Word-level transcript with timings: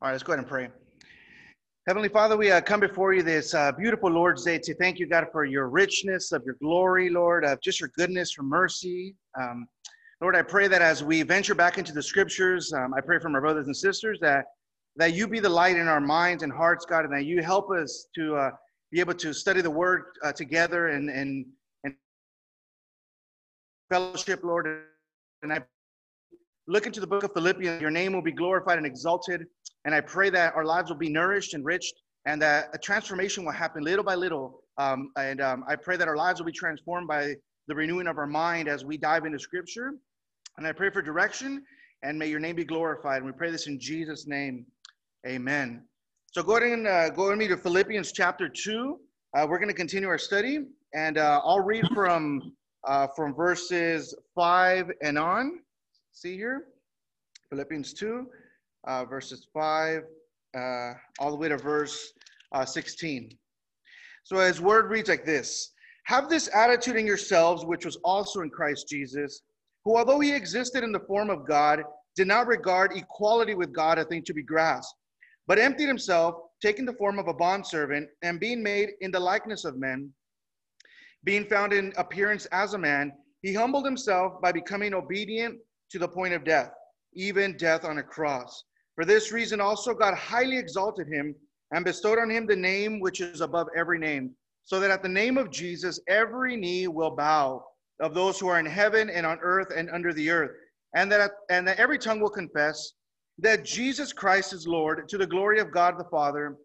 All 0.00 0.06
right, 0.06 0.12
let's 0.12 0.22
go 0.22 0.32
ahead 0.32 0.38
and 0.38 0.48
pray. 0.48 0.68
Heavenly 1.88 2.08
Father, 2.08 2.36
we 2.36 2.52
uh, 2.52 2.60
come 2.60 2.78
before 2.78 3.14
you 3.14 3.24
this 3.24 3.52
uh, 3.52 3.72
beautiful 3.72 4.08
Lord's 4.08 4.44
Day 4.44 4.56
to 4.56 4.72
thank 4.76 5.00
you, 5.00 5.08
God, 5.08 5.26
for 5.32 5.44
your 5.44 5.68
richness 5.68 6.30
of 6.30 6.44
your 6.44 6.54
glory, 6.62 7.10
Lord, 7.10 7.44
of 7.44 7.60
just 7.60 7.80
your 7.80 7.90
goodness, 7.96 8.36
your 8.36 8.46
mercy. 8.46 9.16
Um, 9.36 9.66
Lord, 10.20 10.36
I 10.36 10.42
pray 10.42 10.68
that 10.68 10.82
as 10.82 11.02
we 11.02 11.22
venture 11.22 11.56
back 11.56 11.78
into 11.78 11.92
the 11.92 12.02
scriptures, 12.02 12.72
um, 12.72 12.94
I 12.94 13.00
pray 13.00 13.18
for 13.18 13.28
my 13.28 13.40
brothers 13.40 13.66
and 13.66 13.76
sisters 13.76 14.20
that 14.20 14.44
that 14.94 15.14
you 15.14 15.26
be 15.26 15.40
the 15.40 15.48
light 15.48 15.76
in 15.76 15.88
our 15.88 16.00
minds 16.00 16.44
and 16.44 16.52
hearts, 16.52 16.84
God, 16.84 17.04
and 17.04 17.12
that 17.12 17.24
you 17.24 17.42
help 17.42 17.68
us 17.72 18.06
to 18.14 18.36
uh, 18.36 18.50
be 18.92 19.00
able 19.00 19.14
to 19.14 19.32
study 19.32 19.62
the 19.62 19.70
Word 19.70 20.04
uh, 20.22 20.30
together 20.30 20.90
and 20.90 21.10
and 21.10 21.44
and 21.82 21.94
fellowship, 23.90 24.44
Lord. 24.44 24.84
And 25.42 25.52
I 25.52 25.64
look 26.68 26.86
into 26.86 27.00
the 27.00 27.06
book 27.06 27.24
of 27.24 27.32
Philippians. 27.32 27.80
Your 27.80 27.90
name 27.90 28.12
will 28.12 28.22
be 28.22 28.32
glorified 28.32 28.76
and 28.76 28.86
exalted. 28.86 29.46
And 29.86 29.94
I 29.94 30.02
pray 30.02 30.28
that 30.30 30.54
our 30.54 30.66
lives 30.66 30.90
will 30.90 30.98
be 30.98 31.08
nourished, 31.08 31.54
and 31.54 31.62
enriched, 31.62 31.94
and 32.26 32.40
that 32.42 32.68
a 32.74 32.78
transformation 32.78 33.44
will 33.44 33.52
happen 33.52 33.82
little 33.82 34.04
by 34.04 34.14
little. 34.14 34.60
Um, 34.76 35.10
and 35.16 35.40
um, 35.40 35.64
I 35.66 35.76
pray 35.76 35.96
that 35.96 36.06
our 36.06 36.16
lives 36.16 36.40
will 36.40 36.46
be 36.46 36.52
transformed 36.52 37.08
by 37.08 37.34
the 37.68 37.74
renewing 37.74 38.06
of 38.06 38.18
our 38.18 38.26
mind 38.26 38.68
as 38.68 38.84
we 38.84 38.98
dive 38.98 39.24
into 39.24 39.38
Scripture. 39.38 39.94
And 40.58 40.66
I 40.66 40.72
pray 40.72 40.90
for 40.90 41.00
direction, 41.00 41.64
and 42.02 42.18
may 42.18 42.26
your 42.26 42.40
name 42.40 42.56
be 42.56 42.64
glorified. 42.64 43.18
And 43.18 43.26
we 43.26 43.32
pray 43.32 43.50
this 43.50 43.66
in 43.66 43.80
Jesus' 43.80 44.26
name. 44.26 44.66
Amen. 45.26 45.84
So 46.32 46.42
go 46.42 46.58
ahead 46.58 46.70
and 46.70 46.86
uh, 46.86 47.08
go 47.10 47.30
with 47.30 47.38
me 47.38 47.48
to 47.48 47.56
Philippians 47.56 48.12
chapter 48.12 48.48
2. 48.48 48.98
Uh, 49.34 49.46
we're 49.48 49.58
going 49.58 49.68
to 49.68 49.74
continue 49.74 50.08
our 50.08 50.18
study, 50.18 50.66
and 50.94 51.16
uh, 51.16 51.40
I'll 51.42 51.60
read 51.60 51.86
from, 51.94 52.52
uh, 52.86 53.06
from 53.16 53.34
verses 53.34 54.14
5 54.34 54.90
and 55.02 55.18
on. 55.18 55.60
See 56.18 56.36
here? 56.36 56.64
Philippians 57.48 57.94
2 57.94 58.26
uh, 58.88 59.04
verses 59.04 59.46
5 59.54 60.02
uh, 60.56 60.92
all 61.20 61.30
the 61.30 61.36
way 61.36 61.48
to 61.48 61.56
verse 61.56 62.12
uh, 62.50 62.64
16. 62.64 63.30
So 64.24 64.38
his 64.38 64.60
word 64.60 64.90
reads 64.90 65.08
like 65.08 65.24
this 65.24 65.70
Have 66.06 66.28
this 66.28 66.50
attitude 66.52 66.96
in 66.96 67.06
yourselves, 67.06 67.64
which 67.64 67.84
was 67.84 67.98
also 68.02 68.40
in 68.40 68.50
Christ 68.50 68.88
Jesus, 68.88 69.42
who, 69.84 69.96
although 69.96 70.18
he 70.18 70.32
existed 70.32 70.82
in 70.82 70.90
the 70.90 71.06
form 71.06 71.30
of 71.30 71.46
God, 71.46 71.84
did 72.16 72.26
not 72.26 72.48
regard 72.48 72.96
equality 72.96 73.54
with 73.54 73.72
God 73.72 74.00
a 74.00 74.04
thing 74.04 74.24
to 74.24 74.34
be 74.34 74.42
grasped, 74.42 74.98
but 75.46 75.60
emptied 75.60 75.86
himself, 75.86 76.34
taking 76.60 76.84
the 76.84 76.94
form 76.94 77.20
of 77.20 77.28
a 77.28 77.34
bondservant, 77.34 78.08
and 78.22 78.40
being 78.40 78.60
made 78.60 78.88
in 79.02 79.12
the 79.12 79.20
likeness 79.20 79.64
of 79.64 79.78
men, 79.78 80.10
being 81.22 81.44
found 81.44 81.72
in 81.72 81.92
appearance 81.96 82.46
as 82.46 82.74
a 82.74 82.78
man, 82.78 83.12
he 83.42 83.54
humbled 83.54 83.84
himself 83.84 84.42
by 84.42 84.50
becoming 84.50 84.94
obedient 84.94 85.60
to 85.90 85.98
the 85.98 86.08
point 86.08 86.34
of 86.34 86.44
death, 86.44 86.70
even 87.14 87.56
death 87.56 87.84
on 87.84 87.98
a 87.98 88.02
cross. 88.02 88.64
For 88.94 89.04
this 89.04 89.32
reason 89.32 89.60
also 89.60 89.94
God 89.94 90.14
highly 90.14 90.58
exalted 90.58 91.06
him 91.06 91.34
and 91.72 91.84
bestowed 91.84 92.18
on 92.18 92.30
him 92.30 92.46
the 92.46 92.56
name 92.56 93.00
which 93.00 93.20
is 93.20 93.40
above 93.40 93.68
every 93.76 93.98
name, 93.98 94.34
so 94.64 94.80
that 94.80 94.90
at 94.90 95.02
the 95.02 95.08
name 95.08 95.38
of 95.38 95.50
Jesus 95.50 96.00
every 96.08 96.56
knee 96.56 96.88
will 96.88 97.14
bow 97.14 97.64
of 98.00 98.14
those 98.14 98.38
who 98.38 98.48
are 98.48 98.60
in 98.60 98.66
heaven 98.66 99.10
and 99.10 99.26
on 99.26 99.38
earth 99.42 99.68
and 99.74 99.90
under 99.90 100.12
the 100.12 100.30
earth, 100.30 100.52
and 100.94 101.10
that 101.12 101.30
and 101.50 101.66
that 101.66 101.78
every 101.78 101.98
tongue 101.98 102.20
will 102.20 102.30
confess 102.30 102.92
that 103.38 103.64
Jesus 103.64 104.12
Christ 104.12 104.52
is 104.52 104.66
Lord 104.66 105.08
to 105.08 105.18
the 105.18 105.26
glory 105.26 105.60
of 105.60 105.72
God 105.72 105.98
the 105.98 106.08
Father. 106.10 106.56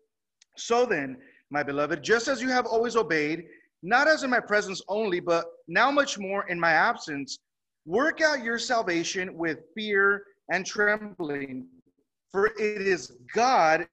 So 0.58 0.86
then, 0.86 1.18
my 1.52 1.64
beloved, 1.64 2.04
just 2.04 2.28
as 2.28 2.42
you 2.42 2.50
have 2.50 2.66
always 2.66 2.96
obeyed, 2.96 3.44
not 3.84 4.08
as 4.08 4.24
in 4.24 4.30
my 4.30 4.40
presence 4.40 4.82
only, 4.88 5.20
but 5.20 5.46
now 5.68 5.92
much 5.92 6.18
more 6.18 6.48
in 6.48 6.60
my 6.60 6.72
absence, 6.72 7.38
work 7.86 8.22
out 8.22 8.44
your 8.44 8.60
salvation 8.60 9.36
with 9.36 9.60
fear 9.76 10.24
and 10.52 10.66
trembling. 10.66 11.68
For 12.32 12.48
it 12.48 12.82
is 12.82 13.12
God 13.34 13.88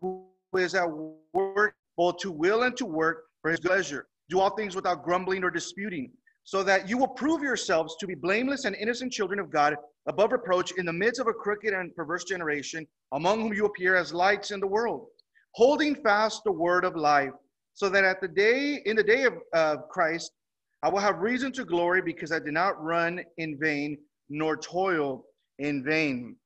who 0.00 0.26
is 0.56 0.74
at 0.74 0.88
work 1.32 1.74
both 1.96 2.16
to 2.18 2.30
will 2.30 2.62
and 2.62 2.76
to 2.76 2.86
work 2.86 3.24
for 3.42 3.50
his 3.50 3.60
pleasure. 3.60 4.06
Do 4.30 4.40
all 4.40 4.56
things 4.56 4.74
without 4.74 5.04
grumbling 5.04 5.44
or 5.44 5.50
disputing, 5.50 6.10
so 6.44 6.62
that 6.62 6.88
you 6.88 6.96
will 6.96 7.08
prove 7.08 7.42
yourselves 7.42 7.96
to 8.00 8.06
be 8.06 8.14
blameless 8.14 8.64
and 8.64 8.74
innocent 8.76 9.12
children 9.12 9.38
of 9.38 9.50
God, 9.50 9.76
above 10.06 10.32
reproach, 10.32 10.72
in 10.78 10.86
the 10.86 10.92
midst 10.92 11.20
of 11.20 11.26
a 11.26 11.32
crooked 11.32 11.74
and 11.74 11.94
perverse 11.94 12.24
generation, 12.24 12.86
among 13.12 13.42
whom 13.42 13.52
you 13.52 13.66
appear 13.66 13.94
as 13.94 14.14
lights 14.14 14.50
in 14.50 14.60
the 14.60 14.66
world, 14.66 15.06
holding 15.54 15.94
fast 15.94 16.42
the 16.44 16.52
word 16.52 16.84
of 16.84 16.96
life, 16.96 17.32
so 17.74 17.88
that 17.90 18.04
at 18.04 18.20
the 18.20 18.28
day, 18.28 18.80
in 18.86 18.96
the 18.96 19.02
day 19.02 19.24
of 19.24 19.34
uh, 19.52 19.76
Christ, 19.90 20.32
I 20.82 20.88
will 20.88 20.98
have 20.98 21.20
reason 21.20 21.52
to 21.52 21.64
glory 21.64 22.02
because 22.02 22.32
I 22.32 22.40
did 22.40 22.54
not 22.54 22.82
run 22.82 23.22
in 23.38 23.56
vain 23.58 23.98
nor 24.28 24.56
toil 24.56 25.24
in 25.58 25.84
vain. 25.84 26.36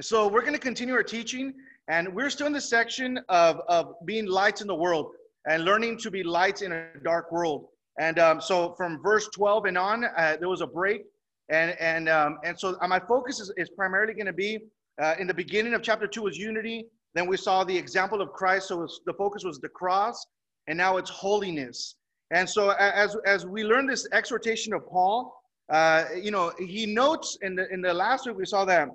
So 0.00 0.28
we're 0.28 0.42
going 0.42 0.54
to 0.54 0.60
continue 0.60 0.94
our 0.94 1.02
teaching, 1.02 1.52
and 1.88 2.14
we're 2.14 2.30
still 2.30 2.46
in 2.46 2.52
the 2.52 2.60
section 2.60 3.18
of, 3.28 3.60
of 3.68 3.94
being 4.04 4.26
lights 4.26 4.60
in 4.60 4.68
the 4.68 4.74
world 4.74 5.12
and 5.46 5.64
learning 5.64 5.98
to 5.98 6.10
be 6.10 6.22
lights 6.22 6.62
in 6.62 6.72
a 6.72 6.86
dark 7.04 7.32
world. 7.32 7.66
And 7.98 8.18
um, 8.18 8.40
so 8.40 8.74
from 8.76 9.02
verse 9.02 9.28
12 9.34 9.66
and 9.66 9.78
on, 9.78 10.04
uh, 10.04 10.36
there 10.38 10.48
was 10.48 10.60
a 10.60 10.66
break. 10.66 11.02
And, 11.48 11.76
and, 11.80 12.08
um, 12.08 12.38
and 12.44 12.58
so 12.58 12.76
uh, 12.80 12.88
my 12.88 13.00
focus 13.00 13.40
is, 13.40 13.52
is 13.56 13.70
primarily 13.70 14.14
going 14.14 14.26
to 14.26 14.32
be 14.32 14.58
uh, 15.00 15.14
in 15.18 15.26
the 15.26 15.34
beginning 15.34 15.74
of 15.74 15.82
chapter 15.82 16.06
2 16.06 16.22
was 16.22 16.38
unity. 16.38 16.86
Then 17.14 17.26
we 17.26 17.36
saw 17.36 17.64
the 17.64 17.76
example 17.76 18.20
of 18.20 18.32
Christ. 18.32 18.68
So 18.68 18.78
was, 18.78 19.00
the 19.04 19.12
focus 19.14 19.44
was 19.44 19.58
the 19.60 19.68
cross, 19.68 20.26
and 20.66 20.78
now 20.78 20.96
it's 20.96 21.10
holiness. 21.10 21.96
And 22.34 22.50
so 22.50 22.70
as, 22.70 23.16
as 23.26 23.46
we 23.46 23.62
learn 23.62 23.86
this 23.86 24.08
exhortation 24.12 24.74
of 24.74 24.84
Paul, 24.88 25.40
uh, 25.72 26.06
you 26.20 26.32
know, 26.32 26.52
he 26.58 26.84
notes 26.84 27.38
in 27.42 27.54
the, 27.54 27.72
in 27.72 27.80
the 27.80 27.94
last 27.94 28.26
week, 28.26 28.36
we 28.36 28.44
saw 28.44 28.64
that 28.64 28.88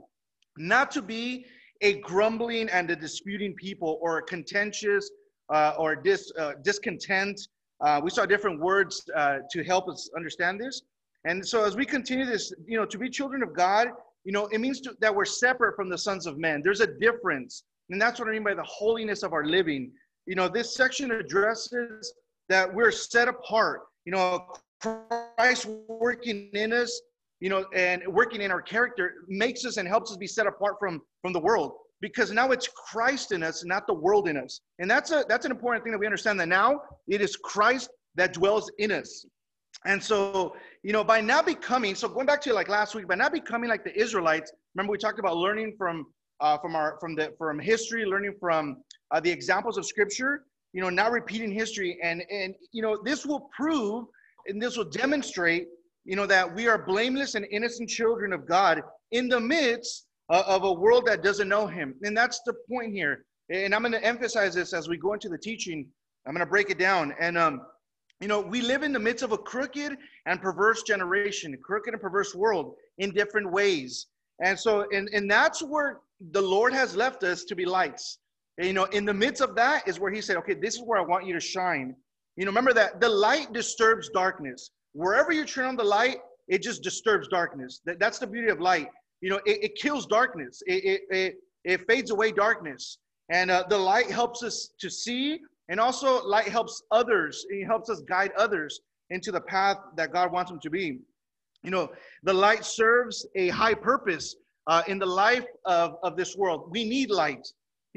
not 0.57 0.91
to 0.91 1.01
be 1.01 1.45
a 1.79 2.01
grumbling 2.01 2.67
and 2.69 2.91
a 2.91 2.97
disputing 2.97 3.53
people 3.53 3.97
or 4.01 4.21
contentious 4.21 5.09
uh, 5.49 5.73
or 5.79 5.95
dis, 5.95 6.33
uh, 6.37 6.51
discontent. 6.63 7.39
Uh, 7.79 8.01
we 8.03 8.09
saw 8.09 8.25
different 8.25 8.59
words 8.59 9.09
uh, 9.15 9.37
to 9.49 9.63
help 9.63 9.87
us 9.87 10.09
understand 10.17 10.59
this. 10.59 10.81
And 11.23 11.45
so 11.45 11.63
as 11.63 11.77
we 11.77 11.85
continue 11.85 12.25
this, 12.25 12.51
you 12.67 12.77
know, 12.77 12.85
to 12.85 12.97
be 12.97 13.09
children 13.09 13.41
of 13.41 13.55
God, 13.55 13.87
you 14.25 14.33
know, 14.33 14.47
it 14.47 14.59
means 14.59 14.81
to, 14.81 14.97
that 14.99 15.15
we're 15.15 15.23
separate 15.23 15.77
from 15.77 15.87
the 15.87 15.97
sons 15.97 16.25
of 16.25 16.37
men. 16.37 16.61
There's 16.61 16.81
a 16.81 16.87
difference. 16.87 17.63
And 17.89 18.01
that's 18.01 18.19
what 18.19 18.27
I 18.27 18.33
mean 18.33 18.43
by 18.43 18.53
the 18.53 18.63
holiness 18.63 19.23
of 19.23 19.31
our 19.31 19.45
living. 19.45 19.93
You 20.25 20.35
know, 20.35 20.49
this 20.49 20.75
section 20.75 21.11
addresses 21.11 22.13
that 22.49 22.73
we're 22.73 22.91
set 22.91 23.27
apart. 23.27 23.81
You 24.05 24.11
know, 24.11 24.45
Christ 24.81 25.67
working 25.87 26.49
in 26.53 26.73
us 26.73 27.01
you 27.39 27.49
know, 27.49 27.65
and 27.73 28.03
working 28.07 28.41
in 28.41 28.51
our 28.51 28.61
character 28.61 29.23
makes 29.27 29.65
us 29.65 29.77
and 29.77 29.87
helps 29.87 30.11
us 30.11 30.17
be 30.17 30.27
set 30.27 30.47
apart 30.47 30.75
from 30.79 31.01
from 31.21 31.33
the 31.33 31.39
world 31.39 31.73
because 32.01 32.31
now 32.31 32.51
it's 32.51 32.67
Christ 32.67 33.31
in 33.31 33.43
us, 33.43 33.63
not 33.65 33.87
the 33.87 33.93
world 33.93 34.27
in 34.27 34.37
us. 34.37 34.61
And 34.79 34.89
that's 34.89 35.11
a 35.11 35.25
that's 35.27 35.45
an 35.45 35.51
important 35.51 35.83
thing 35.83 35.91
that 35.91 35.99
we 35.99 36.05
understand 36.05 36.39
that 36.39 36.47
now 36.47 36.81
it 37.07 37.21
is 37.21 37.35
Christ 37.35 37.89
that 38.15 38.33
dwells 38.33 38.71
in 38.79 38.91
us. 38.91 39.25
And 39.85 40.03
so, 40.03 40.55
you 40.83 40.91
know, 40.91 41.05
by 41.05 41.21
not 41.21 41.45
becoming, 41.45 41.95
so 41.95 42.09
going 42.09 42.25
back 42.25 42.41
to 42.41 42.53
like 42.53 42.67
last 42.67 42.95
week, 42.95 43.07
by 43.07 43.15
not 43.15 43.31
becoming 43.31 43.69
like 43.69 43.85
the 43.85 43.97
Israelites, 43.97 44.51
remember 44.75 44.91
we 44.91 44.97
talked 44.97 45.19
about 45.19 45.37
learning 45.37 45.75
from 45.77 46.07
uh, 46.41 46.57
from 46.57 46.75
our 46.75 46.97
from 46.99 47.15
the 47.15 47.33
from 47.37 47.59
history, 47.59 48.05
learning 48.05 48.35
from 48.39 48.83
uh, 49.11 49.19
the 49.21 49.31
examples 49.31 49.77
of 49.77 49.85
scripture, 49.85 50.43
you 50.73 50.81
know, 50.81 50.89
not 50.89 51.11
repeating 51.11 51.51
history. 51.51 51.97
And 52.03 52.23
and 52.31 52.55
you 52.71 52.81
know, 52.81 53.01
this 53.03 53.25
will 53.25 53.49
prove 53.55 54.05
and 54.47 54.61
this 54.61 54.77
will 54.77 54.89
demonstrate 54.89 55.67
you 56.09 56.15
know, 56.15 56.25
that 56.25 56.55
we 56.55 56.67
are 56.67 56.77
blameless 56.77 57.35
and 57.35 57.45
innocent 57.51 57.87
children 57.87 58.33
of 58.33 58.47
God 58.47 58.81
in 59.11 59.27
the 59.27 59.39
midst 59.39 60.07
of 60.29 60.63
a 60.63 60.73
world 60.73 61.05
that 61.05 61.21
doesn't 61.21 61.47
know 61.47 61.67
Him. 61.67 61.93
And 62.01 62.17
that's 62.17 62.41
the 62.47 62.53
point 62.67 62.93
here. 62.93 63.25
And 63.51 63.75
I'm 63.75 63.81
going 63.81 63.91
to 63.91 64.03
emphasize 64.03 64.55
this 64.55 64.73
as 64.73 64.89
we 64.89 64.97
go 64.97 65.13
into 65.13 65.29
the 65.29 65.37
teaching. 65.37 65.87
I'm 66.25 66.33
going 66.33 66.45
to 66.45 66.49
break 66.49 66.71
it 66.71 66.79
down. 66.79 67.13
And, 67.19 67.37
um, 67.37 67.61
you 68.21 68.27
know, 68.27 68.41
we 68.41 68.61
live 68.61 68.81
in 68.81 68.91
the 68.91 68.99
midst 68.99 69.23
of 69.23 69.33
a 69.33 69.37
crooked 69.37 69.97
and 70.25 70.41
perverse 70.41 70.81
generation, 70.81 71.55
crooked 71.63 71.93
and 71.93 72.01
perverse 72.01 72.33
world 72.33 72.73
in 72.97 73.11
different 73.11 73.51
ways. 73.51 74.07
And 74.43 74.59
so, 74.59 74.87
and, 74.91 75.09
and 75.13 75.29
that's 75.29 75.61
where 75.61 75.99
the 76.31 76.41
Lord 76.41 76.73
has 76.73 76.95
left 76.95 77.23
us 77.23 77.43
to 77.45 77.55
be 77.55 77.65
lights. 77.65 78.17
And, 78.59 78.67
you 78.67 78.73
know, 78.73 78.85
in 78.85 79.05
the 79.05 79.13
midst 79.13 79.41
of 79.41 79.55
that 79.55 79.87
is 79.87 79.99
where 79.99 80.11
He 80.11 80.21
said, 80.21 80.37
okay, 80.37 80.53
this 80.53 80.75
is 80.75 80.83
where 80.83 80.99
I 80.99 81.03
want 81.03 81.25
you 81.25 81.33
to 81.33 81.39
shine. 81.39 81.95
You 82.35 82.45
know, 82.45 82.51
remember 82.51 82.73
that 82.73 83.01
the 83.01 83.09
light 83.09 83.51
disturbs 83.51 84.09
darkness 84.09 84.69
wherever 84.93 85.31
you 85.31 85.45
turn 85.45 85.65
on 85.65 85.75
the 85.75 85.83
light, 85.83 86.17
it 86.47 86.61
just 86.61 86.83
disturbs 86.83 87.27
darkness. 87.27 87.81
That, 87.85 87.99
that's 87.99 88.19
the 88.19 88.27
beauty 88.27 88.49
of 88.49 88.59
light. 88.59 88.87
You 89.21 89.29
know, 89.29 89.39
it, 89.45 89.63
it 89.63 89.75
kills 89.75 90.05
darkness. 90.05 90.61
It, 90.65 90.83
it, 90.83 91.01
it, 91.09 91.35
it, 91.63 91.87
fades 91.87 92.11
away 92.11 92.31
darkness. 92.31 92.97
And 93.29 93.51
uh, 93.51 93.65
the 93.69 93.77
light 93.77 94.09
helps 94.09 94.43
us 94.43 94.71
to 94.79 94.89
see, 94.89 95.39
and 95.69 95.79
also 95.79 96.25
light 96.25 96.47
helps 96.47 96.81
others. 96.91 97.45
It 97.49 97.65
helps 97.65 97.89
us 97.89 98.01
guide 98.01 98.31
others 98.37 98.79
into 99.11 99.31
the 99.31 99.41
path 99.41 99.77
that 99.97 100.13
God 100.13 100.31
wants 100.31 100.49
them 100.49 100.59
to 100.61 100.69
be. 100.69 100.99
You 101.63 101.71
know, 101.71 101.89
the 102.23 102.33
light 102.33 102.65
serves 102.65 103.27
a 103.35 103.49
high 103.49 103.73
purpose 103.73 104.35
uh, 104.67 104.83
in 104.87 104.97
the 104.97 105.05
life 105.05 105.45
of, 105.65 105.95
of 106.03 106.15
this 106.15 106.35
world. 106.35 106.69
We 106.71 106.85
need 106.85 107.11
light. 107.11 107.47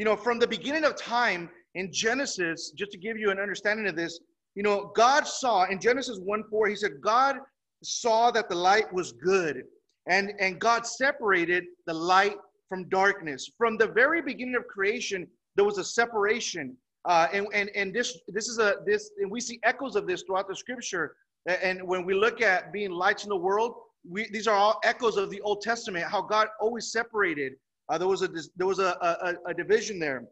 You 0.02 0.06
know, 0.06 0.16
from 0.16 0.40
the 0.40 0.49
beginning 0.49 0.82
of 0.82 0.96
time 0.96 1.49
in 1.76 1.93
Genesis, 1.93 2.72
just 2.72 2.90
to 2.90 2.99
give 2.99 3.16
you 3.16 3.31
an 3.31 3.38
understanding 3.38 3.87
of 3.87 3.94
this, 3.94 4.19
you 4.56 4.64
know, 4.64 4.90
God 4.96 5.28
saw 5.28 5.66
in 5.66 5.78
Genesis 5.78 6.19
1 6.19 6.43
4, 6.50 6.66
he 6.66 6.75
said, 6.75 7.00
God 7.00 7.37
saw 7.84 8.32
that 8.32 8.49
the 8.49 8.54
light 8.56 8.93
was 8.93 9.12
good. 9.12 9.62
And, 10.08 10.32
and 10.40 10.58
God 10.58 10.88
separated 10.88 11.66
the 11.87 11.94
light 11.94 12.34
from 12.69 12.88
darkness. 12.88 13.49
From 13.56 13.76
the 13.76 13.87
very 13.87 14.20
beginning 14.20 14.56
of 14.56 14.66
creation, 14.66 15.25
there 15.54 15.64
was 15.64 15.78
a 15.78 15.84
separation. 15.84 16.76
Uh, 17.04 17.28
and 17.32 17.46
and, 17.54 17.70
and 17.76 17.94
this, 17.94 18.19
this 18.26 18.49
is 18.49 18.58
a, 18.58 18.78
this, 18.84 19.12
and 19.19 19.31
we 19.31 19.40
see 19.40 19.60
echoes 19.62 19.94
of 19.94 20.08
this 20.08 20.25
throughout 20.25 20.49
the 20.49 20.56
scripture. 20.56 21.14
And 21.46 21.81
when 21.81 22.04
we 22.04 22.12
look 22.12 22.43
at 22.43 22.72
being 22.72 22.90
lights 22.90 23.22
in 23.22 23.28
the 23.28 23.37
world, 23.37 23.76
we, 24.04 24.28
these 24.32 24.49
are 24.49 24.56
all 24.56 24.81
echoes 24.82 25.16
of 25.16 25.31
the 25.31 25.40
Old 25.43 25.60
Testament, 25.60 26.06
how 26.06 26.22
God 26.22 26.49
always 26.60 26.90
separated. 26.90 27.52
Uh, 27.93 27.99
there 27.99 28.09
was 28.09 28.23
a 28.23 28.29
there 28.56 28.67
was 28.67 28.79
a, 28.79 28.97
a, 29.03 29.50
a 29.50 29.55
division 29.55 29.99
there, 29.99 30.25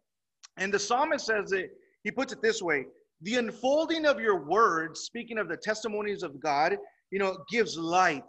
and 0.57 0.73
the 0.73 0.79
psalmist 0.79 1.27
says 1.27 1.53
it. 1.53 1.73
He 2.05 2.11
puts 2.11 2.33
it 2.33 2.41
this 2.41 2.63
way: 2.63 2.87
the 3.21 3.35
unfolding 3.37 4.07
of 4.07 4.19
your 4.19 4.47
words, 4.47 5.01
speaking 5.01 5.37
of 5.37 5.47
the 5.47 5.59
testimonies 5.59 6.23
of 6.23 6.41
God, 6.41 6.79
you 7.11 7.19
know, 7.19 7.37
gives 7.51 7.77
light. 7.77 8.25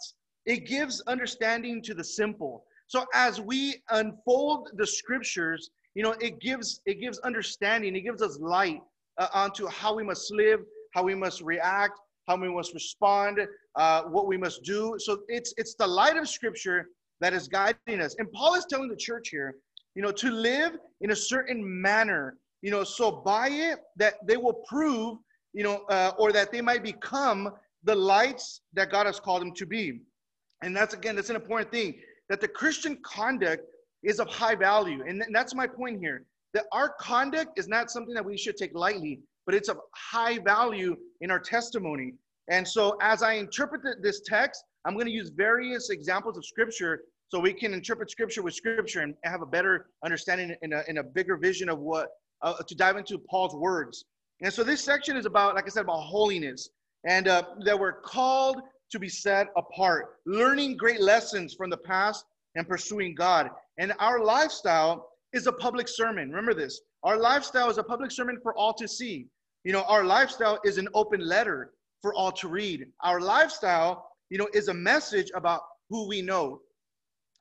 It 0.45 0.67
gives 0.67 0.99
understanding 1.07 1.81
to 1.83 1.93
the 1.93 2.03
simple. 2.03 2.65
So 2.87 3.05
as 3.13 3.39
we 3.39 3.81
unfold 3.91 4.71
the 4.73 4.85
scriptures, 4.85 5.69
you 5.95 6.03
know, 6.03 6.11
it 6.19 6.41
gives 6.41 6.81
it 6.85 6.99
gives 6.99 7.17
understanding. 7.19 7.95
It 7.95 8.01
gives 8.01 8.21
us 8.21 8.37
light 8.41 8.81
uh, 9.17 9.29
onto 9.33 9.65
how 9.67 9.95
we 9.95 10.03
must 10.03 10.29
live, 10.33 10.59
how 10.93 11.03
we 11.03 11.15
must 11.15 11.39
react, 11.41 11.97
how 12.27 12.35
we 12.35 12.49
must 12.49 12.73
respond, 12.73 13.39
uh, 13.77 14.03
what 14.03 14.27
we 14.27 14.35
must 14.35 14.63
do. 14.63 14.97
So 14.99 15.19
it's 15.29 15.53
it's 15.55 15.75
the 15.75 15.87
light 15.87 16.17
of 16.17 16.27
Scripture 16.27 16.87
that 17.21 17.33
is 17.33 17.47
guiding 17.47 18.01
us. 18.01 18.15
And 18.19 18.31
Paul 18.31 18.55
is 18.55 18.65
telling 18.69 18.89
the 18.89 18.95
church 18.95 19.29
here, 19.29 19.55
you 19.95 20.01
know, 20.01 20.11
to 20.11 20.31
live 20.31 20.73
in 21.01 21.11
a 21.11 21.15
certain 21.15 21.61
manner, 21.81 22.37
you 22.61 22.71
know, 22.71 22.83
so 22.83 23.11
by 23.11 23.49
it 23.49 23.79
that 23.95 24.15
they 24.27 24.37
will 24.37 24.61
prove, 24.67 25.17
you 25.53 25.63
know, 25.63 25.83
uh, 25.89 26.11
or 26.17 26.31
that 26.31 26.51
they 26.51 26.61
might 26.61 26.83
become 26.83 27.49
the 27.83 27.95
lights 27.95 28.61
that 28.73 28.91
God 28.91 29.05
has 29.05 29.19
called 29.19 29.41
them 29.41 29.53
to 29.55 29.65
be. 29.65 30.01
And 30.63 30.75
that's 30.75 30.93
again, 30.93 31.15
that's 31.15 31.29
an 31.29 31.35
important 31.35 31.71
thing 31.71 31.95
that 32.29 32.41
the 32.41 32.47
Christian 32.47 32.97
conduct 33.03 33.63
is 34.03 34.19
of 34.19 34.27
high 34.27 34.55
value. 34.55 35.03
And 35.07 35.23
that's 35.31 35.53
my 35.55 35.67
point 35.67 35.99
here 35.99 36.25
that 36.53 36.65
our 36.71 36.89
conduct 36.99 37.57
is 37.57 37.67
not 37.67 37.89
something 37.89 38.13
that 38.13 38.25
we 38.25 38.37
should 38.37 38.57
take 38.57 38.71
lightly, 38.73 39.21
but 39.45 39.55
it's 39.55 39.69
of 39.69 39.79
high 39.95 40.37
value 40.39 40.97
in 41.21 41.31
our 41.31 41.39
testimony. 41.39 42.13
And 42.49 42.67
so, 42.67 42.97
as 43.01 43.23
I 43.23 43.33
interpret 43.33 43.81
this 44.01 44.21
text, 44.25 44.63
I'm 44.85 44.95
going 44.95 45.05
to 45.05 45.11
use 45.11 45.29
various 45.29 45.89
examples 45.89 46.37
of 46.37 46.45
scripture 46.45 47.03
so 47.31 47.39
we 47.39 47.53
can 47.53 47.73
interpret 47.73 48.11
scripture 48.11 48.41
with 48.41 48.53
scripture 48.53 48.99
and 48.99 49.15
have 49.23 49.41
a 49.41 49.45
better 49.45 49.87
understanding 50.03 50.53
in 50.61 50.73
a, 50.73 50.83
in 50.89 50.97
a 50.97 51.03
bigger 51.03 51.37
vision 51.37 51.69
of 51.69 51.79
what 51.79 52.09
uh, 52.41 52.55
to 52.67 52.75
dive 52.75 52.97
into 52.97 53.17
Paul's 53.17 53.55
words. 53.55 54.05
And 54.41 54.51
so, 54.51 54.63
this 54.63 54.83
section 54.83 55.15
is 55.15 55.25
about, 55.25 55.55
like 55.55 55.65
I 55.65 55.69
said, 55.69 55.83
about 55.83 56.01
holiness 56.01 56.69
and 57.07 57.27
uh, 57.27 57.43
that 57.63 57.79
we're 57.79 58.01
called 58.01 58.61
to 58.91 58.99
be 58.99 59.07
set 59.07 59.47
apart, 59.55 60.17
learning 60.25 60.75
great 60.75 60.99
lessons 60.99 61.53
from 61.53 61.69
the 61.69 61.77
past 61.77 62.25
and 62.55 62.67
pursuing 62.67 63.15
God. 63.15 63.49
And 63.77 63.93
our 63.99 64.21
lifestyle 64.23 65.07
is 65.31 65.47
a 65.47 65.53
public 65.53 65.87
sermon. 65.87 66.29
Remember 66.29 66.53
this 66.53 66.81
our 67.03 67.17
lifestyle 67.17 67.69
is 67.69 67.77
a 67.77 67.83
public 67.83 68.11
sermon 68.11 68.39
for 68.43 68.53
all 68.57 68.73
to 68.73 68.87
see. 68.87 69.27
You 69.63 69.71
know, 69.71 69.83
our 69.83 70.03
lifestyle 70.03 70.59
is 70.65 70.77
an 70.77 70.89
open 70.93 71.25
letter 71.25 71.71
for 72.01 72.13
all 72.13 72.31
to 72.33 72.49
read. 72.49 72.87
Our 73.01 73.21
lifestyle, 73.21 74.09
you 74.29 74.37
know, 74.37 74.49
is 74.53 74.67
a 74.67 74.73
message 74.73 75.31
about 75.33 75.61
who 75.89 76.07
we 76.07 76.21
know. 76.21 76.59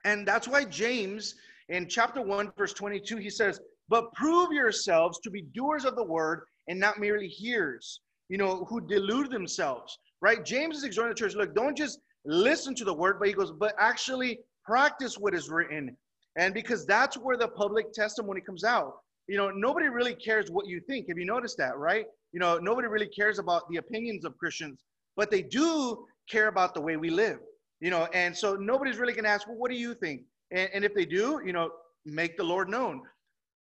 And 0.04 0.26
that's 0.26 0.48
why 0.48 0.64
James 0.64 1.34
in 1.68 1.88
chapter 1.88 2.22
1, 2.22 2.52
verse 2.56 2.72
22, 2.72 3.16
he 3.16 3.30
says, 3.30 3.60
But 3.88 4.12
prove 4.14 4.52
yourselves 4.52 5.20
to 5.20 5.30
be 5.30 5.42
doers 5.54 5.84
of 5.84 5.96
the 5.96 6.04
word 6.04 6.42
and 6.68 6.78
not 6.78 6.98
merely 6.98 7.28
hearers, 7.28 8.00
you 8.28 8.38
know, 8.38 8.64
who 8.68 8.80
delude 8.80 9.30
themselves, 9.30 9.96
right? 10.20 10.44
James 10.44 10.78
is 10.78 10.84
exhorting 10.84 11.14
the 11.14 11.18
church 11.18 11.34
look, 11.34 11.54
don't 11.54 11.76
just 11.76 12.00
listen 12.24 12.74
to 12.74 12.84
the 12.84 12.94
word, 12.94 13.18
but 13.18 13.28
he 13.28 13.34
goes, 13.34 13.52
but 13.52 13.74
actually 13.78 14.40
practice 14.64 15.18
what 15.18 15.34
is 15.34 15.48
written. 15.48 15.96
And 16.36 16.54
because 16.54 16.86
that's 16.86 17.16
where 17.16 17.36
the 17.36 17.48
public 17.48 17.92
testimony 17.92 18.40
comes 18.40 18.64
out 18.64 18.94
you 19.30 19.36
know, 19.36 19.48
nobody 19.48 19.86
really 19.86 20.14
cares 20.14 20.50
what 20.50 20.66
you 20.66 20.80
think. 20.80 21.06
Have 21.06 21.16
you 21.16 21.24
noticed 21.24 21.56
that, 21.58 21.78
right? 21.78 22.04
You 22.32 22.40
know, 22.40 22.58
nobody 22.58 22.88
really 22.88 23.06
cares 23.06 23.38
about 23.38 23.62
the 23.70 23.76
opinions 23.76 24.24
of 24.24 24.36
Christians, 24.36 24.82
but 25.16 25.30
they 25.30 25.40
do 25.40 26.04
care 26.28 26.48
about 26.48 26.74
the 26.74 26.80
way 26.80 26.96
we 26.96 27.10
live, 27.10 27.38
you 27.80 27.90
know, 27.90 28.08
and 28.12 28.36
so 28.36 28.54
nobody's 28.54 28.98
really 28.98 29.12
going 29.12 29.24
to 29.24 29.30
ask, 29.30 29.46
well, 29.46 29.56
what 29.56 29.70
do 29.70 29.76
you 29.76 29.94
think? 29.94 30.22
And, 30.50 30.68
and 30.72 30.84
if 30.84 30.94
they 30.94 31.04
do, 31.04 31.40
you 31.44 31.52
know, 31.52 31.70
make 32.04 32.36
the 32.36 32.44
Lord 32.44 32.68
known. 32.68 33.02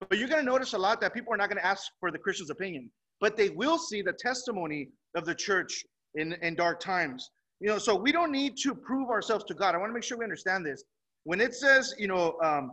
But 0.09 0.19
you're 0.19 0.29
going 0.29 0.45
to 0.45 0.51
notice 0.51 0.75
a 0.75 0.79
lot 0.79 1.01
that 1.01 1.15
people 1.15 1.33
are 1.33 1.37
not 1.37 1.49
going 1.49 1.59
to 1.59 1.67
ask 1.67 1.91
for 1.99 2.11
the 2.11 2.19
Christian's 2.19 2.51
opinion, 2.51 2.91
but 3.21 3.37
they 3.37 3.51
will 3.51 3.79
see 3.79 4.03
the 4.03 4.13
testimony 4.13 4.89
of 5.17 5.25
the 5.25 5.35
church 5.35 5.85
in, 6.15 6.35
in 6.43 6.55
dark 6.55 6.81
times. 6.81 7.31
You 7.61 7.69
know, 7.69 7.79
so 7.79 7.95
we 7.95 8.13
don't 8.13 8.31
need 8.31 8.57
to 8.59 8.75
prove 8.75 9.09
ourselves 9.11 9.45
to 9.47 9.55
God. 9.55 9.75
I 9.75 9.79
want 9.79 9.91
to 9.91 9.95
make 9.95 10.05
sure 10.05 10.19
we 10.19 10.25
understand 10.25 10.65
this. 10.65 10.85
When 11.25 11.41
it 11.41 11.55
says, 11.55 11.95
you 11.99 12.07
know, 12.07 12.39
um, 12.43 12.73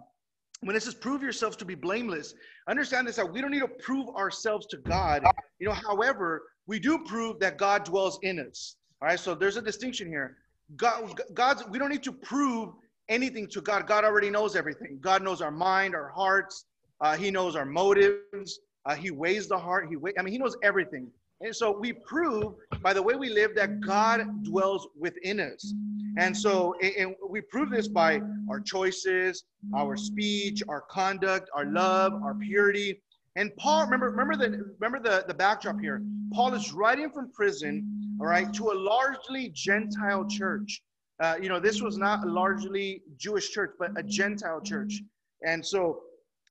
when 0.62 0.76
it 0.76 0.84
says 0.84 0.94
prove 0.94 1.22
yourselves 1.22 1.58
to 1.58 1.66
be 1.66 1.76
blameless, 1.76 2.34
understand 2.70 3.08
this 3.08 3.16
that 3.16 3.32
we 3.32 3.42
don't 3.42 3.52
need 3.52 3.60
to 3.60 3.68
prove 3.68 4.08
ourselves 4.10 4.68
to 4.68 4.78
God. 4.78 5.24
You 5.60 5.68
know, 5.68 5.74
however, 5.74 6.44
we 6.68 6.80
do 6.80 7.00
prove 7.06 7.40
that 7.40 7.58
God 7.58 7.84
dwells 7.84 8.20
in 8.22 8.40
us. 8.40 8.78
All 9.02 9.08
right, 9.08 9.20
so 9.20 9.36
there's 9.36 9.58
a 9.58 9.62
distinction 9.62 10.08
here. 10.08 10.38
God, 10.76 11.22
God's 11.34 11.68
we 11.68 11.78
don't 11.78 11.90
need 11.90 12.04
to 12.04 12.12
prove 12.12 12.70
anything 13.10 13.48
to 13.48 13.62
God. 13.62 13.88
God 13.88 14.04
already 14.04 14.30
knows 14.30 14.56
everything. 14.56 14.98
God 15.02 15.24
knows 15.24 15.42
our 15.42 15.52
mind, 15.52 15.96
our 15.96 16.10
hearts. 16.10 16.66
Uh, 17.02 17.16
he 17.16 17.30
knows 17.30 17.56
our 17.56 17.66
motives. 17.66 18.60
Uh, 18.86 18.96
he 18.96 19.12
weighs 19.12 19.48
the 19.48 19.58
heart. 19.58 19.88
He 19.90 19.96
weigh, 19.96 20.14
I 20.18 20.22
mean, 20.22 20.32
he 20.32 20.38
knows 20.38 20.58
everything. 20.64 21.08
And 21.42 21.56
so 21.56 21.78
we 21.78 21.94
prove 21.94 22.54
by 22.82 22.94
the 22.94 23.02
way 23.02 23.16
we 23.16 23.30
live 23.30 23.56
that 23.56 23.82
God 23.82 24.44
dwells 24.44 24.88
within 24.98 25.40
us. 25.40 25.74
And 26.18 26.36
so 26.36 26.76
and 26.80 27.14
we 27.28 27.42
prove 27.42 27.70
this 27.70 27.88
by 27.90 28.22
our 28.50 28.62
choices, 28.62 29.44
our 29.74 29.98
speech, 29.98 30.64
our 30.70 30.82
conduct, 30.82 31.50
our 31.54 31.66
love, 31.66 32.14
our 32.24 32.34
purity. 32.36 33.02
And 33.36 33.56
Paul, 33.58 33.84
remember, 33.84 34.10
remember 34.10 34.36
the 34.38 34.74
remember 34.80 35.00
the, 35.00 35.26
the 35.28 35.34
backdrop 35.34 35.80
here. 35.80 36.02
Paul 36.34 36.54
is 36.54 36.72
writing 36.72 37.10
from 37.10 37.32
prison, 37.32 38.18
all 38.20 38.28
right, 38.28 38.52
to 38.54 38.72
a 38.72 38.74
largely 38.74 39.50
Gentile 39.54 40.26
church. 40.26 40.82
Uh, 41.22 41.36
you 41.42 41.50
know, 41.50 41.60
this 41.60 41.82
was 41.82 41.98
not 41.98 42.26
a 42.26 42.30
largely 42.30 43.02
Jewish 43.18 43.52
church, 43.52 43.72
but 43.78 43.92
a 43.98 44.04
Gentile 44.04 44.62
church. 44.62 45.02
And 45.46 45.66
so, 45.66 46.02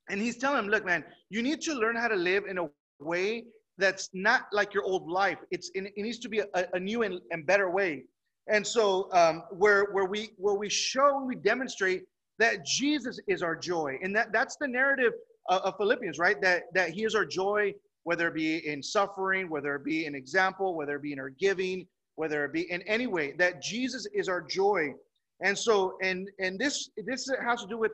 and 0.08 0.20
he's 0.20 0.36
telling 0.36 0.58
him, 0.58 0.70
look, 0.70 0.84
man, 0.84 1.04
you 1.30 1.42
need 1.42 1.60
to 1.62 1.74
learn 1.74 1.96
how 1.96 2.08
to 2.08 2.16
live 2.16 2.44
in 2.48 2.58
a 2.58 2.68
way 3.00 3.44
that's 3.78 4.10
not 4.12 4.42
like 4.52 4.72
your 4.72 4.84
old 4.84 5.08
life. 5.08 5.38
It's 5.50 5.70
it 5.74 5.92
needs 5.96 6.18
to 6.20 6.28
be 6.28 6.40
a, 6.40 6.48
a 6.74 6.80
new 6.80 7.02
and, 7.02 7.20
and, 7.30 7.46
better 7.46 7.70
way. 7.70 8.04
And 8.48 8.66
so 8.66 9.08
um, 9.12 9.42
where 9.50 9.86
where 9.92 10.04
we 10.04 10.30
where 10.36 10.54
we 10.54 10.68
show 10.68 11.18
and 11.18 11.26
we 11.26 11.34
demonstrate 11.34 12.04
that 12.38 12.64
Jesus 12.64 13.18
is 13.26 13.42
our 13.42 13.56
joy, 13.56 13.98
and 14.02 14.14
that 14.14 14.32
that's 14.32 14.56
the 14.56 14.68
narrative 14.68 15.12
of, 15.48 15.76
Philippians, 15.76 16.18
right? 16.18 16.40
That 16.40 16.64
that 16.74 16.90
He 16.90 17.04
is 17.04 17.14
our 17.14 17.24
joy, 17.24 17.74
whether 18.04 18.28
it 18.28 18.34
be 18.34 18.66
in 18.66 18.82
suffering, 18.82 19.48
whether 19.48 19.74
it 19.76 19.84
be 19.84 20.06
an 20.06 20.14
example, 20.14 20.74
whether 20.74 20.96
it 20.96 21.02
be 21.02 21.12
in 21.12 21.18
our 21.18 21.30
giving, 21.30 21.86
whether 22.16 22.44
it 22.44 22.52
be 22.52 22.70
in 22.70 22.82
any 22.82 23.06
way. 23.06 23.32
That 23.32 23.62
Jesus 23.62 24.06
is 24.14 24.28
our 24.28 24.40
joy, 24.40 24.94
and 25.42 25.56
so 25.56 25.96
and 26.02 26.30
and 26.38 26.58
this 26.58 26.90
this 27.06 27.30
has 27.44 27.62
to 27.62 27.66
do 27.66 27.78
with 27.78 27.92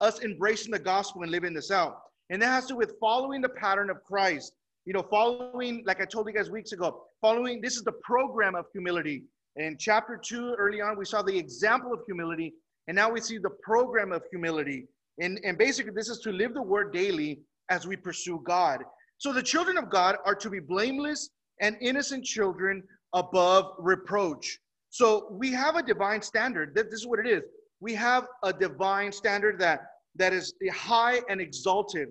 us 0.00 0.22
embracing 0.22 0.72
the 0.72 0.78
gospel 0.78 1.22
and 1.22 1.30
living 1.30 1.54
this 1.54 1.70
out, 1.70 2.02
and 2.30 2.40
that 2.42 2.46
has 2.46 2.66
to 2.66 2.74
do 2.74 2.76
with 2.76 2.94
following 3.00 3.40
the 3.40 3.48
pattern 3.48 3.90
of 3.90 4.02
Christ 4.04 4.52
you 4.84 4.92
know, 4.92 5.02
following, 5.02 5.84
like 5.86 6.00
I 6.00 6.04
told 6.04 6.26
you 6.26 6.32
guys 6.32 6.50
weeks 6.50 6.72
ago, 6.72 7.04
following, 7.20 7.60
this 7.60 7.76
is 7.76 7.84
the 7.84 7.92
program 7.92 8.54
of 8.54 8.66
humility. 8.72 9.24
In 9.56 9.76
chapter 9.78 10.16
two, 10.22 10.54
early 10.58 10.80
on, 10.80 10.98
we 10.98 11.04
saw 11.04 11.22
the 11.22 11.36
example 11.36 11.92
of 11.92 12.00
humility, 12.06 12.54
and 12.88 12.96
now 12.96 13.10
we 13.10 13.20
see 13.20 13.38
the 13.38 13.50
program 13.50 14.12
of 14.12 14.22
humility. 14.30 14.88
And, 15.20 15.38
and 15.44 15.58
basically, 15.58 15.92
this 15.94 16.08
is 16.08 16.18
to 16.20 16.32
live 16.32 16.54
the 16.54 16.62
word 16.62 16.92
daily 16.92 17.40
as 17.68 17.86
we 17.86 17.96
pursue 17.96 18.42
God. 18.44 18.80
So 19.18 19.32
the 19.32 19.42
children 19.42 19.76
of 19.76 19.90
God 19.90 20.16
are 20.24 20.34
to 20.34 20.50
be 20.50 20.58
blameless 20.58 21.30
and 21.60 21.76
innocent 21.80 22.24
children 22.24 22.82
above 23.12 23.74
reproach. 23.78 24.58
So 24.90 25.28
we 25.30 25.52
have 25.52 25.76
a 25.76 25.82
divine 25.82 26.22
standard. 26.22 26.74
That 26.74 26.90
This 26.90 27.00
is 27.00 27.06
what 27.06 27.18
it 27.18 27.28
is. 27.28 27.42
We 27.80 27.94
have 27.94 28.26
a 28.42 28.52
divine 28.52 29.12
standard 29.12 29.58
that, 29.60 29.80
that 30.16 30.32
is 30.32 30.54
high 30.72 31.20
and 31.28 31.40
exalted. 31.40 32.08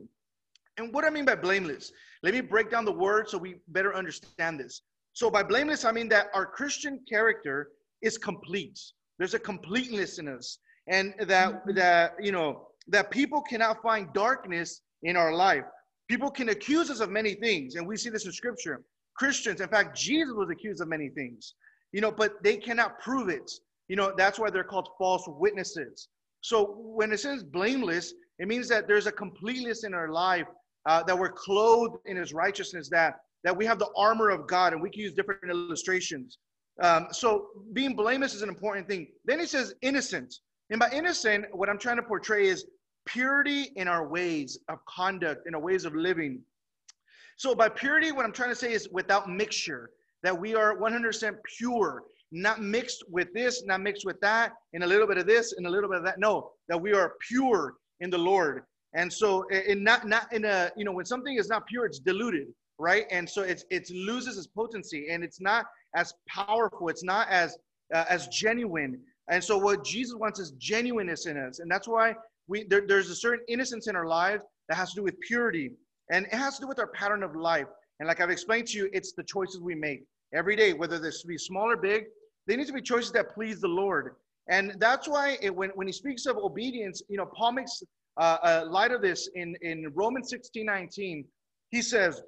And 0.77 0.93
what 0.93 1.05
I 1.05 1.09
mean 1.09 1.25
by 1.25 1.35
blameless, 1.35 1.91
let 2.23 2.33
me 2.33 2.41
break 2.41 2.71
down 2.71 2.85
the 2.85 2.91
word 2.91 3.29
so 3.29 3.37
we 3.37 3.55
better 3.69 3.95
understand 3.95 4.59
this. 4.59 4.81
So 5.13 5.29
by 5.29 5.43
blameless, 5.43 5.85
I 5.85 5.91
mean 5.91 6.07
that 6.09 6.27
our 6.33 6.45
Christian 6.45 6.99
character 7.07 7.69
is 8.01 8.17
complete. 8.17 8.79
There's 9.17 9.33
a 9.33 9.39
completeness 9.39 10.17
in 10.17 10.27
us, 10.27 10.57
and 10.87 11.13
that 11.19 11.53
mm-hmm. 11.53 11.75
that 11.75 12.15
you 12.19 12.31
know 12.31 12.67
that 12.91 13.09
people 13.09 13.41
cannot 13.41 13.81
find 13.81 14.13
darkness 14.13 14.81
in 15.03 15.15
our 15.15 15.33
life. 15.33 15.63
People 16.09 16.29
can 16.29 16.49
accuse 16.49 16.89
us 16.89 16.99
of 16.99 17.09
many 17.09 17.33
things, 17.35 17.75
and 17.75 17.87
we 17.87 17.97
see 17.97 18.09
this 18.09 18.25
in 18.25 18.31
Scripture. 18.31 18.83
Christians, 19.15 19.61
in 19.61 19.69
fact, 19.69 19.97
Jesus 19.97 20.33
was 20.35 20.49
accused 20.49 20.81
of 20.81 20.87
many 20.87 21.09
things, 21.09 21.55
you 21.93 22.01
know, 22.01 22.11
but 22.11 22.43
they 22.43 22.57
cannot 22.57 22.99
prove 22.99 23.29
it. 23.29 23.49
You 23.87 23.95
know, 23.95 24.13
that's 24.17 24.39
why 24.39 24.49
they're 24.49 24.63
called 24.63 24.89
false 24.97 25.23
witnesses. 25.27 26.09
So 26.41 26.75
when 26.77 27.11
it 27.11 27.19
says 27.19 27.43
blameless, 27.43 28.13
it 28.39 28.47
means 28.47 28.67
that 28.69 28.87
there's 28.87 29.07
a 29.07 29.11
completeness 29.11 29.83
in 29.83 29.93
our 29.93 30.09
life 30.09 30.47
uh, 30.85 31.03
that 31.03 31.17
we're 31.17 31.31
clothed 31.31 31.97
in 32.05 32.17
his 32.17 32.33
righteousness, 32.33 32.89
that, 32.89 33.15
that 33.43 33.55
we 33.55 33.65
have 33.65 33.79
the 33.79 33.89
armor 33.95 34.29
of 34.29 34.47
God, 34.47 34.73
and 34.73 34.81
we 34.81 34.89
can 34.89 35.01
use 35.01 35.13
different 35.13 35.49
illustrations. 35.49 36.39
Um, 36.81 37.07
so 37.11 37.47
being 37.73 37.95
blameless 37.95 38.33
is 38.33 38.41
an 38.41 38.49
important 38.49 38.87
thing. 38.87 39.07
Then 39.25 39.39
he 39.39 39.45
says 39.45 39.75
innocent. 39.81 40.33
And 40.71 40.79
by 40.79 40.89
innocent, 40.91 41.45
what 41.51 41.69
I'm 41.69 41.77
trying 41.77 41.97
to 41.97 42.03
portray 42.03 42.47
is 42.47 42.65
purity 43.05 43.71
in 43.75 43.87
our 43.87 44.07
ways 44.07 44.59
of 44.69 44.79
conduct, 44.85 45.47
in 45.47 45.55
our 45.55 45.61
ways 45.61 45.85
of 45.85 45.95
living. 45.95 46.41
So, 47.37 47.55
by 47.55 47.69
purity, 47.69 48.11
what 48.11 48.25
I'm 48.25 48.31
trying 48.31 48.49
to 48.49 48.55
say 48.55 48.71
is 48.73 48.87
without 48.91 49.29
mixture, 49.29 49.89
that 50.23 50.37
we 50.37 50.53
are 50.55 50.77
100% 50.77 51.35
pure, 51.57 52.03
not 52.31 52.61
mixed 52.61 53.03
with 53.09 53.33
this, 53.33 53.63
not 53.65 53.81
mixed 53.81 54.05
with 54.05 54.19
that, 54.21 54.53
and 54.73 54.83
a 54.83 54.87
little 54.87 55.07
bit 55.07 55.17
of 55.17 55.25
this 55.25 55.53
and 55.53 55.65
a 55.65 55.69
little 55.69 55.89
bit 55.89 55.97
of 55.97 56.05
that. 56.05 56.19
No, 56.19 56.51
that 56.69 56.79
we 56.79 56.93
are 56.93 57.13
pure 57.27 57.75
in 57.99 58.09
the 58.09 58.17
Lord. 58.17 58.63
And 58.93 59.11
so, 59.11 59.47
in 59.49 59.83
not 59.83 60.07
not 60.07 60.31
in 60.33 60.45
a 60.45 60.71
you 60.75 60.83
know 60.83 60.91
when 60.91 61.05
something 61.05 61.37
is 61.37 61.47
not 61.47 61.65
pure, 61.67 61.85
it's 61.85 61.99
diluted, 61.99 62.47
right? 62.77 63.05
And 63.09 63.29
so 63.29 63.41
it's 63.41 63.63
it 63.69 63.89
loses 63.89 64.37
its 64.37 64.47
potency, 64.47 65.07
and 65.09 65.23
it's 65.23 65.39
not 65.39 65.65
as 65.95 66.13
powerful. 66.27 66.89
It's 66.89 67.03
not 67.03 67.29
as 67.29 67.57
uh, 67.93 68.05
as 68.09 68.27
genuine. 68.27 68.99
And 69.29 69.41
so, 69.41 69.57
what 69.57 69.85
Jesus 69.85 70.15
wants 70.15 70.39
is 70.39 70.51
genuineness 70.57 71.25
in 71.25 71.37
us, 71.37 71.59
and 71.59 71.71
that's 71.71 71.87
why 71.87 72.15
we 72.47 72.63
there, 72.65 72.85
there's 72.87 73.09
a 73.09 73.15
certain 73.15 73.45
innocence 73.47 73.87
in 73.87 73.95
our 73.95 74.07
lives 74.07 74.43
that 74.69 74.75
has 74.75 74.89
to 74.91 74.95
do 74.95 75.03
with 75.03 75.19
purity, 75.19 75.71
and 76.11 76.25
it 76.25 76.33
has 76.33 76.55
to 76.55 76.61
do 76.61 76.67
with 76.67 76.79
our 76.79 76.87
pattern 76.87 77.23
of 77.23 77.35
life. 77.35 77.67
And 77.99 78.07
like 78.07 78.19
I've 78.19 78.29
explained 78.29 78.67
to 78.69 78.77
you, 78.77 78.89
it's 78.93 79.13
the 79.13 79.23
choices 79.23 79.61
we 79.61 79.75
make 79.75 80.03
every 80.33 80.55
day, 80.55 80.73
whether 80.73 80.99
this 80.99 81.23
be 81.23 81.37
small 81.37 81.69
or 81.69 81.77
big. 81.77 82.05
They 82.47 82.55
need 82.55 82.67
to 82.67 82.73
be 82.73 82.81
choices 82.81 83.11
that 83.11 83.33
please 83.33 83.61
the 83.61 83.67
Lord. 83.67 84.15
And 84.49 84.75
that's 84.79 85.07
why 85.07 85.37
it, 85.41 85.55
when, 85.55 85.69
when 85.71 85.87
he 85.87 85.93
speaks 85.93 86.25
of 86.25 86.37
obedience, 86.37 87.01
you 87.09 87.17
know, 87.17 87.25
Paul 87.25 87.53
makes 87.53 87.83
uh, 88.17 88.37
uh, 88.43 88.65
light 88.67 88.91
of 88.91 89.01
this 89.01 89.29
in, 89.35 89.55
in 89.61 89.91
Romans 89.93 90.29
16 90.29 90.65
19. 90.65 91.25
He 91.69 91.81
says, 91.81 92.21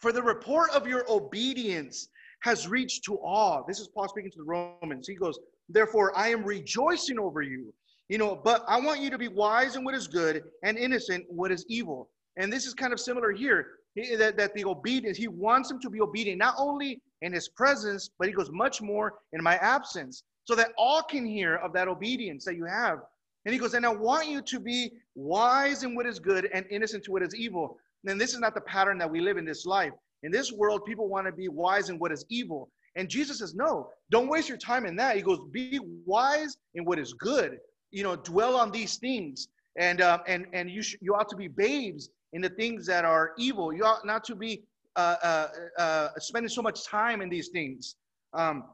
For 0.00 0.12
the 0.12 0.22
report 0.22 0.70
of 0.70 0.86
your 0.86 1.04
obedience 1.10 2.08
has 2.42 2.68
reached 2.68 3.04
to 3.04 3.18
all. 3.20 3.64
This 3.66 3.80
is 3.80 3.88
Paul 3.88 4.08
speaking 4.08 4.30
to 4.30 4.38
the 4.38 4.44
Romans. 4.44 5.06
He 5.06 5.14
goes, 5.14 5.38
Therefore, 5.68 6.16
I 6.16 6.28
am 6.28 6.44
rejoicing 6.44 7.18
over 7.18 7.42
you. 7.42 7.74
You 8.10 8.18
know, 8.18 8.34
but 8.34 8.64
I 8.66 8.80
want 8.80 9.00
you 9.00 9.08
to 9.08 9.18
be 9.18 9.28
wise 9.28 9.76
in 9.76 9.84
what 9.84 9.94
is 9.94 10.08
good 10.08 10.42
and 10.64 10.76
innocent 10.76 11.24
what 11.28 11.52
is 11.52 11.64
evil. 11.68 12.10
And 12.36 12.52
this 12.52 12.66
is 12.66 12.74
kind 12.74 12.92
of 12.92 12.98
similar 12.98 13.30
here. 13.30 13.68
He, 13.94 14.16
that, 14.16 14.36
that 14.36 14.52
the 14.54 14.64
obedience, 14.64 15.16
he 15.16 15.28
wants 15.28 15.70
him 15.70 15.78
to 15.78 15.88
be 15.88 16.00
obedient, 16.00 16.40
not 16.40 16.56
only 16.58 17.00
in 17.22 17.32
his 17.32 17.48
presence, 17.48 18.10
but 18.18 18.26
he 18.26 18.34
goes 18.34 18.50
much 18.50 18.82
more 18.82 19.14
in 19.32 19.40
my 19.40 19.58
absence, 19.58 20.24
so 20.42 20.56
that 20.56 20.72
all 20.76 21.02
can 21.04 21.24
hear 21.24 21.54
of 21.56 21.72
that 21.74 21.86
obedience 21.86 22.44
that 22.46 22.56
you 22.56 22.64
have. 22.64 22.98
And 23.44 23.54
he 23.54 23.60
goes, 23.60 23.74
and 23.74 23.86
I 23.86 23.90
want 23.90 24.28
you 24.28 24.42
to 24.42 24.58
be 24.58 24.90
wise 25.14 25.84
in 25.84 25.94
what 25.94 26.06
is 26.06 26.18
good 26.18 26.48
and 26.52 26.66
innocent 26.68 27.04
to 27.04 27.12
what 27.12 27.22
is 27.22 27.36
evil. 27.36 27.76
And 28.08 28.20
this 28.20 28.34
is 28.34 28.40
not 28.40 28.54
the 28.54 28.60
pattern 28.62 28.98
that 28.98 29.10
we 29.10 29.20
live 29.20 29.36
in 29.36 29.44
this 29.44 29.64
life. 29.66 29.92
In 30.24 30.32
this 30.32 30.50
world, 30.50 30.84
people 30.84 31.08
want 31.08 31.28
to 31.28 31.32
be 31.32 31.46
wise 31.48 31.90
in 31.90 31.98
what 32.00 32.10
is 32.10 32.24
evil. 32.28 32.70
And 32.96 33.08
Jesus 33.08 33.38
says, 33.38 33.54
no, 33.54 33.90
don't 34.10 34.28
waste 34.28 34.48
your 34.48 34.58
time 34.58 34.84
in 34.84 34.96
that. 34.96 35.14
He 35.14 35.22
goes, 35.22 35.38
be 35.52 35.78
wise 36.04 36.56
in 36.74 36.84
what 36.84 36.98
is 36.98 37.12
good. 37.12 37.58
You 37.90 38.02
know, 38.02 38.16
dwell 38.16 38.56
on 38.56 38.70
these 38.70 38.96
things. 38.96 39.48
And, 39.76 40.00
uh, 40.00 40.18
and, 40.26 40.46
and 40.52 40.70
you, 40.70 40.82
sh- 40.82 40.96
you 41.00 41.14
ought 41.14 41.28
to 41.30 41.36
be 41.36 41.48
babes 41.48 42.10
in 42.32 42.42
the 42.42 42.48
things 42.48 42.86
that 42.86 43.04
are 43.04 43.32
evil. 43.38 43.72
You 43.72 43.84
ought 43.84 44.04
not 44.04 44.24
to 44.24 44.34
be 44.34 44.62
uh, 44.96 45.16
uh, 45.22 45.48
uh, 45.78 46.08
spending 46.18 46.48
so 46.48 46.62
much 46.62 46.84
time 46.84 47.22
in 47.22 47.28
these 47.28 47.48
things. 47.48 47.96
Um, 48.32 48.64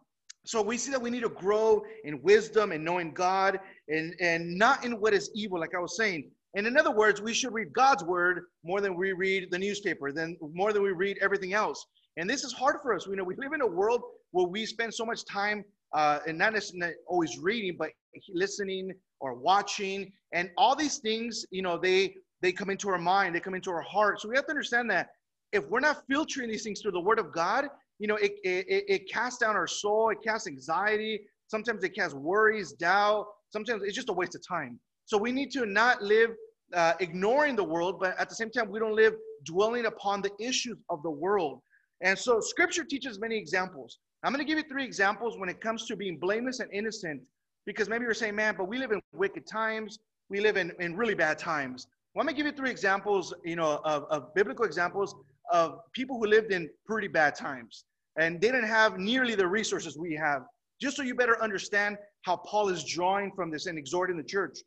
so 0.45 0.63
we 0.63 0.79
see 0.79 0.93
that 0.93 1.03
we 1.03 1.11
need 1.11 1.23
to 1.23 1.29
grow 1.29 1.83
in 2.05 2.23
wisdom 2.23 2.73
and 2.73 2.85
knowing 2.85 3.13
God 3.13 3.59
and, 3.89 4.15
and 4.21 4.57
not 4.57 4.85
in 4.85 5.01
what 5.01 5.13
is 5.13 5.31
evil, 5.35 5.59
like 5.59 5.75
I 5.75 5.79
was 5.81 5.97
saying. 5.97 6.31
And 6.55 6.67
in 6.67 6.77
other 6.79 6.91
words, 6.91 7.21
we 7.21 7.35
should 7.35 7.53
read 7.53 7.73
God's 7.73 8.05
word 8.05 8.45
more 8.65 8.81
than 8.81 8.95
we 8.95 9.13
read 9.13 9.51
the 9.51 9.59
newspaper, 9.59 10.13
than 10.13 10.37
more 10.55 10.73
than 10.73 10.83
we 10.83 10.93
read 10.93 11.19
everything 11.21 11.53
else. 11.53 11.85
And 12.17 12.31
this 12.31 12.45
is 12.45 12.53
hard 12.53 12.77
for 12.83 12.95
us. 12.95 13.07
We 13.07 13.17
know 13.17 13.25
we 13.25 13.37
live 13.37 13.53
in 13.53 13.61
a 13.61 13.67
world 13.67 14.03
where 14.31 14.47
we 14.47 14.65
spend 14.65 14.95
so 14.95 15.05
much 15.05 15.25
time 15.27 15.65
uh, 15.93 16.21
and 16.27 16.39
not 16.39 16.55
necessarily 16.55 16.95
always 17.07 17.39
reading, 17.39 17.77
but 17.79 17.91
listening 18.33 18.93
or 19.21 19.35
watching, 19.35 20.13
and 20.33 20.51
all 20.57 20.75
these 20.75 20.99
things. 20.99 21.47
You 21.51 21.63
know, 21.63 21.79
they 21.79 22.17
they 22.43 22.53
come 22.53 22.71
into 22.71 22.89
our 22.89 22.99
mind, 22.99 23.35
they 23.35 23.41
come 23.41 23.55
into 23.55 23.71
our 23.71 23.83
heart. 23.83 24.21
So 24.21 24.29
we 24.29 24.37
have 24.37 24.47
to 24.47 24.51
understand 24.51 24.91
that 24.91 25.09
if 25.53 25.67
we're 25.69 25.81
not 25.81 26.03
filtering 26.09 26.49
these 26.51 26.65
things 26.65 26.81
through 26.81 26.93
the 26.93 27.01
Word 27.01 27.19
of 27.19 27.33
God, 27.33 27.67
you 27.99 28.07
know, 28.07 28.17
it 28.17 28.33
it, 28.45 28.85
it 28.89 29.11
casts 29.11 29.39
down 29.39 29.57
our 29.57 29.67
soul, 29.67 30.11
it 30.11 30.19
casts 30.23 30.47
anxiety. 30.47 31.21
Sometimes 31.49 31.85
it 31.85 31.95
casts 31.95 32.15
worries, 32.15 32.73
doubt. 32.73 33.27
Sometimes 33.51 33.83
it's 33.85 33.95
just 33.95 34.09
a 34.09 34.13
waste 34.13 34.35
of 34.35 34.47
time. 34.47 34.81
So 35.05 35.17
we 35.17 35.31
need 35.31 35.53
to 35.53 35.65
not 35.65 36.03
live 36.03 36.31
uh, 36.75 36.95
ignoring 37.01 37.57
the 37.57 37.65
world, 37.65 38.01
but 38.01 38.19
at 38.19 38.29
the 38.29 38.35
same 38.35 38.51
time, 38.51 38.71
we 38.71 38.79
don't 38.79 38.97
live 38.97 39.15
dwelling 39.45 39.87
upon 39.87 40.23
the 40.23 40.33
issues 40.41 40.77
of 40.91 41.03
the 41.03 41.11
world. 41.11 41.61
And 42.01 42.19
so 42.19 42.41
scripture 42.41 42.85
teaches 42.85 43.19
many 43.19 43.37
examples. 43.37 43.99
I'm 44.23 44.33
going 44.33 44.45
to 44.45 44.49
give 44.49 44.59
you 44.59 44.69
three 44.69 44.85
examples 44.85 45.39
when 45.39 45.49
it 45.49 45.61
comes 45.61 45.87
to 45.87 45.97
being 45.97 46.19
blameless 46.19 46.61
and 46.61 46.71
innocent, 46.73 47.23
because 47.67 47.89
maybe 47.89 48.05
you're 48.05 48.15
saying, 48.15 48.35
man, 48.35 48.55
but 48.57 48.69
we 48.69 48.79
live 48.79 48.93
in 48.93 49.01
wicked 49.13 49.47
times. 49.47 49.99
We 50.31 50.41
live 50.41 50.57
in, 50.57 50.73
in 50.81 50.97
really 50.97 51.15
bad 51.15 51.39
times. 51.39 51.89
Well, 52.15 52.27
to 52.27 52.33
give 52.33 52.47
you 52.47 52.53
three 52.53 52.71
examples, 52.71 53.35
you 53.45 53.57
know, 53.57 53.81
of, 53.85 54.05
of 54.05 54.35
biblical 54.35 54.65
examples 54.65 55.15
of 55.53 55.81
people 55.93 56.19
who 56.19 56.27
lived 56.27 56.53
in 56.53 56.71
pretty 56.87 57.09
bad 57.09 57.35
times. 57.35 57.85
And 58.19 58.41
they 58.41 58.49
didn't 58.49 58.69
have 58.69 58.99
nearly 58.99 59.35
the 59.35 59.47
resources 59.47 59.99
we 59.99 60.15
have. 60.15 60.43
Just 60.81 60.97
so 60.97 61.03
you 61.03 61.15
better 61.15 61.43
understand 61.43 61.99
how 62.23 62.37
Paul 62.37 62.69
is 62.69 62.85
drawing 62.85 63.33
from 63.33 63.51
this 63.51 63.67
and 63.67 63.79
exhorting 63.79 64.17
the 64.17 64.25
church. 64.25 64.59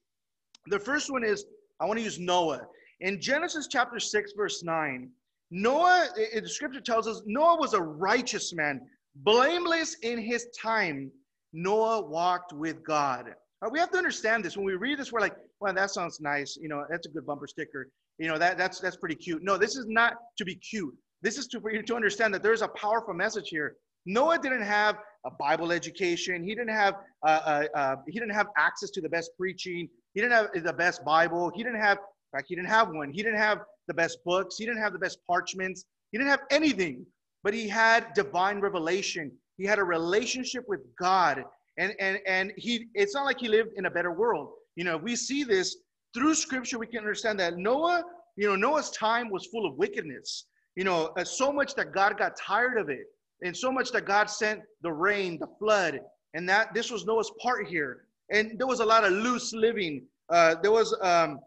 The 0.67 0.79
first 0.79 1.11
one 1.11 1.23
is 1.23 1.45
I 1.79 1.85
want 1.85 1.97
to 1.97 2.03
use 2.03 2.19
Noah. 2.19 2.61
In 3.01 3.19
Genesis 3.21 3.67
chapter 3.67 3.99
6, 3.99 4.33
verse 4.35 4.63
9, 4.63 5.09
Noah, 5.51 6.09
the 6.15 6.49
scripture 6.49 6.81
tells 6.81 7.07
us 7.07 7.21
Noah 7.25 7.57
was 7.59 7.73
a 7.73 7.81
righteous 7.81 8.53
man, 8.53 8.81
blameless 9.15 9.95
in 10.03 10.19
his 10.19 10.47
time. 10.59 11.11
Noah 11.53 12.01
walked 12.05 12.53
with 12.53 12.83
God. 12.83 13.33
Right, 13.61 13.71
we 13.71 13.79
have 13.79 13.91
to 13.91 13.97
understand 13.97 14.45
this. 14.45 14.55
When 14.55 14.65
we 14.65 14.75
read 14.75 14.99
this, 14.99 15.11
we're 15.11 15.19
like, 15.19 15.35
well, 15.59 15.73
that 15.73 15.91
sounds 15.91 16.21
nice. 16.21 16.57
You 16.59 16.69
know, 16.69 16.85
that's 16.89 17.07
a 17.07 17.09
good 17.09 17.25
bumper 17.25 17.47
sticker. 17.47 17.89
You 18.17 18.27
know, 18.27 18.37
that, 18.37 18.57
that's, 18.57 18.79
that's 18.79 18.97
pretty 18.97 19.15
cute. 19.15 19.43
No, 19.43 19.57
this 19.57 19.75
is 19.75 19.85
not 19.87 20.13
to 20.37 20.45
be 20.45 20.55
cute. 20.55 20.93
This 21.21 21.37
is 21.37 21.47
to, 21.47 21.59
for 21.59 21.71
you 21.71 21.81
to 21.81 21.95
understand 21.95 22.33
that 22.33 22.43
there's 22.43 22.61
a 22.61 22.67
powerful 22.69 23.13
message 23.13 23.49
here. 23.49 23.75
Noah 24.05 24.39
didn't 24.39 24.63
have 24.63 24.97
a 25.25 25.31
Bible 25.31 25.71
education. 25.71 26.43
He 26.43 26.55
didn't 26.55 26.73
have 26.73 26.95
uh, 27.25 27.29
uh, 27.29 27.63
uh, 27.75 27.95
he 28.07 28.19
didn't 28.19 28.33
have 28.33 28.47
access 28.57 28.89
to 28.91 29.01
the 29.01 29.09
best 29.09 29.31
preaching. 29.37 29.89
He 30.13 30.21
didn't 30.21 30.33
have 30.33 30.47
the 30.63 30.73
best 30.73 31.03
Bible. 31.03 31.51
He 31.53 31.63
didn't 31.63 31.81
have, 31.81 31.97
in 31.97 32.37
fact, 32.37 32.47
he 32.47 32.55
didn't 32.55 32.69
have 32.69 32.89
one. 32.89 33.11
He 33.11 33.21
didn't 33.21 33.39
have 33.39 33.59
the 33.87 33.93
best 33.93 34.19
books. 34.23 34.55
He 34.57 34.65
didn't 34.65 34.81
have 34.81 34.93
the 34.93 34.99
best 34.99 35.19
parchments. 35.27 35.85
He 36.11 36.17
didn't 36.17 36.29
have 36.29 36.41
anything, 36.49 37.05
but 37.43 37.53
he 37.53 37.67
had 37.67 38.13
divine 38.13 38.61
revelation. 38.61 39.31
He 39.59 39.65
had 39.65 39.77
a 39.77 39.83
relationship 39.83 40.65
with 40.67 40.81
God. 40.99 41.43
And, 41.77 41.93
and, 41.99 42.17
and 42.25 42.51
he, 42.57 42.87
it's 42.95 43.13
not 43.13 43.25
like 43.25 43.39
he 43.39 43.47
lived 43.47 43.73
in 43.75 43.85
a 43.85 43.91
better 43.91 44.11
world. 44.11 44.49
You 44.75 44.83
know, 44.83 44.97
we 44.97 45.15
see 45.15 45.43
this 45.43 45.77
through 46.13 46.33
scripture, 46.33 46.79
we 46.79 46.87
can 46.87 46.99
understand 46.99 47.39
that 47.39 47.57
Noah, 47.57 48.03
you 48.35 48.47
know, 48.47 48.55
Noah's 48.55 48.89
time 48.89 49.29
was 49.29 49.45
full 49.45 49.67
of 49.67 49.75
wickedness. 49.75 50.45
You 50.75 50.83
know, 50.85 51.11
uh, 51.17 51.23
so 51.23 51.51
much 51.51 51.75
that 51.75 51.93
God 51.93 52.17
got 52.17 52.35
tired 52.35 52.79
of 52.79 52.89
it. 52.89 53.05
And 53.43 53.55
so 53.55 53.71
much 53.71 53.91
that 53.91 54.05
God 54.05 54.29
sent 54.29 54.61
the 54.81 54.91
rain, 54.91 55.37
the 55.39 55.47
flood, 55.59 55.99
and 56.33 56.49
that 56.49 56.73
this 56.73 56.91
was 56.91 57.05
Noah's 57.05 57.31
part 57.41 57.67
here 57.67 58.05
and 58.29 58.57
there 58.57 58.67
was 58.67 58.79
a 58.79 58.85
lot 58.85 59.03
of 59.03 59.11
loose 59.11 59.53
living. 59.53 60.03
Uh, 60.29 60.55
there 60.61 60.71
was 60.71 60.95
um, 61.01 61.39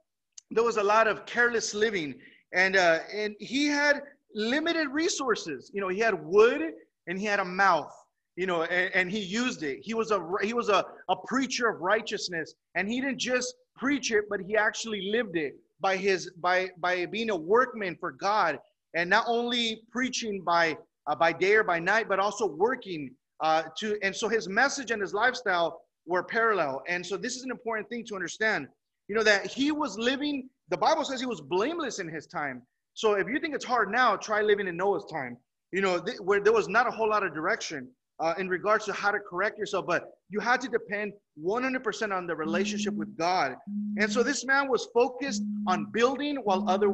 there 0.51 0.65
was 0.65 0.77
a 0.77 0.83
lot 0.83 1.07
of 1.07 1.25
careless 1.27 1.75
living, 1.75 2.15
and 2.53 2.77
uh, 2.77 3.01
and 3.13 3.35
he 3.39 3.67
had 3.67 4.03
limited 4.35 4.89
resources. 4.89 5.71
You 5.73 5.81
know, 5.81 5.89
he 5.89 5.99
had 5.99 6.15
wood 6.25 6.63
and 7.07 7.19
he 7.19 7.25
had 7.25 7.41
a 7.41 7.45
mouth. 7.45 7.95
You 8.37 8.47
know, 8.47 8.63
and, 8.63 8.91
and 8.95 9.11
he 9.11 9.21
used 9.21 9.63
it. 9.63 9.81
He 9.83 9.95
was 9.95 10.11
a 10.11 10.21
he 10.43 10.55
was 10.55 10.69
a, 10.69 10.85
a 11.09 11.17
preacher 11.27 11.69
of 11.69 11.81
righteousness, 11.81 12.55
and 12.75 12.89
he 12.89 13.01
didn't 13.01 13.19
just 13.19 13.55
preach 13.77 14.11
it, 14.11 14.25
but 14.31 14.41
he 14.41 14.57
actually 14.57 15.11
lived 15.11 15.37
it 15.37 15.55
by 15.81 15.97
his 15.97 16.31
by 16.41 16.71
by 16.79 17.07
being 17.07 17.31
a 17.31 17.37
workman 17.37 17.97
for 18.01 18.13
God, 18.13 18.59
and 18.95 19.11
not 19.11 19.25
only 19.29 19.83
preaching 19.91 20.43
by 20.43 20.77
uh, 21.07 21.15
by 21.15 21.33
day 21.33 21.55
or 21.57 21.65
by 21.65 21.79
night, 21.79 22.09
but 22.09 22.19
also 22.19 22.47
working 22.47 23.11
uh, 23.41 23.65
to. 23.79 23.99
And 24.03 24.15
so 24.15 24.29
his 24.29 24.49
message 24.49 24.91
and 24.91 25.03
his 25.03 25.13
lifestyle 25.13 25.83
were 26.07 26.23
parallel. 26.23 26.83
And 26.89 27.05
so 27.05 27.17
this 27.17 27.37
is 27.37 27.43
an 27.43 27.51
important 27.51 27.89
thing 27.89 28.05
to 28.07 28.15
understand. 28.15 28.69
You 29.09 29.17
know, 29.17 29.23
that 29.25 29.47
he 29.47 29.73
was 29.73 29.99
living, 29.99 30.49
the 30.69 30.77
Bible 30.77 31.05
says 31.05 31.21
he 31.21 31.27
was 31.27 31.41
blameless 31.41 31.99
in 31.99 32.09
his 32.09 32.27
time. 32.27 32.63
So 32.95 33.15
if 33.15 33.29
you 33.29 33.39
think 33.41 33.55
it's 33.55 33.65
hard 33.65 33.91
now, 33.91 34.17
try 34.17 34.43
living 34.43 34.69
in 34.69 34.77
Noah's 34.77 35.05
time. 35.11 35.37
You 35.73 35.81
know, 35.81 36.01
th- 36.01 36.19
where 36.21 36.41
there 36.41 36.53
was 36.53 36.69
not 36.69 36.87
a 36.87 36.91
whole 36.91 37.09
lot 37.09 37.25
of 37.25 37.35
direction 37.35 37.89
uh, 38.21 38.35
in 38.39 38.49
regards 38.49 38.85
to 38.87 38.93
how 38.93 39.11
to 39.11 39.19
correct 39.19 39.59
yourself, 39.59 39.87
but 39.87 40.11
you 40.29 40.41
had 40.41 40.61
to 40.61 40.69
depend 40.69 41.13
100% 41.43 42.17
on 42.17 42.27
the 42.27 42.35
relationship 42.35 42.95
with 42.95 43.17
God. 43.17 43.57
And 43.99 44.11
so 44.11 44.23
this 44.23 44.45
man 44.45 44.69
was 44.69 44.89
focused 44.95 45.43
on 45.67 45.91
building 45.93 46.37
while 46.37 46.69
other 46.69 46.91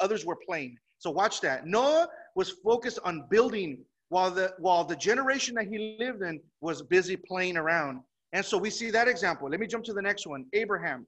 others 0.00 0.24
were 0.24 0.38
playing. 0.46 0.76
So 0.98 1.10
watch 1.10 1.40
that. 1.42 1.66
Noah 1.66 2.08
was 2.34 2.50
focused 2.64 2.98
on 3.04 3.26
building 3.30 3.78
while 4.08 4.30
the 4.30 4.54
while 4.58 4.84
the 4.84 4.96
generation 4.96 5.54
that 5.56 5.66
he 5.66 5.96
lived 5.98 6.22
in 6.22 6.40
was 6.60 6.82
busy 6.82 7.16
playing 7.16 7.56
around. 7.56 8.00
And 8.32 8.44
so 8.44 8.56
we 8.56 8.70
see 8.70 8.90
that 8.90 9.08
example. 9.08 9.48
Let 9.50 9.60
me 9.60 9.66
jump 9.66 9.84
to 9.84 9.92
the 9.92 10.02
next 10.02 10.26
one 10.26 10.46
Abraham. 10.52 11.06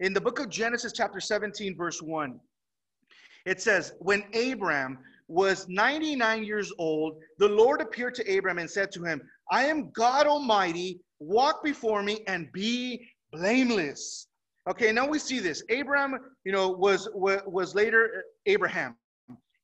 In 0.00 0.12
the 0.12 0.20
book 0.20 0.38
of 0.40 0.50
Genesis, 0.50 0.92
chapter 0.92 1.20
17, 1.20 1.74
verse 1.74 2.02
1, 2.02 2.38
it 3.46 3.62
says, 3.62 3.94
When 3.98 4.24
Abraham 4.34 4.98
was 5.28 5.68
99 5.68 6.44
years 6.44 6.72
old, 6.78 7.18
the 7.38 7.48
Lord 7.48 7.80
appeared 7.80 8.14
to 8.16 8.30
Abraham 8.30 8.58
and 8.58 8.70
said 8.70 8.92
to 8.92 9.04
him, 9.04 9.20
I 9.50 9.64
am 9.66 9.90
God 9.90 10.26
Almighty, 10.26 11.00
walk 11.18 11.64
before 11.64 12.02
me 12.02 12.20
and 12.26 12.50
be 12.52 13.08
blameless. 13.32 14.28
Okay, 14.68 14.90
now 14.92 15.06
we 15.06 15.18
see 15.18 15.38
this. 15.38 15.62
Abraham, 15.68 16.18
you 16.44 16.52
know, 16.52 16.70
was 16.70 17.08
was, 17.14 17.74
later 17.74 18.04
uh, 18.18 18.20
Abraham. 18.46 18.96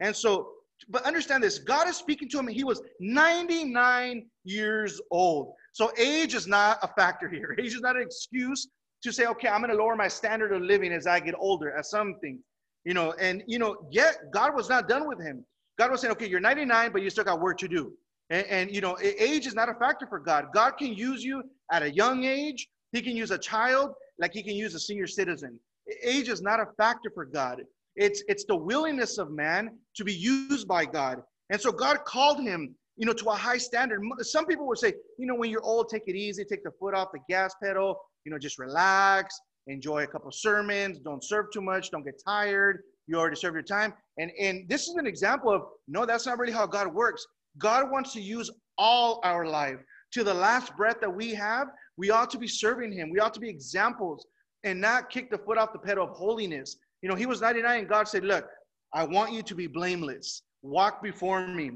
And 0.01 0.15
so, 0.15 0.49
but 0.89 1.03
understand 1.05 1.43
this 1.43 1.59
God 1.59 1.89
is 1.89 1.97
speaking 1.97 2.29
to 2.31 2.39
him, 2.39 2.47
he 2.47 2.65
was 2.65 2.81
99 3.01 4.27
years 4.45 5.01
old. 5.11 5.55
So, 5.73 5.93
age 5.99 6.35
is 6.35 6.47
not 6.47 6.79
a 6.83 6.89
factor 6.89 7.29
here. 7.29 7.57
Age 7.59 7.75
is 7.75 7.81
not 7.81 7.97
an 7.97 8.03
excuse 8.03 8.69
to 9.03 9.13
say, 9.13 9.27
okay, 9.27 9.49
I'm 9.49 9.61
going 9.61 9.77
to 9.77 9.77
lower 9.77 9.97
my 9.97 10.07
standard 10.07 10.53
of 10.53 10.63
living 10.63 10.93
as 10.93 11.07
I 11.07 11.19
get 11.19 11.35
older, 11.39 11.77
as 11.77 11.91
something, 11.91 12.39
you 12.85 12.95
know, 12.95 13.13
and, 13.21 13.43
you 13.47 13.59
know, 13.59 13.87
yet 13.91 14.17
God 14.33 14.55
was 14.55 14.69
not 14.69 14.89
done 14.89 15.07
with 15.07 15.21
him. 15.21 15.45
God 15.79 15.91
was 15.91 16.01
saying, 16.01 16.13
okay, 16.13 16.29
you're 16.29 16.41
99, 16.41 16.93
but 16.93 17.03
you 17.03 17.11
still 17.11 17.25
got 17.25 17.41
work 17.41 17.59
to 17.59 17.69
do. 17.69 17.93
And, 18.31 18.47
and, 18.47 18.75
you 18.75 18.81
know, 18.81 18.97
age 19.01 19.47
is 19.47 19.55
not 19.55 19.69
a 19.69 19.75
factor 19.75 20.07
for 20.07 20.19
God. 20.19 20.47
God 20.55 20.73
can 20.79 20.95
use 20.95 21.23
you 21.23 21.43
at 21.71 21.83
a 21.83 21.91
young 21.91 22.25
age. 22.25 22.69
He 22.93 23.03
can 23.03 23.17
use 23.17 23.31
a 23.31 23.39
child 23.39 23.95
like 24.19 24.33
he 24.33 24.43
can 24.43 24.55
use 24.55 24.75
a 24.75 24.81
senior 24.81 25.07
citizen. 25.07 25.59
Age 26.03 26.29
is 26.29 26.43
not 26.43 26.61
a 26.61 26.67
factor 26.77 27.11
for 27.13 27.25
God. 27.25 27.63
It's 27.97 28.23
it's 28.29 28.45
the 28.45 28.57
willingness 28.57 29.19
of 29.19 29.31
man 29.31 29.77
to 29.97 30.05
be 30.05 30.15
used 30.15 30.67
by 30.67 30.85
God. 30.85 31.23
And 31.51 31.61
so 31.61 31.73
God 31.73 32.05
called 32.05 32.41
him, 32.41 32.75
you 32.97 33.07
know, 33.07 33.13
to 33.13 33.31
a 33.31 33.35
high 33.35 33.59
standard. 33.59 34.01
Some 34.21 34.47
people 34.47 34.67
would 34.69 34.79
say, 34.79 34.95
you 35.19 35.27
know, 35.27 35.35
when 35.35 35.51
you're 35.51 35.63
old, 35.63 35.89
take 35.89 36.05
it 36.07 36.17
easy, 36.17 36.45
take 36.45 36.65
the 36.65 36.71
foot 36.79 36.95
off 36.95 37.09
the 37.13 37.19
gas 37.29 37.55
pedal, 37.63 38.01
you 38.25 38.33
know, 38.33 38.39
just 38.39 38.59
relax, 38.59 39.39
enjoy 39.67 40.03
a 40.03 40.07
couple 40.07 40.31
sermons, 40.33 40.99
don't 40.99 41.25
serve 41.25 41.47
too 41.53 41.63
much, 41.63 41.91
don't 41.91 42.05
get 42.05 42.21
tired. 42.25 42.83
You 43.07 43.19
already 43.19 43.37
serve 43.37 43.55
your 43.55 43.63
time. 43.63 43.93
And 44.19 44.31
and 44.39 44.69
this 44.69 44.89
is 44.89 44.95
an 44.95 45.07
example 45.07 45.53
of 45.53 45.63
no, 45.89 46.07
that's 46.07 46.27
not 46.27 46.39
really 46.39 46.53
how 46.53 46.67
God 46.67 46.93
works. 46.93 47.27
God 47.59 47.91
wants 47.91 48.13
to 48.15 48.21
use 48.21 48.51
all 48.79 49.21
our 49.25 49.45
life 49.47 49.79
to 50.13 50.25
the 50.25 50.35
last 50.35 50.77
breath 50.77 51.01
that 51.01 51.15
we 51.15 51.35
have. 51.35 51.69
We 51.97 52.11
ought 52.11 52.31
to 52.31 52.39
be 52.39 52.49
serving 52.49 52.93
Him. 52.93 53.11
We 53.11 53.19
ought 53.19 53.35
to 53.35 53.41
be 53.41 53.49
examples 53.49 54.27
and 54.65 54.81
not 54.81 55.11
kick 55.11 55.31
the 55.31 55.39
foot 55.39 55.59
off 55.59 55.73
the 55.73 55.79
pedal 55.79 56.05
of 56.05 56.11
holiness. 56.11 56.77
You 57.03 57.09
know, 57.09 57.15
He 57.15 57.27
was 57.27 57.41
99, 57.41 57.81
and 57.81 57.89
God 57.89 58.09
said, 58.09 58.25
Look, 58.25 58.47
I 58.95 59.05
want 59.05 59.33
you 59.33 59.43
to 59.43 59.55
be 59.55 59.67
blameless. 59.67 60.43
Walk 60.63 61.03
before 61.03 61.47
me. 61.47 61.73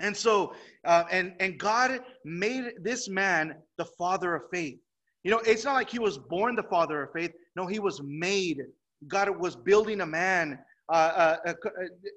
And 0.00 0.16
so, 0.16 0.54
uh, 0.86 1.04
and 1.10 1.34
and 1.40 1.58
God 1.58 2.00
made 2.24 2.72
this 2.82 3.08
man 3.08 3.56
the 3.76 3.84
father 3.84 4.34
of 4.34 4.42
faith. 4.52 4.78
You 5.22 5.30
know, 5.30 5.38
it's 5.46 5.64
not 5.64 5.74
like 5.74 5.90
he 5.90 5.98
was 5.98 6.18
born 6.18 6.56
the 6.56 6.62
father 6.62 7.02
of 7.02 7.12
faith. 7.12 7.32
No, 7.56 7.66
he 7.66 7.78
was 7.78 8.00
made. 8.02 8.62
God 9.06 9.28
was 9.38 9.54
building 9.54 10.00
a 10.00 10.06
man 10.06 10.58
uh, 10.90 11.36
uh, 11.46 11.50
uh, 11.50 11.54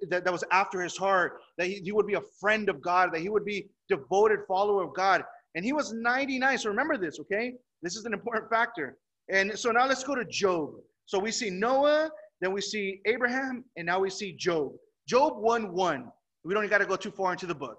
that, 0.10 0.24
that 0.24 0.32
was 0.32 0.44
after 0.52 0.82
his 0.82 0.98
heart, 0.98 1.40
that 1.58 1.68
he, 1.68 1.76
he 1.84 1.92
would 1.92 2.08
be 2.08 2.16
a 2.16 2.22
friend 2.40 2.70
of 2.70 2.82
God, 2.82 3.14
that 3.14 3.22
he 3.22 3.30
would 3.30 3.46
be 3.46 3.68
devoted 3.90 4.40
follower 4.48 4.84
of 4.84 4.96
God. 4.96 5.24
And 5.56 5.64
he 5.64 5.74
was 5.74 5.94
99. 5.94 6.58
So 6.58 6.70
remember 6.70 6.98
this, 6.98 7.20
okay? 7.20 7.54
This 7.82 7.96
is 7.96 8.06
an 8.06 8.14
important 8.14 8.50
factor. 8.50 8.98
And 9.30 9.58
so 9.58 9.72
now 9.72 9.86
let's 9.86 10.04
go 10.04 10.16
to 10.16 10.26
Job. 10.26 10.72
So 11.06 11.20
we 11.20 11.32
see 11.32 11.50
Noah, 11.50 12.10
then 12.42 12.52
we 12.52 12.62
see 12.62 13.02
Abraham, 13.06 13.64
and 13.78 13.86
now 13.86 14.00
we 14.00 14.10
see 14.10 14.34
Job. 14.34 14.72
Job 15.08 15.34
1 15.38 15.74
1. 15.74 16.12
We 16.46 16.54
don't 16.54 16.68
got 16.70 16.80
to 16.80 16.86
go 16.86 16.96
too 16.96 17.12
far 17.12 17.34
into 17.34 17.46
the 17.46 17.56
book. 17.56 17.78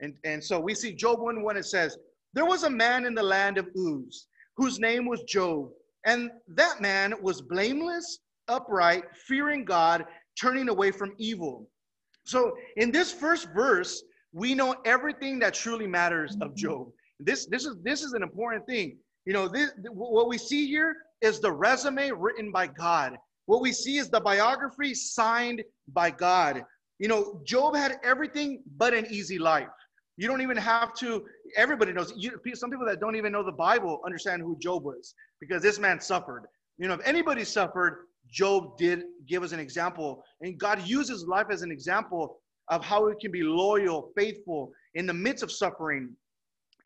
And, 0.00 0.14
and 0.24 0.42
so 0.42 0.60
we 0.60 0.74
see 0.74 0.92
Job 0.92 1.20
1 1.20 1.42
1. 1.42 1.56
It 1.56 1.64
says, 1.64 1.96
There 2.34 2.44
was 2.44 2.64
a 2.64 2.70
man 2.70 3.06
in 3.06 3.14
the 3.14 3.22
land 3.22 3.58
of 3.58 3.68
Uz 3.76 4.26
whose 4.56 4.78
name 4.78 5.06
was 5.06 5.22
Job. 5.24 5.70
And 6.06 6.30
that 6.48 6.80
man 6.80 7.14
was 7.22 7.40
blameless, 7.40 8.20
upright, 8.48 9.04
fearing 9.26 9.64
God, 9.64 10.04
turning 10.40 10.68
away 10.68 10.90
from 10.90 11.14
evil. 11.18 11.68
So 12.24 12.54
in 12.76 12.90
this 12.90 13.12
first 13.12 13.48
verse, 13.54 14.02
we 14.32 14.54
know 14.54 14.74
everything 14.84 15.38
that 15.40 15.54
truly 15.54 15.86
matters 15.86 16.34
of 16.40 16.48
mm-hmm. 16.48 16.56
Job. 16.56 16.88
This, 17.20 17.46
this, 17.46 17.64
is, 17.64 17.76
this 17.82 18.02
is 18.02 18.12
an 18.12 18.22
important 18.22 18.66
thing. 18.66 18.98
You 19.24 19.32
know, 19.32 19.48
this, 19.48 19.70
what 19.90 20.28
we 20.28 20.36
see 20.36 20.66
here 20.66 20.96
is 21.22 21.40
the 21.40 21.52
resume 21.52 22.10
written 22.10 22.52
by 22.52 22.66
God. 22.66 23.16
What 23.46 23.62
we 23.62 23.72
see 23.72 23.96
is 23.96 24.08
the 24.08 24.20
biography 24.20 24.94
signed 24.94 25.62
by 25.88 26.10
God. 26.10 26.64
You 26.98 27.08
know, 27.08 27.40
Job 27.44 27.76
had 27.76 27.98
everything 28.02 28.62
but 28.76 28.94
an 28.94 29.06
easy 29.10 29.38
life. 29.38 29.68
You 30.16 30.28
don't 30.28 30.42
even 30.42 30.56
have 30.56 30.94
to, 30.94 31.24
everybody 31.56 31.92
knows. 31.92 32.12
You, 32.16 32.38
some 32.54 32.70
people 32.70 32.86
that 32.86 33.00
don't 33.00 33.16
even 33.16 33.32
know 33.32 33.42
the 33.42 33.52
Bible 33.52 34.00
understand 34.04 34.42
who 34.42 34.56
Job 34.58 34.84
was 34.84 35.14
because 35.40 35.62
this 35.62 35.78
man 35.78 36.00
suffered. 36.00 36.46
You 36.78 36.88
know, 36.88 36.94
if 36.94 37.00
anybody 37.04 37.44
suffered, 37.44 38.06
Job 38.30 38.78
did 38.78 39.02
give 39.28 39.42
us 39.42 39.52
an 39.52 39.60
example. 39.60 40.24
And 40.40 40.58
God 40.58 40.86
uses 40.86 41.24
life 41.24 41.46
as 41.50 41.62
an 41.62 41.70
example 41.70 42.38
of 42.68 42.84
how 42.84 43.06
we 43.06 43.14
can 43.20 43.30
be 43.30 43.42
loyal, 43.42 44.10
faithful 44.16 44.72
in 44.94 45.06
the 45.06 45.14
midst 45.14 45.42
of 45.42 45.50
suffering. 45.52 46.10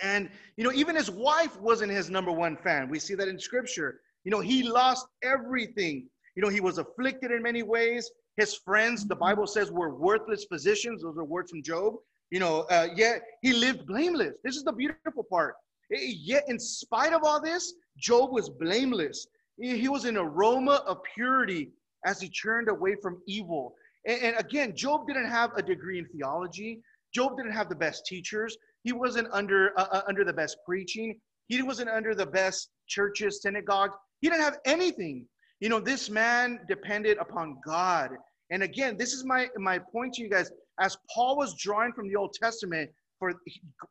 And, 0.01 0.31
you 0.57 0.65
know, 0.65 0.73
even 0.73 0.97
his 0.97 1.11
wife 1.11 1.59
wasn't 1.61 1.93
his 1.93 2.09
number 2.11 2.33
one 2.33 2.57
fan. 2.57 2.89
We 2.89 2.99
see 2.99 3.15
that 3.15 3.29
in 3.29 3.39
scripture. 3.39 4.01
You 4.25 4.31
know, 4.31 4.41
he 4.41 4.63
lost 4.63 5.07
everything. 5.23 6.09
You 6.35 6.43
know, 6.43 6.49
he 6.49 6.61
was 6.61 6.79
afflicted 6.79 7.31
in 7.31 7.43
many 7.43 7.63
ways. 7.63 8.11
His 8.37 8.55
friends, 8.55 9.07
the 9.07 9.17
Bible 9.17 9.47
says, 9.47 9.71
were 9.71 9.95
worthless 9.95 10.45
physicians. 10.45 11.03
Those 11.03 11.19
are 11.19 11.25
words 11.25 11.51
from 11.51 11.63
Job. 11.63 11.95
You 12.31 12.41
know, 12.41 12.67
uh, 12.71 12.89
yet 12.95 13.23
he 13.43 13.53
lived 13.53 13.87
blameless. 13.87 14.35
This 14.45 14.57
is 14.57 14.65
the 14.65 14.73
beautiful 14.73 15.25
part. 15.25 15.55
Yet, 15.91 16.45
in 16.49 16.59
spite 16.59 17.13
of 17.13 17.23
all 17.25 17.41
this, 17.41 17.73
Job 17.97 18.31
was 18.31 18.51
blameless. 18.51 19.27
He 19.61 19.89
was 19.89 20.05
an 20.05 20.17
aroma 20.17 20.83
of 20.87 20.99
purity 21.15 21.71
as 22.05 22.21
he 22.21 22.29
turned 22.29 22.69
away 22.69 22.97
from 23.03 23.23
evil. 23.27 23.75
And, 24.07 24.21
and 24.23 24.37
again, 24.39 24.77
Job 24.77 25.07
didn't 25.07 25.31
have 25.31 25.53
a 25.57 25.63
degree 25.63 25.99
in 25.99 26.07
theology. 26.07 26.81
Job 27.15 27.37
didn't 27.37 27.53
have 27.53 27.69
the 27.69 27.75
best 27.75 28.05
teachers. 28.07 28.57
He 28.83 28.93
wasn't 28.93 29.29
under 29.33 29.79
uh, 29.79 29.87
uh, 29.91 30.03
under 30.07 30.25
the 30.25 30.33
best 30.33 30.59
preaching. 30.65 31.19
He 31.49 31.63
wasn't 31.63 31.89
under 31.89 32.15
the 32.15 32.27
best 32.27 32.69
churches, 32.87 33.43
synagogues. 33.43 33.95
He 34.21 34.29
didn't 34.29 34.43
have 34.43 34.59
anything. 34.67 35.27
You 35.61 35.71
know, 35.71 35.81
this 35.81 36.11
man 36.11 36.61
depended 36.69 37.17
upon 37.19 37.59
God. 37.65 38.11
And 38.51 38.63
again, 38.63 38.97
this 38.97 39.13
is 39.13 39.25
my 39.25 39.49
my 39.57 39.79
point 39.79 40.15
to 40.15 40.23
you 40.23 40.31
guys. 40.31 40.51
As 40.81 40.97
Paul 41.15 41.37
was 41.37 41.55
drawing 41.55 41.93
from 41.93 42.09
the 42.09 42.17
Old 42.17 42.35
Testament, 42.35 42.91
for 43.19 43.35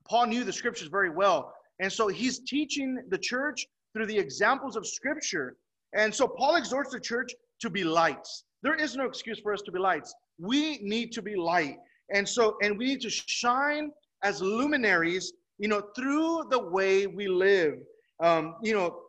Paul 0.07 0.27
knew 0.27 0.43
the 0.43 0.53
scriptures 0.53 0.87
very 0.87 1.09
well, 1.09 1.53
and 1.79 1.91
so 1.91 2.07
he's 2.07 2.39
teaching 2.39 2.97
the 3.09 3.17
church 3.17 3.67
through 3.93 4.07
the 4.07 4.17
examples 4.17 4.75
of 4.75 4.85
Scripture. 4.87 5.55
And 5.93 6.13
so 6.13 6.27
Paul 6.27 6.55
exhorts 6.55 6.91
the 6.91 6.99
church 6.99 7.33
to 7.61 7.69
be 7.69 7.83
lights. 7.83 8.43
There 8.63 8.75
is 8.75 8.95
no 8.95 9.05
excuse 9.05 9.39
for 9.39 9.53
us 9.53 9.61
to 9.63 9.71
be 9.71 9.79
lights. 9.79 10.13
We 10.39 10.79
need 10.81 11.11
to 11.13 11.21
be 11.21 11.35
light. 11.35 11.77
And 12.13 12.27
so, 12.27 12.57
and 12.61 12.77
we 12.77 12.85
need 12.85 13.01
to 13.01 13.09
shine 13.09 13.91
as 14.23 14.41
luminaries, 14.41 15.33
you 15.57 15.67
know, 15.67 15.81
through 15.95 16.47
the 16.49 16.59
way 16.59 17.07
we 17.07 17.27
live. 17.27 17.75
Um, 18.21 18.55
you 18.63 18.73
know, 18.73 18.99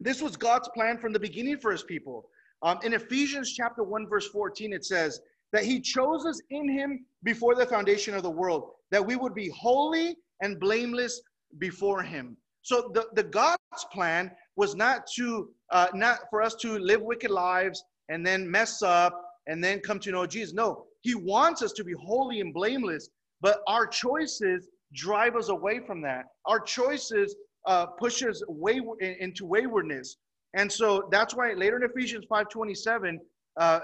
this 0.00 0.20
was 0.20 0.36
God's 0.36 0.68
plan 0.74 0.98
from 0.98 1.12
the 1.12 1.20
beginning 1.20 1.58
for 1.58 1.72
his 1.72 1.82
people. 1.82 2.28
Um, 2.62 2.78
in 2.84 2.94
Ephesians 2.94 3.52
chapter 3.52 3.82
1, 3.82 4.08
verse 4.08 4.28
14, 4.28 4.72
it 4.72 4.84
says 4.84 5.20
that 5.52 5.64
he 5.64 5.80
chose 5.80 6.24
us 6.24 6.40
in 6.50 6.68
him 6.68 7.04
before 7.24 7.54
the 7.54 7.66
foundation 7.66 8.14
of 8.14 8.22
the 8.22 8.30
world, 8.30 8.70
that 8.90 9.04
we 9.04 9.16
would 9.16 9.34
be 9.34 9.48
holy 9.48 10.16
and 10.40 10.58
blameless 10.60 11.20
before 11.58 12.02
him. 12.02 12.36
So 12.62 12.90
the, 12.94 13.08
the 13.14 13.24
God's 13.24 13.58
plan 13.92 14.30
was 14.56 14.74
not 14.74 15.06
to 15.16 15.50
uh, 15.70 15.88
not 15.94 16.20
for 16.30 16.42
us 16.42 16.54
to 16.56 16.78
live 16.78 17.02
wicked 17.02 17.30
lives 17.30 17.82
and 18.08 18.24
then 18.24 18.48
mess 18.48 18.82
up 18.82 19.20
and 19.46 19.62
then 19.62 19.80
come 19.80 19.98
to 20.00 20.12
know 20.12 20.26
Jesus. 20.26 20.54
No, 20.54 20.84
He 21.00 21.14
wants 21.14 21.62
us 21.62 21.72
to 21.72 21.84
be 21.84 21.92
holy 21.92 22.40
and 22.40 22.54
blameless, 22.54 23.08
but 23.40 23.62
our 23.66 23.86
choices 23.86 24.68
drive 24.94 25.34
us 25.34 25.48
away 25.48 25.80
from 25.80 26.00
that. 26.02 26.26
Our 26.46 26.60
choices 26.60 27.34
uh, 27.66 27.86
push 27.86 28.22
us 28.22 28.42
wayward, 28.46 29.00
into 29.00 29.44
waywardness. 29.44 30.16
And 30.54 30.70
so 30.70 31.08
that's 31.10 31.34
why 31.34 31.52
later 31.52 31.76
in 31.76 31.90
Ephesians 31.90 32.26
5:27, 32.26 33.18
uh, 33.56 33.80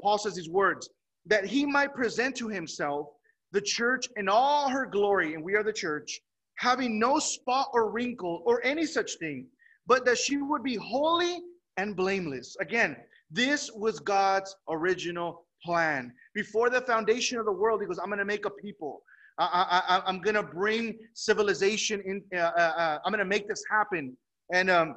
Paul 0.00 0.18
says 0.18 0.34
these 0.34 0.48
words 0.48 0.88
that 1.26 1.44
he 1.44 1.66
might 1.66 1.94
present 1.94 2.36
to 2.36 2.48
himself 2.48 3.08
the 3.52 3.60
church 3.60 4.08
in 4.16 4.28
all 4.28 4.68
her 4.68 4.86
glory, 4.86 5.34
and 5.34 5.42
we 5.42 5.54
are 5.54 5.62
the 5.62 5.72
church, 5.72 6.20
having 6.56 6.98
no 6.98 7.18
spot 7.18 7.68
or 7.72 7.90
wrinkle 7.90 8.42
or 8.46 8.64
any 8.64 8.86
such 8.86 9.18
thing, 9.18 9.46
but 9.86 10.04
that 10.04 10.18
she 10.18 10.36
would 10.36 10.62
be 10.62 10.76
holy 10.76 11.40
and 11.76 11.96
blameless. 11.96 12.56
Again, 12.60 12.96
this 13.30 13.70
was 13.72 13.98
God's 13.98 14.54
original 14.68 15.46
plan. 15.64 16.12
Before 16.34 16.70
the 16.70 16.80
foundation 16.82 17.38
of 17.38 17.44
the 17.44 17.52
world, 17.52 17.80
he 17.80 17.86
goes, 17.86 17.98
I'm 17.98 18.06
going 18.06 18.18
to 18.18 18.24
make 18.24 18.46
a 18.46 18.50
people. 18.50 19.02
I, 19.38 20.02
am 20.06 20.20
going 20.20 20.34
to 20.34 20.42
bring 20.42 20.98
civilization 21.14 22.02
in. 22.04 22.22
Uh, 22.34 22.50
uh, 22.56 22.60
uh 22.60 22.98
I'm 23.04 23.12
going 23.12 23.20
to 23.20 23.24
make 23.24 23.48
this 23.48 23.62
happen. 23.70 24.16
And, 24.52 24.68
um, 24.68 24.96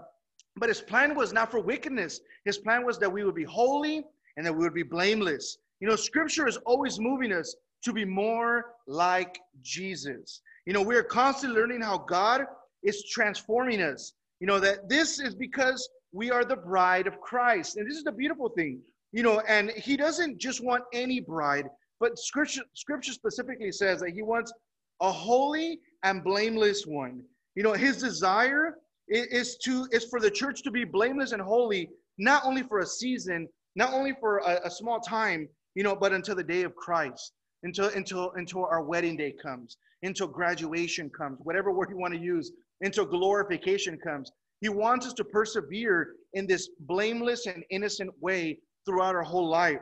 but 0.56 0.70
his 0.70 0.82
plan 0.82 1.16
was 1.16 1.34
not 1.34 1.52
for 1.52 1.60
wickedness. 1.60 2.22
His 2.46 2.58
plan 2.58 2.86
was 2.86 3.00
that 3.00 3.12
we 3.12 3.24
would 3.24 3.36
be 3.36 3.44
holy 3.44 4.04
and 4.38 4.46
that 4.46 4.54
we 4.54 4.64
would 4.64 4.74
be 4.74 4.84
blameless. 4.84 5.58
You 5.80 5.88
know, 5.88 5.96
scripture 5.96 6.48
is 6.48 6.58
always 6.58 7.00
moving 7.00 7.34
us 7.34 7.56
to 7.84 7.94
be 7.94 8.06
more 8.06 8.76
like 8.88 9.40
Jesus. 9.62 10.42
You 10.66 10.74
know, 10.74 10.82
we're 10.82 11.04
constantly 11.04 11.60
learning 11.60 11.82
how 11.82 11.98
God 11.98 12.46
is 12.84 13.04
transforming 13.10 13.82
us. 13.82 14.14
You 14.40 14.48
know, 14.48 14.60
that 14.60 14.90
this 14.90 15.20
is 15.20 15.36
because 15.36 15.90
we 16.12 16.32
are 16.32 16.46
the 16.46 16.56
bride 16.56 17.08
of 17.08 17.20
Christ. 17.20 17.78
And 17.78 17.90
this 17.90 17.98
is 17.98 18.04
the 18.04 18.12
beautiful 18.12 18.50
thing, 18.50 18.80
you 19.12 19.24
know, 19.24 19.40
and 19.42 19.72
he 19.72 19.98
doesn't 19.98 20.38
just 20.38 20.64
want 20.64 20.84
any 20.94 21.20
bride, 21.20 21.70
but 22.00 22.18
scripture, 22.18 22.64
scripture 22.74 23.14
specifically 23.14 23.72
says 23.72 24.00
that 24.02 24.12
he 24.12 24.22
wants 24.22 24.54
a 25.02 25.12
holy 25.12 25.80
and 26.04 26.24
blameless 26.24 26.86
one. 26.86 27.24
You 27.56 27.64
know, 27.64 27.74
his 27.74 27.98
desire 27.98 28.78
is 29.08 29.58
to 29.58 29.88
is 29.92 30.06
for 30.06 30.20
the 30.20 30.32
church 30.32 30.64
to 30.64 30.72
be 30.72 30.84
blameless 30.84 31.32
and 31.32 31.42
holy 31.42 31.90
not 32.18 32.46
only 32.46 32.64
for 32.64 32.80
a 32.80 32.86
season, 32.86 33.48
not 33.76 33.94
only 33.94 34.14
for 34.20 34.38
a, 34.40 34.62
a 34.66 34.72
small 34.72 35.00
time, 35.00 35.48
you 35.76 35.84
know, 35.84 35.96
but 35.96 36.14
until 36.14 36.36
the 36.36 36.44
day 36.44 36.64
of 36.64 36.76
Christ, 36.76 37.34
until 37.64 37.90
until 37.90 38.32
until 38.36 38.66
our 38.66 38.84
wedding 38.84 39.18
day 39.18 39.34
comes, 39.42 39.78
until 40.04 40.28
graduation 40.28 41.10
comes, 41.10 41.40
whatever 41.42 41.72
word 41.72 41.90
you 41.90 41.98
want 41.98 42.14
to 42.14 42.20
use, 42.20 42.52
until 42.82 43.06
glorification 43.06 43.98
comes. 43.98 44.32
He 44.62 44.70
wants 44.70 45.06
us 45.06 45.14
to 45.14 45.26
persevere 45.26 46.14
in 46.34 46.48
this 46.48 46.70
blameless 46.82 47.48
and 47.48 47.64
innocent 47.70 48.12
way 48.22 48.60
throughout 48.86 49.16
our 49.16 49.24
whole 49.24 49.50
life. 49.50 49.82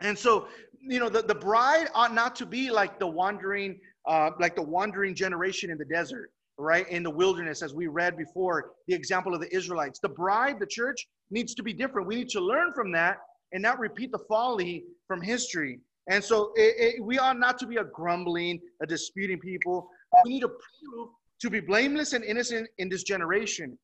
And 0.00 0.18
so, 0.18 0.48
you 0.82 0.98
know, 0.98 1.08
the, 1.08 1.22
the 1.22 1.34
bride 1.34 1.88
ought 1.94 2.12
not 2.12 2.36
to 2.36 2.46
be 2.46 2.70
like 2.70 2.98
the 2.98 3.06
wandering, 3.06 3.78
uh, 4.06 4.30
like 4.38 4.56
the 4.56 4.62
wandering 4.62 5.14
generation 5.14 5.70
in 5.70 5.78
the 5.78 5.86
desert, 5.86 6.30
right? 6.58 6.88
In 6.88 7.02
the 7.02 7.10
wilderness, 7.10 7.62
as 7.62 7.74
we 7.74 7.86
read 7.86 8.16
before, 8.16 8.72
the 8.86 8.94
example 8.94 9.34
of 9.34 9.40
the 9.40 9.54
Israelites. 9.54 9.98
The 9.98 10.08
bride, 10.08 10.58
the 10.58 10.66
church, 10.66 11.06
needs 11.30 11.54
to 11.54 11.62
be 11.62 11.72
different. 11.72 12.06
We 12.06 12.16
need 12.16 12.28
to 12.30 12.40
learn 12.40 12.72
from 12.74 12.92
that 12.92 13.18
and 13.52 13.62
not 13.62 13.78
repeat 13.78 14.12
the 14.12 14.20
folly 14.28 14.84
from 15.06 15.20
history. 15.20 15.80
And 16.10 16.22
so 16.22 16.52
it, 16.54 16.74
it, 16.96 17.04
we 17.04 17.18
ought 17.18 17.38
not 17.38 17.58
to 17.58 17.66
be 17.66 17.76
a 17.76 17.84
grumbling, 17.84 18.60
a 18.82 18.86
disputing 18.86 19.38
people. 19.38 19.88
We 20.24 20.34
need 20.34 20.40
to 20.40 20.48
prove 20.48 21.08
to 21.40 21.50
be 21.50 21.60
blameless 21.60 22.12
and 22.12 22.24
innocent 22.24 22.68
in 22.78 22.88
this 22.88 23.02
generation. 23.02 23.78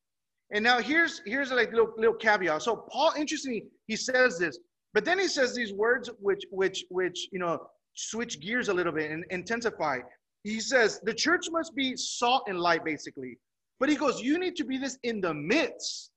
And 0.52 0.64
now 0.64 0.80
here's 0.80 1.22
here's 1.24 1.50
like 1.52 1.70
little 1.70 1.92
little 1.96 2.14
caveat. 2.14 2.62
So 2.62 2.84
Paul, 2.90 3.12
interestingly, 3.16 3.64
he 3.86 3.96
says 3.96 4.38
this, 4.38 4.58
but 4.92 5.04
then 5.04 5.18
he 5.18 5.28
says 5.28 5.54
these 5.54 5.72
words 5.72 6.10
which 6.20 6.42
which 6.50 6.84
which 6.90 7.28
you 7.32 7.38
know 7.38 7.66
switch 7.94 8.40
gears 8.40 8.68
a 8.68 8.74
little 8.74 8.92
bit 8.92 9.10
and 9.10 9.24
intensify. 9.30 10.00
He 10.44 10.60
says 10.60 11.00
the 11.02 11.14
church 11.14 11.46
must 11.50 11.74
be 11.74 11.96
salt 11.96 12.44
and 12.48 12.58
light, 12.58 12.84
basically. 12.84 13.38
But 13.78 13.88
he 13.88 13.96
goes, 13.96 14.20
you 14.20 14.38
need 14.38 14.56
to 14.56 14.64
be 14.64 14.78
this 14.78 14.98
in 15.02 15.20
the 15.20 15.34
midst 15.34 16.10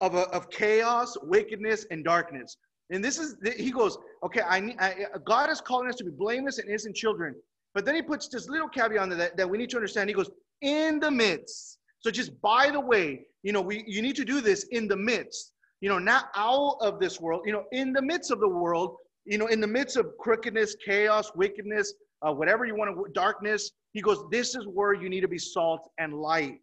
of, 0.00 0.14
a, 0.14 0.22
of 0.30 0.50
chaos, 0.50 1.16
wickedness, 1.22 1.86
and 1.90 2.04
darkness. 2.04 2.56
And 2.90 3.02
this 3.02 3.18
is, 3.18 3.36
he 3.56 3.70
goes, 3.70 3.96
okay, 4.24 4.42
I, 4.46 4.60
need, 4.60 4.76
I, 4.78 5.06
God 5.24 5.50
is 5.50 5.60
calling 5.60 5.88
us 5.88 5.96
to 5.96 6.04
be 6.04 6.10
blameless 6.10 6.58
and 6.58 6.68
innocent 6.68 6.96
children. 6.96 7.34
But 7.72 7.84
then 7.84 7.94
he 7.94 8.02
puts 8.02 8.28
this 8.28 8.48
little 8.48 8.68
caveat 8.68 8.98
on 8.98 9.08
that, 9.10 9.36
that 9.36 9.48
we 9.48 9.58
need 9.58 9.70
to 9.70 9.76
understand. 9.76 10.08
He 10.08 10.14
goes, 10.14 10.30
in 10.60 11.00
the 11.00 11.10
midst. 11.10 11.78
So 12.00 12.10
just 12.10 12.40
by 12.40 12.70
the 12.70 12.80
way, 12.80 13.26
you 13.42 13.52
know, 13.52 13.60
we 13.60 13.84
you 13.86 14.02
need 14.02 14.16
to 14.16 14.24
do 14.24 14.40
this 14.40 14.64
in 14.70 14.88
the 14.88 14.96
midst, 14.96 15.52
you 15.80 15.88
know, 15.88 15.98
not 15.98 16.26
out 16.36 16.76
of 16.80 16.98
this 16.98 17.20
world, 17.20 17.42
you 17.46 17.52
know, 17.52 17.64
in 17.72 17.92
the 17.92 18.02
midst 18.02 18.30
of 18.30 18.40
the 18.40 18.48
world, 18.48 18.96
you 19.24 19.38
know, 19.38 19.46
in 19.46 19.60
the 19.60 19.66
midst 19.66 19.96
of 19.96 20.06
crookedness, 20.18 20.76
chaos, 20.84 21.32
wickedness, 21.34 21.94
uh, 22.26 22.32
whatever 22.32 22.64
you 22.64 22.74
want 22.74 22.96
to, 22.96 23.12
darkness. 23.12 23.70
He 23.92 24.00
goes, 24.00 24.24
this 24.30 24.54
is 24.54 24.66
where 24.66 24.92
you 24.94 25.08
need 25.08 25.20
to 25.20 25.28
be 25.28 25.38
salt 25.38 25.88
and 25.98 26.14
light. 26.14 26.60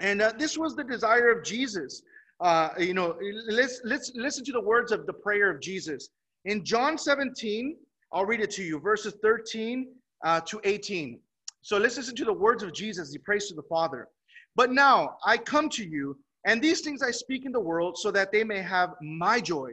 And 0.00 0.20
uh, 0.20 0.32
this 0.36 0.58
was 0.58 0.74
the 0.74 0.84
desire 0.84 1.30
of 1.30 1.44
Jesus. 1.44 2.02
Uh, 2.40 2.70
you 2.78 2.92
know, 2.92 3.16
let's 3.48 3.80
let's 3.84 4.10
listen 4.16 4.44
to 4.44 4.52
the 4.52 4.60
words 4.60 4.90
of 4.90 5.06
the 5.06 5.12
prayer 5.12 5.48
of 5.48 5.60
Jesus 5.60 6.08
in 6.44 6.64
John 6.64 6.98
17. 6.98 7.76
I'll 8.12 8.26
read 8.26 8.40
it 8.40 8.50
to 8.52 8.64
you, 8.64 8.80
verses 8.80 9.14
13 9.22 9.86
uh, 10.24 10.40
to 10.40 10.60
18. 10.64 11.20
So 11.62 11.78
let's 11.78 11.96
listen 11.96 12.16
to 12.16 12.24
the 12.24 12.32
words 12.32 12.64
of 12.64 12.74
Jesus. 12.74 13.12
He 13.12 13.18
prays 13.18 13.46
to 13.46 13.54
the 13.54 13.62
Father. 13.62 14.08
But 14.56 14.72
now 14.72 15.16
I 15.24 15.38
come 15.38 15.68
to 15.70 15.84
you, 15.84 16.18
and 16.44 16.60
these 16.60 16.80
things 16.80 17.02
I 17.02 17.12
speak 17.12 17.46
in 17.46 17.52
the 17.52 17.60
world, 17.60 17.96
so 17.96 18.10
that 18.10 18.32
they 18.32 18.42
may 18.42 18.60
have 18.60 18.90
my 19.00 19.40
joy 19.40 19.70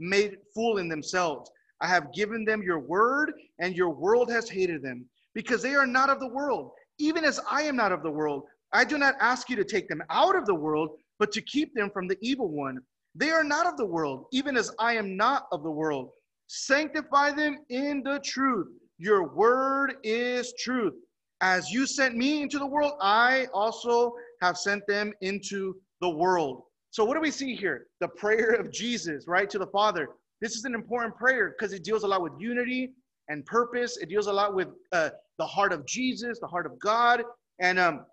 made 0.00 0.38
full 0.54 0.78
in 0.78 0.88
themselves. 0.88 1.50
I 1.80 1.86
have 1.86 2.12
given 2.12 2.44
them 2.44 2.62
your 2.62 2.80
word, 2.80 3.32
and 3.58 3.76
your 3.76 3.90
world 3.90 4.30
has 4.30 4.48
hated 4.48 4.82
them, 4.82 5.04
because 5.34 5.62
they 5.62 5.74
are 5.74 5.86
not 5.86 6.10
of 6.10 6.20
the 6.20 6.28
world, 6.28 6.72
even 6.98 7.24
as 7.24 7.40
I 7.50 7.62
am 7.62 7.76
not 7.76 7.92
of 7.92 8.02
the 8.02 8.10
world. 8.10 8.44
I 8.72 8.84
do 8.84 8.98
not 8.98 9.14
ask 9.20 9.48
you 9.48 9.56
to 9.56 9.64
take 9.64 9.88
them 9.88 10.02
out 10.10 10.36
of 10.36 10.46
the 10.46 10.54
world, 10.54 10.90
but 11.18 11.32
to 11.32 11.40
keep 11.42 11.74
them 11.74 11.90
from 11.90 12.08
the 12.08 12.18
evil 12.20 12.48
one. 12.48 12.78
They 13.14 13.30
are 13.30 13.44
not 13.44 13.66
of 13.66 13.76
the 13.76 13.86
world, 13.86 14.26
even 14.32 14.56
as 14.56 14.70
I 14.78 14.94
am 14.94 15.16
not 15.16 15.46
of 15.52 15.62
the 15.62 15.70
world. 15.70 16.10
Sanctify 16.48 17.32
them 17.32 17.58
in 17.68 18.02
the 18.02 18.20
truth. 18.24 18.68
Your 18.98 19.34
word 19.34 19.94
is 20.02 20.52
truth. 20.58 20.94
As 21.40 21.70
you 21.70 21.86
sent 21.86 22.16
me 22.16 22.42
into 22.42 22.58
the 22.58 22.66
world, 22.66 22.94
I 23.00 23.46
also 23.54 24.12
have 24.42 24.58
sent 24.58 24.86
them 24.86 25.12
into 25.20 25.76
the 26.00 26.08
world. 26.08 26.62
So, 26.90 27.04
what 27.04 27.14
do 27.14 27.20
we 27.20 27.30
see 27.30 27.54
here? 27.54 27.86
The 28.00 28.08
prayer 28.08 28.52
of 28.54 28.72
Jesus, 28.72 29.28
right, 29.28 29.48
to 29.50 29.58
the 29.58 29.66
Father. 29.66 30.08
This 30.40 30.54
is 30.56 30.64
an 30.64 30.74
important 30.74 31.16
prayer 31.16 31.54
because 31.56 31.72
it 31.72 31.84
deals 31.84 32.04
a 32.04 32.08
lot 32.08 32.22
with 32.22 32.32
unity 32.38 32.92
and 33.28 33.44
purpose. 33.46 33.98
It 33.98 34.08
deals 34.08 34.26
a 34.26 34.32
lot 34.32 34.54
with 34.54 34.68
uh, 34.92 35.10
the 35.38 35.46
heart 35.46 35.72
of 35.72 35.86
Jesus, 35.86 36.38
the 36.40 36.46
heart 36.46 36.66
of 36.66 36.78
God. 36.78 37.22
And 37.60 37.78
um, 37.78 38.06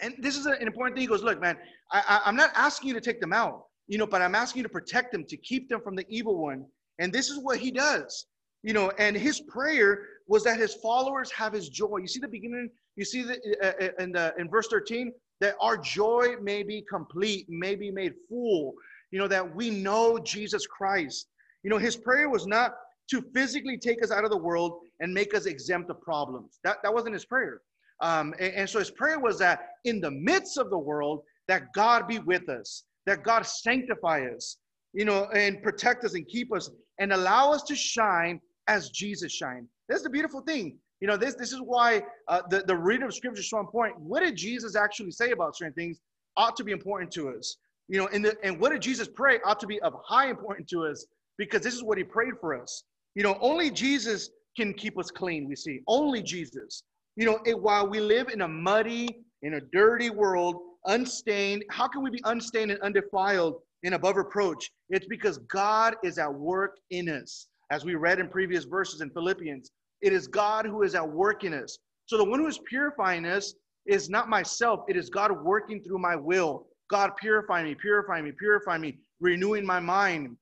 and 0.00 0.14
this 0.18 0.36
is 0.36 0.46
an 0.46 0.56
important 0.60 0.96
thing. 0.96 1.02
He 1.02 1.06
goes, 1.06 1.22
look, 1.22 1.40
man, 1.40 1.56
I, 1.92 2.20
I, 2.24 2.28
am 2.28 2.36
not 2.36 2.50
asking 2.54 2.88
you 2.88 2.94
to 2.94 3.00
take 3.00 3.20
them 3.20 3.32
out, 3.32 3.64
you 3.86 3.98
know, 3.98 4.06
but 4.06 4.20
I'm 4.20 4.34
asking 4.34 4.60
you 4.60 4.62
to 4.64 4.68
protect 4.68 5.12
them, 5.12 5.24
to 5.26 5.36
keep 5.36 5.68
them 5.68 5.80
from 5.80 5.94
the 5.94 6.04
evil 6.08 6.42
one. 6.42 6.64
And 6.98 7.12
this 7.12 7.30
is 7.30 7.38
what 7.38 7.58
he 7.58 7.70
does, 7.70 8.26
you 8.62 8.72
know, 8.72 8.90
and 8.98 9.16
his 9.16 9.40
prayer 9.42 10.06
was 10.26 10.44
that 10.44 10.58
his 10.58 10.74
followers 10.74 11.30
have 11.32 11.52
his 11.52 11.68
joy. 11.68 11.98
You 11.98 12.08
see 12.08 12.20
the 12.20 12.28
beginning, 12.28 12.68
you 12.96 13.04
see 13.04 13.22
the, 13.22 13.38
uh, 13.62 13.84
uh 13.84 14.02
in, 14.02 14.12
the, 14.12 14.34
in 14.38 14.48
verse 14.48 14.68
13, 14.68 15.12
that 15.40 15.54
our 15.60 15.76
joy 15.76 16.34
may 16.42 16.62
be 16.62 16.84
complete, 16.88 17.46
may 17.48 17.74
be 17.74 17.90
made 17.90 18.14
full, 18.28 18.74
you 19.10 19.18
know, 19.18 19.28
that 19.28 19.54
we 19.54 19.70
know 19.70 20.18
Jesus 20.18 20.66
Christ. 20.66 21.28
You 21.62 21.70
know, 21.70 21.78
his 21.78 21.96
prayer 21.96 22.28
was 22.28 22.46
not 22.46 22.74
to 23.10 23.22
physically 23.34 23.76
take 23.76 24.02
us 24.02 24.10
out 24.10 24.24
of 24.24 24.30
the 24.30 24.36
world 24.36 24.80
and 25.00 25.12
make 25.12 25.34
us 25.34 25.46
exempt 25.46 25.90
of 25.90 26.00
problems. 26.00 26.58
That, 26.64 26.78
that 26.82 26.92
wasn't 26.92 27.14
his 27.14 27.24
prayer. 27.24 27.60
Um, 28.00 28.34
and, 28.38 28.54
and 28.54 28.70
so 28.70 28.78
his 28.78 28.90
prayer 28.90 29.18
was 29.18 29.38
that 29.38 29.68
in 29.84 30.00
the 30.00 30.10
midst 30.10 30.58
of 30.58 30.70
the 30.70 30.78
world, 30.78 31.22
that 31.48 31.72
God 31.74 32.08
be 32.08 32.18
with 32.20 32.48
us, 32.48 32.84
that 33.06 33.22
God 33.22 33.44
sanctify 33.46 34.26
us, 34.34 34.58
you 34.92 35.04
know, 35.04 35.26
and 35.34 35.62
protect 35.62 36.04
us 36.04 36.14
and 36.14 36.26
keep 36.26 36.54
us 36.54 36.70
and 36.98 37.12
allow 37.12 37.52
us 37.52 37.62
to 37.64 37.74
shine 37.74 38.40
as 38.68 38.90
Jesus 38.90 39.32
shined. 39.32 39.66
That's 39.88 40.02
the 40.02 40.10
beautiful 40.10 40.40
thing. 40.40 40.78
You 41.00 41.08
know, 41.08 41.16
this 41.16 41.34
this 41.34 41.52
is 41.52 41.60
why 41.60 42.02
uh, 42.28 42.42
the, 42.48 42.60
the 42.60 42.76
reading 42.76 43.06
of 43.06 43.14
scripture 43.14 43.40
is 43.40 43.50
so 43.50 43.58
important. 43.58 43.98
What 44.00 44.20
did 44.20 44.36
Jesus 44.36 44.76
actually 44.76 45.10
say 45.10 45.32
about 45.32 45.56
certain 45.56 45.74
things 45.74 45.98
ought 46.36 46.56
to 46.56 46.64
be 46.64 46.72
important 46.72 47.10
to 47.12 47.30
us. 47.30 47.56
You 47.88 47.98
know, 47.98 48.08
and, 48.08 48.24
the, 48.24 48.36
and 48.42 48.58
what 48.58 48.72
did 48.72 48.80
Jesus 48.80 49.08
pray 49.08 49.38
ought 49.44 49.60
to 49.60 49.66
be 49.66 49.80
of 49.80 49.94
high 50.04 50.30
importance 50.30 50.70
to 50.70 50.86
us 50.86 51.04
because 51.42 51.60
this 51.60 51.74
is 51.74 51.82
what 51.82 51.98
he 51.98 52.04
prayed 52.04 52.34
for 52.40 52.54
us. 52.54 52.84
You 53.16 53.24
know, 53.24 53.36
only 53.40 53.68
Jesus 53.68 54.30
can 54.56 54.72
keep 54.72 54.96
us 54.96 55.10
clean, 55.10 55.48
we 55.48 55.56
see. 55.56 55.80
Only 55.88 56.22
Jesus. 56.22 56.84
You 57.16 57.26
know, 57.26 57.40
it, 57.44 57.60
while 57.60 57.88
we 57.88 57.98
live 57.98 58.28
in 58.28 58.42
a 58.42 58.48
muddy, 58.48 59.08
in 59.42 59.54
a 59.54 59.60
dirty 59.60 60.08
world, 60.08 60.54
unstained, 60.86 61.64
how 61.68 61.88
can 61.88 62.00
we 62.00 62.10
be 62.10 62.20
unstained 62.24 62.70
and 62.70 62.80
undefiled 62.80 63.56
and 63.82 63.94
above 63.94 64.16
reproach? 64.16 64.70
It's 64.90 65.06
because 65.08 65.38
God 65.50 65.96
is 66.04 66.16
at 66.16 66.32
work 66.32 66.76
in 66.90 67.08
us. 67.08 67.48
As 67.72 67.84
we 67.84 67.96
read 67.96 68.20
in 68.20 68.28
previous 68.28 68.62
verses 68.62 69.00
in 69.00 69.10
Philippians, 69.10 69.72
it 70.00 70.12
is 70.12 70.28
God 70.28 70.64
who 70.64 70.84
is 70.84 70.94
at 70.94 71.08
work 71.08 71.42
in 71.42 71.54
us. 71.54 71.76
So 72.06 72.18
the 72.18 72.24
one 72.24 72.38
who 72.38 72.46
is 72.46 72.60
purifying 72.68 73.26
us 73.26 73.52
is 73.86 74.08
not 74.08 74.28
myself, 74.28 74.84
it 74.88 74.96
is 74.96 75.10
God 75.10 75.32
working 75.42 75.82
through 75.82 75.98
my 75.98 76.14
will. 76.14 76.68
God 76.88 77.10
purify 77.20 77.64
me, 77.64 77.74
purify 77.74 78.22
me, 78.22 78.30
purify 78.38 78.78
me, 78.78 78.98
renewing 79.20 79.66
my 79.66 79.80
mind. 79.80 80.36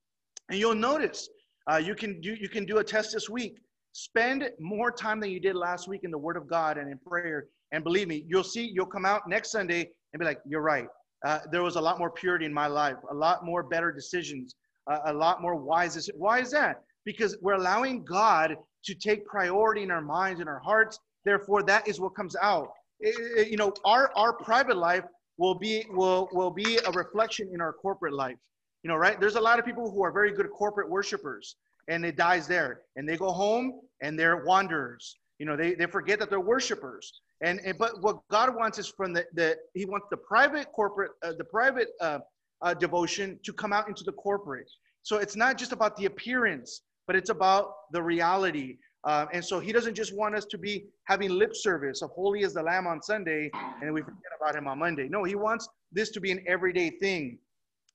And 0.50 0.58
you'll 0.58 0.74
notice 0.74 1.28
uh, 1.70 1.76
you 1.76 1.94
can 1.94 2.20
do 2.20 2.34
you 2.34 2.48
can 2.48 2.66
do 2.66 2.78
a 2.78 2.84
test 2.84 3.12
this 3.12 3.30
week. 3.30 3.54
Spend 3.92 4.50
more 4.60 4.90
time 4.90 5.20
than 5.20 5.30
you 5.30 5.40
did 5.40 5.56
last 5.56 5.88
week 5.88 6.02
in 6.04 6.10
the 6.10 6.18
Word 6.18 6.36
of 6.36 6.48
God 6.48 6.76
and 6.76 6.90
in 6.90 6.98
prayer. 6.98 7.46
And 7.72 7.82
believe 7.84 8.08
me, 8.08 8.24
you'll 8.26 8.44
see, 8.44 8.70
you'll 8.72 8.86
come 8.86 9.06
out 9.06 9.28
next 9.28 9.52
Sunday 9.52 9.88
and 10.12 10.20
be 10.20 10.26
like, 10.26 10.40
you're 10.44 10.62
right. 10.62 10.86
Uh, 11.24 11.40
there 11.52 11.62
was 11.62 11.76
a 11.76 11.80
lot 11.80 11.98
more 11.98 12.10
purity 12.10 12.44
in 12.46 12.54
my 12.54 12.66
life, 12.66 12.96
a 13.10 13.14
lot 13.14 13.44
more 13.44 13.62
better 13.62 13.92
decisions, 13.92 14.56
uh, 14.90 14.98
a 15.06 15.12
lot 15.12 15.42
more 15.42 15.54
wise. 15.54 16.08
Why 16.16 16.40
is 16.40 16.50
that? 16.52 16.82
Because 17.04 17.36
we're 17.42 17.54
allowing 17.54 18.04
God 18.04 18.56
to 18.84 18.94
take 18.94 19.24
priority 19.26 19.82
in 19.82 19.90
our 19.90 20.00
minds 20.00 20.40
and 20.40 20.48
our 20.48 20.60
hearts. 20.60 20.98
Therefore, 21.24 21.62
that 21.64 21.86
is 21.86 22.00
what 22.00 22.16
comes 22.16 22.34
out. 22.40 22.68
It, 23.00 23.14
it, 23.38 23.48
you 23.48 23.56
know, 23.56 23.72
our, 23.84 24.10
our 24.16 24.32
private 24.32 24.76
life 24.76 25.04
will 25.38 25.54
be 25.54 25.84
will 25.90 26.28
will 26.32 26.50
be 26.50 26.78
a 26.86 26.90
reflection 26.90 27.50
in 27.52 27.60
our 27.60 27.72
corporate 27.72 28.12
life. 28.12 28.36
You 28.82 28.88
know, 28.88 28.96
right? 28.96 29.20
There's 29.20 29.36
a 29.36 29.40
lot 29.40 29.58
of 29.58 29.64
people 29.64 29.90
who 29.90 30.02
are 30.02 30.12
very 30.12 30.32
good 30.32 30.50
corporate 30.50 30.88
worshipers 30.88 31.56
and 31.88 32.04
it 32.04 32.16
dies 32.16 32.46
there. 32.46 32.82
And 32.96 33.08
they 33.08 33.16
go 33.16 33.30
home 33.30 33.80
and 34.00 34.18
they're 34.18 34.44
wanderers. 34.44 35.18
You 35.38 35.46
know, 35.46 35.56
they, 35.56 35.74
they 35.74 35.86
forget 35.86 36.18
that 36.20 36.30
they're 36.30 36.40
worshipers. 36.40 37.20
And, 37.42 37.60
and 37.64 37.76
but 37.78 38.02
what 38.02 38.20
God 38.30 38.54
wants 38.54 38.78
is 38.78 38.88
from 38.88 39.12
the, 39.12 39.24
the 39.34 39.56
He 39.74 39.84
wants 39.84 40.06
the 40.10 40.16
private 40.16 40.70
corporate, 40.72 41.12
uh, 41.22 41.32
the 41.36 41.44
private 41.44 41.88
uh, 42.00 42.18
uh, 42.62 42.74
devotion 42.74 43.38
to 43.44 43.52
come 43.52 43.72
out 43.72 43.88
into 43.88 44.04
the 44.04 44.12
corporate. 44.12 44.70
So 45.02 45.16
it's 45.16 45.36
not 45.36 45.56
just 45.56 45.72
about 45.72 45.96
the 45.96 46.04
appearance, 46.04 46.82
but 47.06 47.16
it's 47.16 47.30
about 47.30 47.72
the 47.92 48.02
reality. 48.02 48.76
Uh, 49.04 49.26
and 49.32 49.42
so 49.42 49.58
He 49.58 49.72
doesn't 49.72 49.94
just 49.94 50.14
want 50.14 50.34
us 50.34 50.44
to 50.44 50.58
be 50.58 50.84
having 51.04 51.30
lip 51.30 51.56
service 51.56 52.02
of 52.02 52.10
holy 52.10 52.44
as 52.44 52.52
the 52.52 52.62
Lamb 52.62 52.86
on 52.86 53.02
Sunday, 53.02 53.50
and 53.82 53.92
we 53.94 54.02
forget 54.02 54.32
about 54.38 54.54
Him 54.54 54.68
on 54.68 54.78
Monday. 54.78 55.08
No, 55.08 55.24
He 55.24 55.34
wants 55.34 55.66
this 55.90 56.10
to 56.10 56.20
be 56.20 56.30
an 56.30 56.44
everyday 56.46 56.90
thing. 56.90 57.38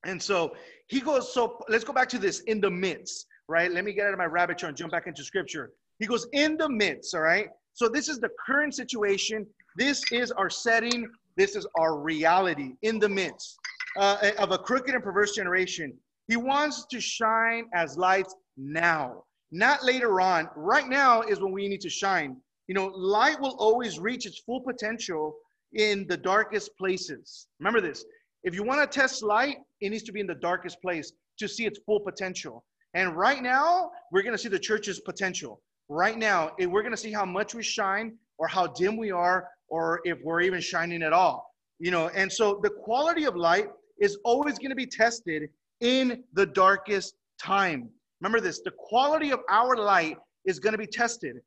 And 0.06 0.22
so 0.22 0.56
He 0.88 1.02
goes. 1.02 1.34
So 1.34 1.60
let's 1.68 1.84
go 1.84 1.94
back 1.94 2.10
to 2.10 2.20
this 2.20 2.40
in 2.42 2.62
the 2.62 2.72
midst 2.72 3.28
right? 3.48 3.72
Let 3.72 3.86
me 3.86 3.94
get 3.94 4.08
out 4.08 4.14
of 4.14 4.18
my 4.18 4.26
rabbit 4.26 4.58
trail 4.58 4.70
and 4.70 4.78
jump 4.78 4.92
back 4.92 5.08
into 5.08 5.24
scripture. 5.24 5.72
He 6.00 6.06
goes, 6.06 6.28
in 6.34 6.58
the 6.58 6.70
midst, 6.70 7.14
all 7.14 7.22
right? 7.22 7.48
So 7.74 7.88
this 7.88 8.08
is 8.10 8.20
the 8.20 8.30
current 8.46 8.74
situation. 8.74 9.46
This 9.78 10.04
is 10.12 10.32
our 10.32 10.50
setting. 10.50 11.08
This 11.38 11.56
is 11.56 11.68
our 11.78 11.98
reality 11.98 12.74
in 12.82 13.00
the 13.00 13.10
midst 13.10 13.58
uh, 13.98 14.32
of 14.40 14.52
a 14.52 14.58
crooked 14.58 14.94
and 14.94 15.04
perverse 15.04 15.34
generation. 15.34 15.94
He 16.28 16.38
wants 16.38 16.86
to 16.88 17.00
shine 17.00 17.66
as 17.74 17.98
lights 17.98 18.36
now, 18.58 19.24
not 19.52 19.84
later 19.84 20.22
on. 20.22 20.50
Right 20.56 20.88
now 20.88 21.22
is 21.22 21.40
when 21.40 21.52
we 21.52 21.68
need 21.68 21.82
to 21.82 21.90
shine. 21.90 22.38
You 22.68 22.76
know, 22.76 22.88
light 22.88 23.40
will 23.40 23.56
always 23.60 24.00
reach 24.00 24.26
its 24.26 24.40
full 24.40 24.62
potential 24.62 25.36
in 25.74 26.08
the 26.08 26.18
darkest 26.18 26.76
places. 26.78 27.48
Remember 27.60 27.82
this. 27.82 28.06
If 28.44 28.56
you 28.56 28.64
want 28.64 28.80
to 28.80 29.00
test 29.00 29.22
light, 29.22 29.58
it 29.86 29.92
needs 29.92 30.04
to 30.04 30.12
be 30.12 30.20
in 30.20 30.28
the 30.28 30.36
darkest 30.36 30.82
place 30.82 31.14
to 31.38 31.48
see 31.48 31.66
its 31.66 31.80
full 31.86 32.00
potential. 32.00 32.64
And 32.94 33.16
right 33.16 33.42
now, 33.44 33.92
we're 34.12 34.24
going 34.24 34.34
to 34.34 34.42
see 34.42 34.50
the 34.50 34.60
church's 34.60 35.00
potential. 35.00 35.62
Right 35.90 36.18
now, 36.18 36.52
eh, 36.60 36.66
we're 36.66 36.82
going 36.82 36.94
to 36.94 36.98
see 36.98 37.12
how 37.12 37.26
much 37.26 37.54
we 37.54 37.62
shine 37.62 38.18
or 38.38 38.48
how 38.48 38.68
dim 38.68 38.98
we 38.98 39.12
are 39.12 39.50
or 39.68 40.02
if 40.04 40.18
we're 40.24 40.42
even 40.42 40.62
shining 40.62 41.04
at 41.04 41.14
all. 41.14 41.54
You 41.80 41.92
know, 41.92 42.08
and 42.10 42.32
so 42.32 42.60
the 42.64 42.70
quality 42.70 43.26
of 43.26 43.36
light 43.36 43.68
is 44.00 44.18
always 44.24 44.58
going 44.58 44.70
to 44.70 44.76
be 44.76 44.86
tested 44.86 45.50
in 45.82 46.24
the 46.34 46.46
darkest 46.46 47.16
time. 47.40 47.90
Remember 48.22 48.40
this, 48.40 48.62
the 48.62 48.72
quality 48.72 49.32
of 49.32 49.42
our 49.50 49.76
light 49.76 50.18
is 50.46 50.60
going 50.60 50.72
to 50.72 50.78
be 50.78 50.88
tested 50.88 51.38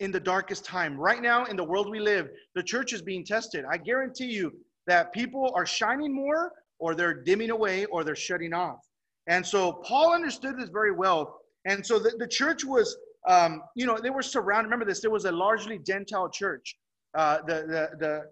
in 0.00 0.12
the 0.12 0.20
darkest 0.20 0.64
time. 0.64 0.96
Right 0.96 1.22
now, 1.22 1.46
in 1.46 1.56
the 1.56 1.64
world 1.64 1.90
we 1.90 2.00
live, 2.00 2.28
the 2.54 2.62
church 2.62 2.92
is 2.92 3.02
being 3.02 3.24
tested. 3.24 3.64
I 3.70 3.78
guarantee 3.78 4.26
you 4.26 4.52
that 4.86 5.12
people 5.12 5.52
are 5.54 5.66
shining 5.66 6.14
more, 6.14 6.52
or 6.78 6.94
they're 6.94 7.14
dimming 7.14 7.50
away, 7.50 7.84
or 7.86 8.04
they're 8.04 8.16
shutting 8.16 8.52
off. 8.52 8.80
And 9.26 9.44
so 9.44 9.72
Paul 9.84 10.14
understood 10.14 10.58
this 10.58 10.70
very 10.70 10.92
well. 10.92 11.40
And 11.64 11.84
so 11.84 11.98
the, 11.98 12.12
the 12.18 12.26
church 12.26 12.64
was, 12.64 12.96
um, 13.26 13.62
you 13.74 13.86
know, 13.86 13.98
they 13.98 14.10
were 14.10 14.22
surrounded. 14.22 14.68
Remember 14.68 14.84
this, 14.84 15.00
there 15.00 15.10
was 15.10 15.26
a 15.26 15.32
largely 15.32 15.78
Gentile 15.78 16.30
church, 16.30 16.76
uh, 17.14 17.38
the, 17.46 17.54
the, 17.54 17.88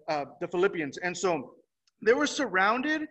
the, 0.07 0.13
uh, 0.13 0.25
the 0.41 0.47
Philippians. 0.47 0.97
And 0.97 1.15
so 1.15 1.53
they 2.03 2.13
were 2.13 2.27
surrounded, 2.27 3.01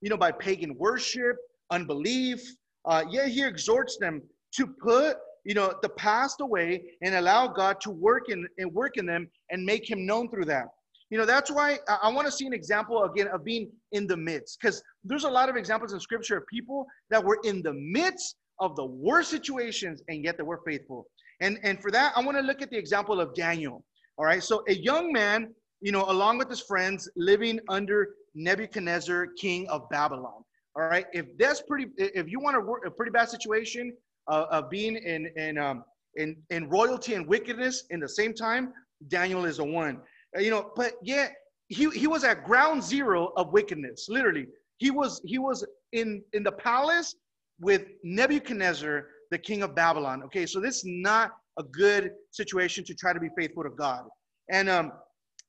you 0.00 0.10
know, 0.10 0.16
by 0.16 0.32
pagan 0.32 0.76
worship, 0.76 1.36
unbelief. 1.70 2.42
Uh, 2.84 3.04
yet 3.10 3.28
he 3.28 3.42
exhorts 3.42 3.96
them 3.98 4.22
to 4.52 4.66
put 4.66 5.16
you 5.44 5.54
know, 5.54 5.74
the 5.82 5.88
past 5.90 6.40
away 6.40 6.82
and 7.02 7.14
allow 7.14 7.46
God 7.46 7.80
to 7.82 7.90
work 7.90 8.28
in 8.28 8.46
and 8.58 8.72
work 8.72 8.96
in 8.96 9.06
them 9.06 9.28
and 9.50 9.64
make 9.64 9.88
him 9.88 10.06
known 10.06 10.28
through 10.28 10.44
that. 10.46 10.66
You 11.10 11.18
know, 11.18 11.26
that's 11.26 11.50
why 11.50 11.78
I, 11.88 12.08
want 12.08 12.26
to 12.26 12.32
see 12.32 12.46
an 12.46 12.52
example 12.52 13.02
again 13.02 13.28
of 13.28 13.44
being 13.44 13.70
in 13.92 14.06
the 14.06 14.16
midst, 14.16 14.58
because 14.60 14.82
there's 15.02 15.24
a 15.24 15.30
lot 15.30 15.48
of 15.48 15.56
examples 15.56 15.92
in 15.92 15.98
scripture 16.00 16.36
of 16.36 16.46
people 16.46 16.86
that 17.10 17.22
were 17.22 17.38
in 17.42 17.62
the 17.62 17.74
midst 17.74 18.36
of 18.60 18.76
the 18.76 18.84
worst 18.84 19.30
situations 19.30 20.02
and 20.08 20.24
yet 20.24 20.36
they 20.36 20.44
were 20.44 20.60
faithful. 20.64 21.06
And 21.40 21.58
and 21.62 21.80
for 21.80 21.90
that, 21.90 22.12
I 22.16 22.22
want 22.22 22.36
to 22.36 22.42
look 22.42 22.62
at 22.62 22.70
the 22.70 22.78
example 22.78 23.20
of 23.20 23.34
Daniel. 23.34 23.84
All 24.18 24.24
right. 24.24 24.42
So 24.42 24.62
a 24.68 24.74
young 24.74 25.12
man, 25.12 25.52
you 25.80 25.90
know, 25.90 26.04
along 26.08 26.38
with 26.38 26.48
his 26.48 26.60
friends, 26.60 27.10
living 27.16 27.58
under 27.68 28.10
Nebuchadnezzar, 28.34 29.28
king 29.38 29.66
of 29.68 29.88
Babylon. 29.90 30.44
All 30.76 30.82
right. 30.82 31.06
If 31.12 31.26
that's 31.38 31.62
pretty, 31.62 31.86
if 31.96 32.28
you 32.28 32.38
want 32.38 32.56
a, 32.56 32.86
a 32.86 32.90
pretty 32.90 33.10
bad 33.10 33.30
situation, 33.30 33.92
uh, 34.28 34.46
of 34.50 34.70
being 34.70 34.96
in 34.96 35.26
in 35.36 35.58
um, 35.58 35.84
in 36.16 36.36
in 36.50 36.68
royalty 36.68 37.14
and 37.14 37.26
wickedness 37.26 37.84
in 37.90 38.00
the 38.00 38.08
same 38.08 38.32
time, 38.32 38.72
Daniel 39.08 39.44
is 39.44 39.58
a 39.58 39.64
one. 39.64 40.00
Uh, 40.36 40.40
you 40.40 40.50
know, 40.50 40.70
but 40.76 40.94
yet 41.02 41.34
he 41.68 41.90
he 41.90 42.06
was 42.06 42.24
at 42.24 42.44
ground 42.44 42.82
zero 42.82 43.32
of 43.36 43.52
wickedness. 43.52 44.06
Literally, 44.08 44.46
he 44.78 44.90
was 44.90 45.20
he 45.24 45.38
was 45.38 45.64
in 45.92 46.22
in 46.32 46.42
the 46.42 46.52
palace 46.52 47.14
with 47.60 47.82
Nebuchadnezzar, 48.02 49.06
the 49.30 49.38
king 49.38 49.62
of 49.62 49.74
Babylon. 49.74 50.22
Okay, 50.24 50.46
so 50.46 50.60
this 50.60 50.76
is 50.76 50.84
not 50.86 51.32
a 51.58 51.62
good 51.62 52.12
situation 52.30 52.84
to 52.84 52.94
try 52.94 53.12
to 53.12 53.20
be 53.20 53.28
faithful 53.36 53.62
to 53.62 53.70
God. 53.70 54.04
And 54.50 54.68
um, 54.68 54.92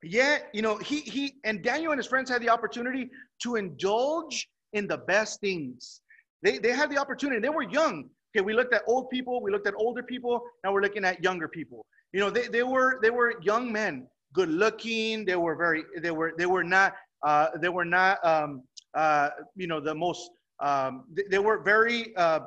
yet, 0.03 0.49
you 0.53 0.61
know, 0.61 0.77
he 0.77 1.01
he 1.01 1.33
and 1.43 1.63
Daniel 1.63 1.91
and 1.91 1.99
his 1.99 2.07
friends 2.07 2.29
had 2.29 2.41
the 2.41 2.49
opportunity 2.49 3.09
to 3.43 3.55
indulge 3.55 4.47
in 4.73 4.87
the 4.87 4.97
best 4.97 5.39
things. 5.41 6.01
They 6.43 6.57
they 6.57 6.71
had 6.71 6.89
the 6.91 6.97
opportunity. 6.97 7.39
They 7.39 7.49
were 7.49 7.63
young. 7.63 8.09
Okay, 8.35 8.43
we 8.43 8.53
looked 8.53 8.73
at 8.73 8.83
old 8.87 9.09
people, 9.09 9.41
we 9.41 9.51
looked 9.51 9.67
at 9.67 9.73
older 9.75 10.01
people, 10.01 10.41
now 10.63 10.71
we're 10.71 10.81
looking 10.81 11.03
at 11.03 11.21
younger 11.21 11.49
people. 11.49 11.85
You 12.13 12.21
know, 12.21 12.29
they, 12.29 12.47
they 12.47 12.63
were 12.63 12.99
they 13.01 13.09
were 13.09 13.35
young 13.41 13.71
men, 13.71 14.07
good 14.33 14.49
looking. 14.49 15.25
They 15.25 15.35
were 15.35 15.55
very 15.55 15.83
they 16.01 16.11
were 16.11 16.33
they 16.37 16.45
were 16.45 16.63
not 16.63 16.93
uh, 17.23 17.47
they 17.61 17.69
were 17.69 17.85
not 17.85 18.23
um, 18.25 18.63
uh, 18.93 19.29
you 19.55 19.67
know 19.67 19.79
the 19.79 19.95
most 19.95 20.29
um, 20.59 21.05
they, 21.13 21.23
they 21.31 21.39
were 21.39 21.61
very 21.63 22.15
uh, 22.15 22.41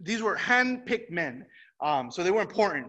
these 0.00 0.22
were 0.22 0.36
hand-picked 0.36 1.10
men, 1.10 1.44
um, 1.80 2.10
so 2.10 2.22
they 2.22 2.30
were 2.30 2.42
important. 2.42 2.86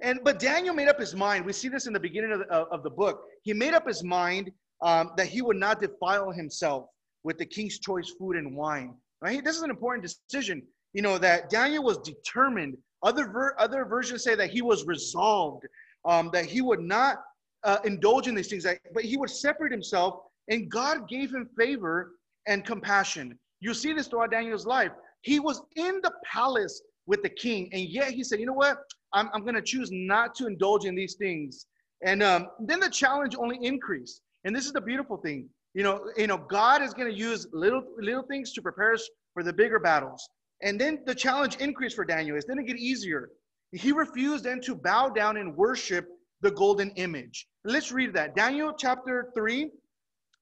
And 0.00 0.20
but 0.24 0.38
Daniel 0.38 0.74
made 0.74 0.88
up 0.88 0.98
his 0.98 1.14
mind. 1.14 1.44
We 1.44 1.52
see 1.52 1.68
this 1.68 1.86
in 1.86 1.92
the 1.92 2.00
beginning 2.00 2.32
of 2.32 2.40
the, 2.40 2.46
of 2.46 2.82
the 2.82 2.90
book. 2.90 3.22
He 3.42 3.52
made 3.52 3.74
up 3.74 3.86
his 3.86 4.02
mind 4.02 4.50
um, 4.80 5.12
that 5.16 5.26
he 5.26 5.42
would 5.42 5.56
not 5.56 5.80
defile 5.80 6.30
himself 6.32 6.86
with 7.24 7.38
the 7.38 7.46
king's 7.46 7.78
choice 7.78 8.12
food 8.18 8.36
and 8.36 8.56
wine. 8.56 8.94
Right? 9.20 9.44
This 9.44 9.56
is 9.56 9.62
an 9.62 9.70
important 9.70 10.02
decision 10.02 10.62
you 10.92 11.02
know, 11.02 11.18
that 11.18 11.50
Daniel 11.50 11.82
was 11.82 11.98
determined. 11.98 12.76
Other, 13.02 13.26
ver- 13.26 13.56
other 13.58 13.84
versions 13.84 14.22
say 14.22 14.34
that 14.34 14.50
he 14.50 14.62
was 14.62 14.86
resolved, 14.86 15.66
um, 16.04 16.30
that 16.32 16.46
he 16.46 16.60
would 16.60 16.80
not 16.80 17.18
uh, 17.64 17.78
indulge 17.84 18.28
in 18.28 18.34
these 18.34 18.48
things, 18.48 18.66
but 18.92 19.04
he 19.04 19.16
would 19.16 19.30
separate 19.30 19.72
himself, 19.72 20.20
and 20.48 20.70
God 20.70 21.08
gave 21.08 21.32
him 21.32 21.48
favor 21.58 22.12
and 22.46 22.64
compassion. 22.64 23.38
You 23.60 23.74
see 23.74 23.92
this 23.92 24.08
throughout 24.08 24.32
Daniel's 24.32 24.66
life. 24.66 24.90
He 25.22 25.38
was 25.38 25.62
in 25.76 26.00
the 26.02 26.12
palace 26.24 26.82
with 27.06 27.22
the 27.22 27.28
king, 27.28 27.68
and 27.72 27.82
yet 27.82 28.10
he 28.10 28.24
said, 28.24 28.40
You 28.40 28.46
know 28.46 28.52
what? 28.52 28.78
I'm, 29.12 29.28
I'm 29.32 29.42
going 29.42 29.54
to 29.54 29.62
choose 29.62 29.90
not 29.92 30.34
to 30.36 30.46
indulge 30.46 30.84
in 30.84 30.94
these 30.94 31.14
things. 31.14 31.66
And 32.04 32.22
um, 32.22 32.48
then 32.58 32.80
the 32.80 32.90
challenge 32.90 33.36
only 33.38 33.58
increased. 33.62 34.22
And 34.44 34.56
this 34.56 34.66
is 34.66 34.72
the 34.72 34.80
beautiful 34.80 35.16
thing. 35.16 35.48
You 35.74 35.84
know, 35.84 36.10
you 36.16 36.26
know, 36.26 36.38
God 36.38 36.82
is 36.82 36.92
going 36.92 37.10
to 37.10 37.16
use 37.16 37.46
little 37.52 37.82
little 37.98 38.24
things 38.24 38.52
to 38.54 38.62
prepare 38.62 38.94
us 38.94 39.08
for 39.32 39.42
the 39.42 39.52
bigger 39.52 39.78
battles. 39.78 40.28
And 40.62 40.80
then 40.80 41.00
the 41.06 41.14
challenge 41.14 41.56
increased 41.56 41.96
for 41.96 42.04
Daniel. 42.04 42.36
It 42.36 42.44
didn't 42.46 42.66
get 42.66 42.76
easier. 42.76 43.30
He 43.72 43.90
refused 43.90 44.44
then 44.44 44.60
to 44.62 44.74
bow 44.74 45.08
down 45.08 45.38
and 45.38 45.56
worship 45.56 46.06
the 46.42 46.50
golden 46.50 46.90
image. 46.90 47.48
Let's 47.64 47.90
read 47.90 48.12
that. 48.14 48.36
Daniel 48.36 48.74
chapter 48.76 49.30
3, 49.34 49.70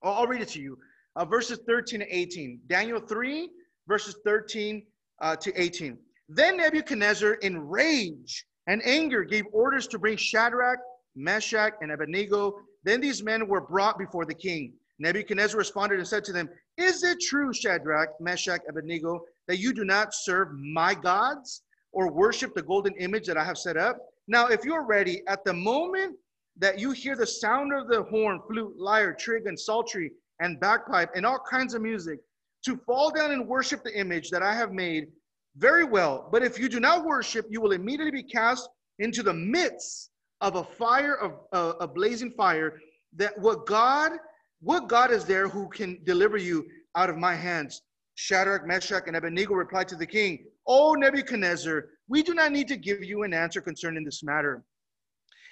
I'll 0.03 0.27
read 0.27 0.41
it 0.41 0.49
to 0.49 0.61
you, 0.61 0.77
uh, 1.15 1.23
verses 1.23 1.59
13 1.65 2.01
to 2.01 2.15
18. 2.15 2.59
Daniel 2.67 2.99
3, 2.99 3.49
verses 3.87 4.17
13 4.25 4.85
uh, 5.21 5.35
to 5.37 5.61
18. 5.61 5.97
Then 6.27 6.57
Nebuchadnezzar, 6.57 7.35
in 7.35 7.67
rage 7.67 8.45
and 8.67 8.81
anger, 8.85 9.23
gave 9.23 9.45
orders 9.53 9.87
to 9.87 9.99
bring 9.99 10.17
Shadrach, 10.17 10.79
Meshach, 11.15 11.73
and 11.81 11.91
Abednego. 11.91 12.55
Then 12.83 12.99
these 12.99 13.23
men 13.23 13.47
were 13.47 13.61
brought 13.61 13.97
before 13.97 14.25
the 14.25 14.33
king. 14.33 14.73
Nebuchadnezzar 14.99 15.57
responded 15.57 15.99
and 15.99 16.07
said 16.07 16.23
to 16.25 16.33
them, 16.33 16.49
Is 16.77 17.03
it 17.03 17.19
true, 17.21 17.53
Shadrach, 17.53 18.09
Meshach, 18.19 18.61
Abednego, 18.67 19.21
that 19.47 19.59
you 19.59 19.73
do 19.73 19.85
not 19.85 20.13
serve 20.13 20.49
my 20.53 20.93
gods 20.93 21.61
or 21.91 22.11
worship 22.11 22.53
the 22.53 22.61
golden 22.61 22.93
image 22.95 23.27
that 23.27 23.37
I 23.37 23.43
have 23.43 23.57
set 23.57 23.77
up. 23.77 23.97
Now, 24.27 24.47
if 24.47 24.63
you're 24.63 24.85
ready, 24.85 25.23
at 25.27 25.43
the 25.43 25.53
moment 25.53 26.15
that 26.57 26.79
you 26.79 26.91
hear 26.91 27.15
the 27.15 27.27
sound 27.27 27.73
of 27.73 27.87
the 27.87 28.03
horn, 28.03 28.39
flute, 28.47 28.75
lyre, 28.77 29.15
trigon, 29.19 29.47
and 29.47 29.59
psaltery, 29.59 30.11
and 30.39 30.59
bagpipe, 30.59 31.09
and 31.15 31.25
all 31.25 31.39
kinds 31.49 31.73
of 31.73 31.81
music, 31.81 32.19
to 32.65 32.77
fall 32.85 33.11
down 33.11 33.31
and 33.31 33.47
worship 33.47 33.83
the 33.83 33.97
image 33.97 34.29
that 34.29 34.43
I 34.43 34.53
have 34.53 34.71
made, 34.71 35.07
very 35.57 35.83
well. 35.83 36.29
But 36.31 36.43
if 36.43 36.59
you 36.59 36.69
do 36.69 36.79
not 36.79 37.05
worship, 37.05 37.45
you 37.49 37.61
will 37.61 37.71
immediately 37.71 38.11
be 38.11 38.23
cast 38.23 38.69
into 38.99 39.23
the 39.23 39.33
midst 39.33 40.11
of 40.39 40.55
a 40.55 40.63
fire 40.63 41.15
of 41.15 41.33
uh, 41.51 41.73
a 41.79 41.87
blazing 41.87 42.31
fire. 42.31 42.79
That 43.15 43.37
what 43.37 43.65
God, 43.65 44.13
what 44.61 44.87
God 44.87 45.11
is 45.11 45.25
there 45.25 45.47
who 45.49 45.67
can 45.69 45.99
deliver 46.05 46.37
you 46.37 46.65
out 46.95 47.09
of 47.09 47.17
my 47.17 47.35
hands? 47.35 47.81
Shadrach, 48.23 48.67
Meshach, 48.67 49.05
and 49.07 49.15
Abednego 49.15 49.55
replied 49.55 49.87
to 49.87 49.95
the 49.95 50.05
king, 50.05 50.45
O 50.67 50.93
Nebuchadnezzar, 50.93 51.85
we 52.07 52.21
do 52.21 52.35
not 52.35 52.51
need 52.51 52.67
to 52.67 52.77
give 52.77 53.03
you 53.03 53.23
an 53.23 53.33
answer 53.33 53.61
concerning 53.61 54.03
this 54.03 54.21
matter. 54.21 54.63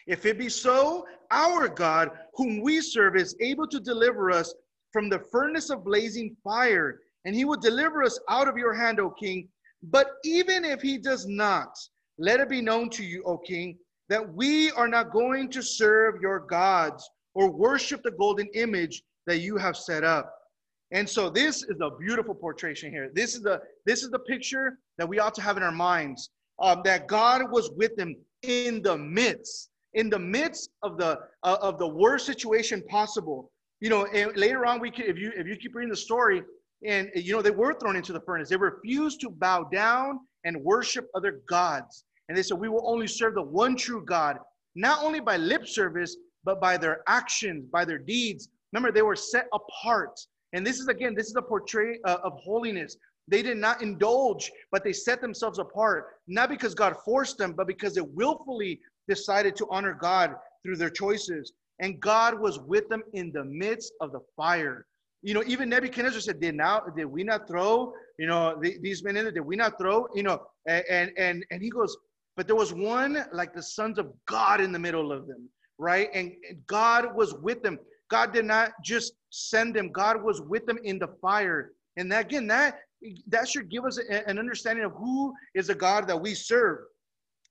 If 0.05 0.27
it 0.27 0.38
be 0.38 0.49
so, 0.49 1.08
our 1.32 1.67
God, 1.67 2.12
whom 2.36 2.62
we 2.62 2.79
serve, 2.82 3.15
is 3.15 3.36
able 3.41 3.65
to 3.69 3.79
deliver 3.79 4.29
us 4.29 4.53
from 4.93 5.10
the 5.10 5.17
furnace 5.17 5.71
of 5.71 5.84
blazing 5.84 6.38
fire, 6.43 6.99
and 7.25 7.34
he 7.34 7.43
will 7.43 7.58
deliver 7.58 8.03
us 8.03 8.19
out 8.29 8.47
of 8.47 8.55
your 8.55 8.75
hand, 8.75 8.99
O 8.99 9.10
king. 9.10 9.49
But 9.82 10.12
even 10.23 10.63
if 10.63 10.79
he 10.79 10.99
does 10.99 11.25
not, 11.25 11.75
let 12.19 12.39
it 12.39 12.49
be 12.49 12.62
known 12.62 12.91
to 12.91 13.03
you, 13.03 13.23
O 13.25 13.39
king, 13.39 13.79
that 14.10 14.32
we 14.36 14.69
are 14.73 14.88
not 14.88 15.12
going 15.12 15.49
to 15.49 15.63
serve 15.63 16.21
your 16.21 16.41
gods 16.41 17.10
or 17.34 17.49
worship 17.49 18.03
the 18.03 18.12
golden 18.12 18.47
image 18.53 19.01
that 19.25 19.39
you 19.39 19.58
have 19.58 19.75
set 19.75 20.03
up. 20.03 20.36
And 20.91 21.08
so 21.08 21.30
this 21.30 21.63
is 21.63 21.78
a 21.82 21.91
beautiful 21.91 22.34
portrayal 22.34 22.75
here. 22.75 23.12
This 23.13 23.36
is 23.36 23.41
the 23.41 23.62
this 23.86 24.04
is 24.04 24.10
the 24.10 24.19
picture 24.19 24.80
that 24.97 25.08
we 25.08 25.19
ought 25.19 25.36
to 25.36 25.41
have 25.41 25.58
in 25.58 25.63
our 25.63 25.71
minds. 25.71 26.30
Um, 26.62 26.82
that 26.84 27.08
God 27.08 27.49
was 27.52 27.71
with 27.78 27.95
them 27.95 28.15
in 28.41 28.82
the 28.82 28.97
midst, 28.97 29.69
in 29.93 30.10
the 30.10 30.19
midst 30.19 30.71
of 30.84 30.97
the 30.97 31.19
uh, 31.43 31.58
of 31.62 31.78
the 31.78 31.88
worst 31.88 32.25
situation 32.25 32.84
possible. 32.89 33.52
You 33.82 33.89
know, 33.89 34.06
and 34.08 34.36
later 34.36 34.65
on, 34.65 34.80
we 34.80 34.91
can, 34.91 35.06
if 35.06 35.17
you 35.17 35.32
if 35.36 35.47
you 35.47 35.56
keep 35.56 35.75
reading 35.75 35.89
the 35.89 35.95
story, 35.95 36.43
and 36.86 37.10
you 37.15 37.34
know 37.34 37.41
they 37.41 37.52
were 37.52 37.73
thrown 37.75 37.95
into 37.95 38.12
the 38.12 38.21
furnace. 38.21 38.49
They 38.49 38.58
refused 38.58 39.21
to 39.21 39.30
bow 39.30 39.65
down 39.65 40.19
and 40.43 40.58
worship 40.63 41.08
other 41.15 41.41
gods, 41.47 42.04
and 42.28 42.38
they 42.38 42.43
said, 42.43 42.60
"We 42.60 42.67
will 42.67 42.89
only 42.89 43.08
serve 43.08 43.36
the 43.36 43.43
one 43.43 43.75
true 43.75 44.04
God, 44.04 44.38
not 44.75 45.04
only 45.04 45.19
by 45.19 45.38
lip 45.38 45.67
service, 45.67 46.17
but 46.43 46.60
by 46.60 46.78
their 46.78 47.04
actions, 47.08 47.67
by 47.71 47.86
their 47.86 47.99
deeds." 47.99 48.49
Remember, 48.73 48.91
they 48.91 49.02
were 49.02 49.15
set 49.15 49.47
apart 49.54 50.19
And 50.53 50.65
this 50.65 50.79
is 50.79 50.88
again, 50.88 51.13
this 51.15 51.27
is 51.27 51.35
a 51.35 51.41
portray 51.41 51.99
uh, 52.05 52.17
of 52.23 52.33
holiness. 52.33 52.97
They 53.27 53.43
did 53.43 53.57
not 53.57 53.81
indulge, 53.81 54.51
but 54.71 54.83
they 54.83 54.93
set 54.93 55.21
themselves 55.21 55.59
apart, 55.59 56.07
not 56.27 56.49
because 56.49 56.73
God 56.73 56.95
forced 57.05 57.38
them, 57.38 57.53
but 57.53 57.67
because 57.67 57.93
they 57.93 58.01
willfully 58.01 58.79
decided 59.07 59.55
to 59.57 59.67
honor 59.69 59.93
God 59.93 60.33
through 60.63 60.77
their 60.77 60.89
choices. 60.89 61.53
And 61.79 61.99
God 61.99 62.39
was 62.39 62.59
with 62.59 62.89
them 62.89 63.03
in 63.13 63.31
the 63.31 63.45
midst 63.45 63.93
of 64.01 64.12
the 64.12 64.19
fire. 64.35 64.85
You 65.21 65.33
know, 65.33 65.43
even 65.45 65.69
Nebuchadnezzar 65.69 66.21
said, 66.21 66.39
"Did 66.39 66.55
now 66.55 66.79
did 66.95 67.05
we 67.05 67.23
not 67.23 67.47
throw? 67.47 67.93
You 68.17 68.27
know, 68.27 68.57
the, 68.59 68.77
these 68.81 69.03
men 69.03 69.17
in 69.17 69.25
there? 69.25 69.31
Did 69.31 69.41
we 69.41 69.55
not 69.55 69.77
throw? 69.77 70.07
You 70.13 70.23
know?" 70.23 70.41
And 70.67 71.12
and 71.17 71.45
and 71.51 71.62
he 71.62 71.69
goes, 71.69 71.95
"But 72.35 72.47
there 72.47 72.55
was 72.55 72.73
one 72.73 73.25
like 73.33 73.53
the 73.53 73.63
sons 73.63 73.99
of 73.99 74.12
God 74.27 74.62
in 74.62 74.71
the 74.71 74.79
middle 74.79 75.12
of 75.12 75.27
them, 75.27 75.49
right? 75.77 76.09
And 76.13 76.33
God 76.67 77.15
was 77.15 77.33
with 77.35 77.62
them. 77.62 77.79
God 78.09 78.33
did 78.33 78.45
not 78.45 78.71
just 78.83 79.13
send 79.29 79.75
them. 79.75 79.91
God 79.91 80.21
was 80.21 80.41
with 80.41 80.65
them 80.65 80.79
in 80.83 80.99
the 80.99 81.09
fire. 81.21 81.71
And 81.97 82.11
that, 82.11 82.25
again, 82.25 82.47
that 82.47 82.79
that 83.27 83.47
should 83.47 83.69
give 83.69 83.85
us 83.85 83.97
a, 83.97 84.27
an 84.27 84.37
understanding 84.37 84.85
of 84.85 84.91
who 84.93 85.33
is 85.55 85.67
the 85.67 85.75
God 85.75 86.07
that 86.07 86.19
we 86.19 86.33
serve. 86.33 86.79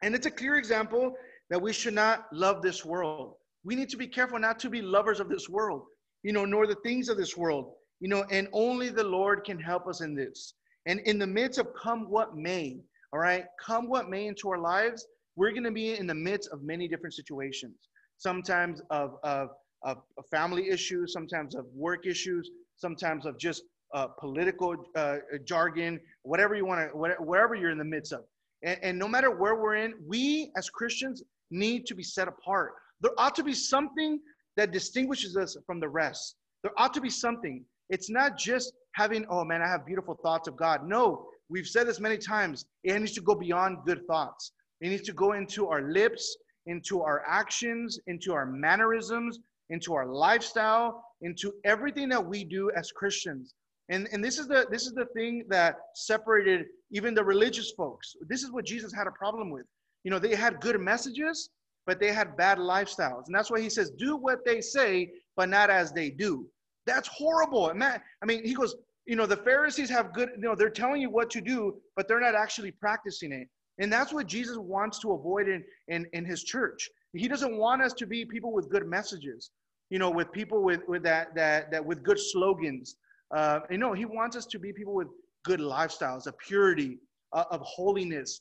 And 0.02 0.14
it's 0.14 0.26
a 0.26 0.30
clear 0.30 0.56
example 0.56 1.14
that 1.50 1.60
we 1.60 1.72
should 1.72 1.94
not 1.94 2.26
love 2.32 2.62
this 2.62 2.84
world. 2.84 3.34
We 3.64 3.74
need 3.74 3.88
to 3.90 3.96
be 3.96 4.06
careful 4.06 4.38
not 4.38 4.58
to 4.60 4.70
be 4.70 4.82
lovers 4.82 5.20
of 5.20 5.28
this 5.28 5.48
world, 5.48 5.82
you 6.22 6.32
know, 6.32 6.44
nor 6.44 6.66
the 6.66 6.76
things 6.76 7.08
of 7.08 7.16
this 7.16 7.36
world, 7.36 7.72
you 8.00 8.08
know, 8.08 8.24
and 8.30 8.48
only 8.52 8.90
the 8.90 9.04
Lord 9.04 9.44
can 9.44 9.58
help 9.58 9.86
us 9.86 10.00
in 10.00 10.14
this. 10.14 10.54
And 10.86 11.00
in 11.00 11.18
the 11.18 11.26
midst 11.26 11.58
of 11.58 11.68
come 11.74 12.08
what 12.08 12.36
may, 12.36 12.80
all 13.12 13.20
right, 13.20 13.44
come 13.64 13.88
what 13.88 14.08
may 14.08 14.26
into 14.26 14.48
our 14.50 14.58
lives, 14.58 15.06
we're 15.36 15.50
going 15.50 15.64
to 15.64 15.70
be 15.70 15.96
in 15.96 16.06
the 16.06 16.14
midst 16.14 16.50
of 16.50 16.62
many 16.62 16.88
different 16.88 17.14
situations, 17.14 17.88
sometimes 18.18 18.80
of, 18.90 19.16
of, 19.22 19.50
of 19.82 19.98
family 20.30 20.68
issues, 20.68 21.12
sometimes 21.12 21.54
of 21.54 21.66
work 21.74 22.06
issues, 22.06 22.50
sometimes 22.76 23.26
of 23.26 23.38
just 23.38 23.62
uh, 23.94 24.06
political 24.18 24.74
uh, 24.96 25.16
jargon, 25.44 26.00
whatever 26.22 26.54
you 26.54 26.66
want 26.66 26.90
to, 26.90 26.96
whatever 26.96 27.54
you're 27.54 27.70
in 27.70 27.78
the 27.78 27.84
midst 27.84 28.12
of. 28.12 28.20
And, 28.62 28.78
and 28.82 28.98
no 28.98 29.08
matter 29.08 29.30
where 29.30 29.54
we're 29.54 29.76
in, 29.76 29.94
we 30.06 30.50
as 30.56 30.68
Christians 30.68 31.22
need 31.50 31.86
to 31.86 31.94
be 31.94 32.02
set 32.02 32.28
apart. 32.28 32.72
There 33.00 33.12
ought 33.18 33.34
to 33.36 33.44
be 33.44 33.54
something 33.54 34.20
that 34.56 34.72
distinguishes 34.72 35.36
us 35.36 35.56
from 35.66 35.80
the 35.80 35.88
rest. 35.88 36.34
There 36.62 36.72
ought 36.76 36.92
to 36.94 37.00
be 37.00 37.10
something. 37.10 37.64
It's 37.90 38.10
not 38.10 38.36
just 38.36 38.72
having, 38.94 39.24
oh 39.30 39.44
man, 39.44 39.62
I 39.62 39.68
have 39.68 39.86
beautiful 39.86 40.18
thoughts 40.22 40.48
of 40.48 40.56
God. 40.56 40.86
No, 40.86 41.28
we've 41.48 41.66
said 41.66 41.86
this 41.86 42.00
many 42.00 42.18
times. 42.18 42.66
It 42.84 42.98
needs 42.98 43.12
to 43.12 43.20
go 43.20 43.34
beyond 43.34 43.78
good 43.86 44.04
thoughts. 44.06 44.52
It 44.80 44.88
needs 44.90 45.02
to 45.02 45.12
go 45.12 45.32
into 45.32 45.68
our 45.68 45.90
lips, 45.90 46.36
into 46.66 47.00
our 47.00 47.22
actions, 47.26 47.98
into 48.06 48.32
our 48.32 48.44
mannerisms, 48.44 49.38
into 49.70 49.94
our 49.94 50.06
lifestyle, 50.06 51.04
into 51.20 51.52
everything 51.64 52.08
that 52.08 52.24
we 52.24 52.44
do 52.44 52.70
as 52.76 52.90
Christians. 52.92 53.54
And, 53.90 54.08
and 54.12 54.22
this 54.22 54.38
is 54.38 54.46
the 54.48 54.66
this 54.70 54.86
is 54.86 54.92
the 54.92 55.06
thing 55.06 55.44
that 55.48 55.76
separated 55.94 56.66
even 56.90 57.14
the 57.14 57.24
religious 57.24 57.72
folks. 57.72 58.14
This 58.28 58.42
is 58.42 58.52
what 58.52 58.66
Jesus 58.66 58.92
had 58.92 59.06
a 59.06 59.12
problem 59.12 59.50
with. 59.50 59.64
You 60.04 60.10
know, 60.10 60.18
they 60.18 60.34
had 60.34 60.60
good 60.60 60.78
messages, 60.80 61.50
but 61.86 61.98
they 61.98 62.12
had 62.12 62.36
bad 62.36 62.58
lifestyles. 62.58 63.26
And 63.26 63.34
that's 63.34 63.50
why 63.50 63.60
he 63.60 63.70
says, 63.70 63.90
do 63.90 64.16
what 64.16 64.44
they 64.44 64.60
say, 64.60 65.10
but 65.36 65.48
not 65.48 65.70
as 65.70 65.92
they 65.92 66.10
do. 66.10 66.46
That's 66.86 67.08
horrible. 67.08 67.70
And 67.70 67.80
that, 67.82 68.02
I 68.22 68.26
mean, 68.26 68.44
he 68.44 68.54
goes, 68.54 68.76
you 69.06 69.16
know, 69.16 69.26
the 69.26 69.36
Pharisees 69.38 69.88
have 69.88 70.12
good, 70.12 70.28
you 70.36 70.42
know, 70.42 70.54
they're 70.54 70.68
telling 70.68 71.00
you 71.00 71.08
what 71.08 71.30
to 71.30 71.40
do, 71.40 71.76
but 71.96 72.06
they're 72.06 72.20
not 72.20 72.34
actually 72.34 72.72
practicing 72.72 73.32
it. 73.32 73.48
And 73.78 73.92
that's 73.92 74.12
what 74.12 74.26
Jesus 74.26 74.58
wants 74.58 74.98
to 75.00 75.12
avoid 75.12 75.48
in, 75.48 75.64
in, 75.88 76.06
in 76.12 76.24
his 76.24 76.44
church. 76.44 76.90
He 77.14 77.28
doesn't 77.28 77.56
want 77.56 77.82
us 77.82 77.92
to 77.94 78.06
be 78.06 78.24
people 78.24 78.52
with 78.52 78.68
good 78.70 78.86
messages, 78.86 79.50
you 79.90 79.98
know, 79.98 80.10
with 80.10 80.30
people 80.32 80.62
with, 80.62 80.80
with 80.88 81.02
that, 81.04 81.34
that, 81.34 81.70
that 81.70 81.84
with 81.84 82.02
good 82.02 82.18
slogans, 82.18 82.96
uh, 83.34 83.60
you 83.70 83.78
know, 83.78 83.92
he 83.92 84.04
wants 84.04 84.36
us 84.36 84.46
to 84.46 84.58
be 84.58 84.72
people 84.72 84.94
with 84.94 85.08
good 85.44 85.60
lifestyles, 85.60 86.26
of 86.26 86.36
purity, 86.38 86.98
uh, 87.32 87.44
of 87.50 87.60
holiness. 87.62 88.40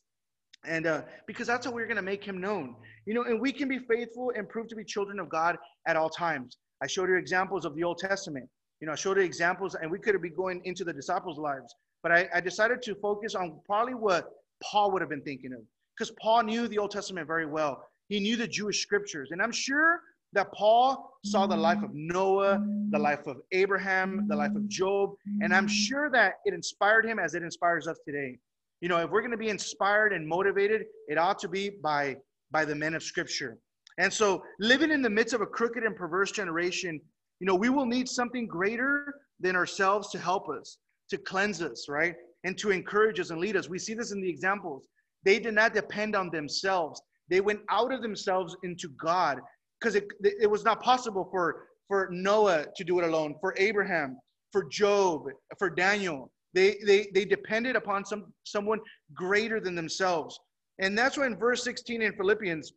And 0.65 0.87
uh, 0.87 1.03
because 1.27 1.47
that's 1.47 1.65
how 1.65 1.71
we're 1.71 1.85
going 1.85 1.97
to 1.97 2.01
make 2.01 2.23
him 2.23 2.39
known. 2.39 2.75
You 3.05 3.13
know, 3.13 3.23
and 3.23 3.39
we 3.39 3.51
can 3.51 3.69
be 3.69 3.79
faithful 3.79 4.33
and 4.35 4.47
prove 4.49 4.67
to 4.69 4.75
be 4.75 4.83
children 4.83 5.19
of 5.19 5.29
God 5.29 5.57
at 5.87 5.95
all 5.95 6.09
times. 6.09 6.57
I 6.81 6.87
showed 6.87 7.09
you 7.09 7.15
examples 7.15 7.65
of 7.65 7.75
the 7.75 7.83
Old 7.83 7.99
Testament. 7.99 8.49
You 8.81 8.87
know, 8.87 8.93
I 8.93 8.95
showed 8.95 9.17
you 9.17 9.23
examples, 9.23 9.75
and 9.75 9.89
we 9.89 9.99
could 9.99 10.21
be 10.21 10.29
going 10.29 10.61
into 10.65 10.83
the 10.83 10.93
disciples' 10.93 11.37
lives. 11.37 11.73
But 12.03 12.11
I, 12.11 12.29
I 12.33 12.41
decided 12.41 12.81
to 12.83 12.95
focus 12.95 13.33
on 13.33 13.59
probably 13.65 13.95
what 13.95 14.29
Paul 14.63 14.91
would 14.91 15.01
have 15.01 15.09
been 15.09 15.23
thinking 15.23 15.53
of. 15.53 15.59
Because 15.97 16.13
Paul 16.21 16.43
knew 16.43 16.67
the 16.67 16.77
Old 16.77 16.91
Testament 16.91 17.25
very 17.25 17.45
well. 17.45 17.83
He 18.07 18.19
knew 18.19 18.35
the 18.35 18.47
Jewish 18.47 18.81
scriptures. 18.81 19.29
And 19.31 19.41
I'm 19.41 19.51
sure 19.51 20.01
that 20.33 20.51
Paul 20.53 21.17
saw 21.23 21.47
the 21.47 21.55
life 21.55 21.81
of 21.83 21.91
Noah, 21.93 22.63
the 22.89 22.99
life 22.99 23.27
of 23.27 23.37
Abraham, 23.51 24.27
the 24.27 24.35
life 24.35 24.55
of 24.55 24.67
Job, 24.67 25.13
and 25.41 25.53
I'm 25.53 25.67
sure 25.67 26.09
that 26.11 26.33
it 26.45 26.53
inspired 26.53 27.05
him 27.05 27.17
as 27.17 27.33
it 27.33 27.43
inspires 27.43 27.87
us 27.87 27.97
today. 28.05 28.37
You 28.81 28.89
know, 28.89 28.97
if 28.97 29.09
we're 29.09 29.21
going 29.21 29.31
to 29.31 29.37
be 29.37 29.49
inspired 29.49 30.13
and 30.13 30.27
motivated, 30.27 30.83
it 31.07 31.17
ought 31.17 31.39
to 31.39 31.47
be 31.47 31.69
by 31.69 32.17
by 32.51 32.65
the 32.65 32.75
men 32.75 32.93
of 32.93 33.03
scripture. 33.03 33.57
And 33.97 34.13
so, 34.13 34.43
living 34.59 34.91
in 34.91 35.01
the 35.01 35.09
midst 35.09 35.33
of 35.33 35.41
a 35.41 35.45
crooked 35.45 35.83
and 35.83 35.95
perverse 35.95 36.31
generation, 36.31 37.01
you 37.39 37.47
know, 37.47 37.55
we 37.55 37.69
will 37.69 37.85
need 37.85 38.07
something 38.07 38.47
greater 38.47 39.15
than 39.39 39.55
ourselves 39.55 40.09
to 40.11 40.19
help 40.19 40.49
us, 40.49 40.77
to 41.09 41.17
cleanse 41.17 41.61
us, 41.61 41.87
right? 41.89 42.15
And 42.43 42.57
to 42.59 42.71
encourage 42.71 43.19
us 43.19 43.31
and 43.31 43.39
lead 43.39 43.55
us. 43.55 43.69
We 43.69 43.79
see 43.79 43.93
this 43.93 44.11
in 44.11 44.21
the 44.21 44.29
examples. 44.29 44.87
They 45.23 45.39
did 45.39 45.55
not 45.55 45.73
depend 45.73 46.15
on 46.15 46.29
themselves. 46.29 47.01
They 47.29 47.41
went 47.41 47.61
out 47.69 47.91
of 47.93 48.01
themselves 48.01 48.55
into 48.63 48.89
God 48.89 49.39
because 49.79 49.95
it, 49.95 50.07
it 50.21 50.49
was 50.49 50.63
not 50.63 50.81
possible 50.81 51.27
for, 51.29 51.67
for 51.87 52.09
Noah 52.11 52.65
to 52.75 52.83
do 52.83 52.99
it 52.99 53.05
alone, 53.05 53.35
for 53.39 53.53
Abraham, 53.57 54.17
for 54.51 54.63
Job, 54.63 55.25
for 55.59 55.69
Daniel. 55.69 56.31
They, 56.53 56.77
they, 56.85 57.07
they 57.13 57.25
depended 57.25 57.75
upon 57.75 58.05
some, 58.05 58.33
someone 58.43 58.79
greater 59.13 59.59
than 59.59 59.75
themselves. 59.75 60.39
And 60.79 60.97
that's 60.97 61.17
why 61.17 61.27
in 61.27 61.37
verse 61.37 61.63
16 61.63 62.01
in 62.01 62.13
Philippians, 62.13 62.73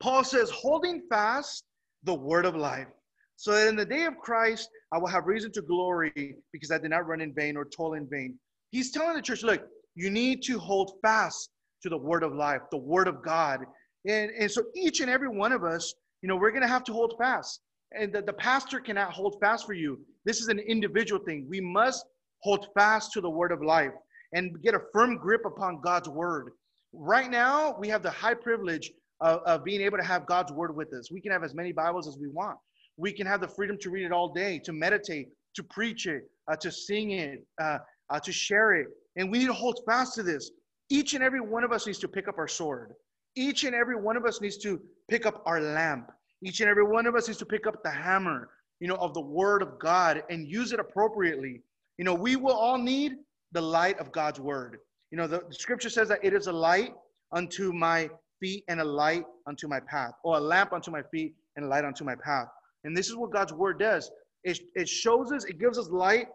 Paul 0.00 0.24
says, 0.24 0.50
holding 0.50 1.02
fast 1.10 1.64
the 2.04 2.14
word 2.14 2.46
of 2.46 2.56
life, 2.56 2.88
so 3.36 3.52
that 3.52 3.68
in 3.68 3.76
the 3.76 3.84
day 3.84 4.04
of 4.04 4.16
Christ 4.18 4.68
I 4.92 4.98
will 4.98 5.08
have 5.08 5.26
reason 5.26 5.52
to 5.52 5.62
glory 5.62 6.36
because 6.52 6.70
I 6.70 6.78
did 6.78 6.90
not 6.90 7.06
run 7.06 7.20
in 7.20 7.34
vain 7.34 7.56
or 7.56 7.64
toil 7.64 7.94
in 7.94 8.08
vain. 8.08 8.38
He's 8.70 8.92
telling 8.92 9.16
the 9.16 9.22
church, 9.22 9.42
look, 9.42 9.62
you 9.94 10.10
need 10.10 10.42
to 10.44 10.58
hold 10.58 10.92
fast 11.02 11.50
to 11.82 11.88
the 11.88 11.96
word 11.96 12.22
of 12.22 12.34
life, 12.34 12.62
the 12.70 12.78
word 12.78 13.08
of 13.08 13.22
God. 13.22 13.60
And, 14.06 14.30
and 14.30 14.50
so 14.50 14.62
each 14.74 15.00
and 15.00 15.10
every 15.10 15.28
one 15.28 15.52
of 15.52 15.64
us, 15.64 15.94
you 16.22 16.28
know, 16.28 16.36
we're 16.36 16.50
going 16.50 16.62
to 16.62 16.68
have 16.68 16.84
to 16.84 16.92
hold 16.92 17.14
fast. 17.18 17.60
And 17.92 18.12
the, 18.12 18.22
the 18.22 18.32
pastor 18.32 18.80
cannot 18.80 19.12
hold 19.12 19.36
fast 19.40 19.66
for 19.66 19.72
you. 19.72 19.98
This 20.24 20.40
is 20.40 20.48
an 20.48 20.58
individual 20.58 21.22
thing. 21.24 21.46
We 21.48 21.60
must 21.60 22.04
hold 22.42 22.68
fast 22.74 23.12
to 23.12 23.20
the 23.20 23.30
word 23.30 23.52
of 23.52 23.62
life 23.62 23.92
and 24.32 24.60
get 24.62 24.74
a 24.74 24.80
firm 24.92 25.16
grip 25.16 25.44
upon 25.44 25.80
God's 25.80 26.08
word. 26.08 26.52
Right 26.92 27.30
now, 27.30 27.76
we 27.78 27.88
have 27.88 28.02
the 28.02 28.10
high 28.10 28.34
privilege 28.34 28.92
of, 29.20 29.40
of 29.40 29.64
being 29.64 29.80
able 29.80 29.98
to 29.98 30.04
have 30.04 30.26
God's 30.26 30.52
word 30.52 30.74
with 30.74 30.92
us. 30.92 31.10
We 31.10 31.20
can 31.20 31.32
have 31.32 31.44
as 31.44 31.54
many 31.54 31.72
Bibles 31.72 32.08
as 32.08 32.18
we 32.18 32.28
want. 32.28 32.58
We 32.96 33.12
can 33.12 33.26
have 33.26 33.40
the 33.40 33.48
freedom 33.48 33.78
to 33.80 33.90
read 33.90 34.04
it 34.04 34.12
all 34.12 34.32
day, 34.32 34.60
to 34.64 34.72
meditate, 34.72 35.28
to 35.54 35.62
preach 35.62 36.06
it, 36.06 36.22
uh, 36.50 36.56
to 36.56 36.70
sing 36.70 37.12
it, 37.12 37.44
uh, 37.60 37.78
uh, 38.10 38.20
to 38.20 38.32
share 38.32 38.74
it. 38.74 38.88
And 39.16 39.30
we 39.30 39.38
need 39.38 39.46
to 39.46 39.52
hold 39.52 39.80
fast 39.86 40.14
to 40.14 40.22
this. 40.22 40.50
Each 40.90 41.14
and 41.14 41.22
every 41.22 41.40
one 41.40 41.64
of 41.64 41.72
us 41.72 41.86
needs 41.86 42.00
to 42.00 42.08
pick 42.08 42.28
up 42.28 42.36
our 42.36 42.48
sword. 42.48 42.92
Each 43.36 43.64
and 43.64 43.74
every 43.74 43.96
one 43.96 44.16
of 44.16 44.24
us 44.24 44.40
needs 44.40 44.58
to 44.58 44.80
pick 45.08 45.24
up 45.24 45.42
our 45.46 45.60
lamp. 45.60 46.10
Each 46.42 46.60
and 46.60 46.68
every 46.68 46.84
one 46.84 47.06
of 47.06 47.14
us 47.14 47.28
needs 47.28 47.38
to 47.38 47.46
pick 47.46 47.66
up 47.66 47.82
the 47.82 47.90
hammer, 47.90 48.48
you 48.80 48.88
know, 48.88 48.96
of 48.96 49.14
the 49.14 49.20
word 49.20 49.62
of 49.62 49.78
God 49.78 50.22
and 50.30 50.48
use 50.48 50.72
it 50.72 50.80
appropriately. 50.80 51.62
You 51.96 52.04
know, 52.04 52.14
we 52.14 52.34
will 52.36 52.54
all 52.54 52.78
need 52.78 53.12
the 53.52 53.60
light 53.60 53.98
of 54.00 54.10
God's 54.10 54.40
word. 54.40 54.78
You 55.10 55.18
know, 55.18 55.26
the, 55.26 55.42
the 55.48 55.54
scripture 55.54 55.90
says 55.90 56.08
that 56.08 56.24
it 56.24 56.34
is 56.34 56.46
a 56.48 56.52
light 56.52 56.92
unto 57.32 57.72
my 57.72 58.10
feet 58.40 58.64
and 58.68 58.80
a 58.80 58.84
light 58.84 59.24
unto 59.46 59.68
my 59.68 59.80
path, 59.80 60.12
or 60.24 60.38
a 60.38 60.40
lamp 60.40 60.72
unto 60.72 60.90
my 60.90 61.02
feet 61.02 61.34
and 61.56 61.66
a 61.66 61.68
light 61.68 61.84
unto 61.84 62.04
my 62.04 62.14
path. 62.14 62.48
And 62.84 62.96
this 62.96 63.08
is 63.08 63.16
what 63.16 63.32
God's 63.32 63.52
word 63.52 63.78
does. 63.78 64.10
It, 64.44 64.58
it 64.74 64.88
shows 64.88 65.30
us, 65.30 65.44
it 65.44 65.60
gives 65.60 65.78
us 65.78 65.88
light 65.90 66.28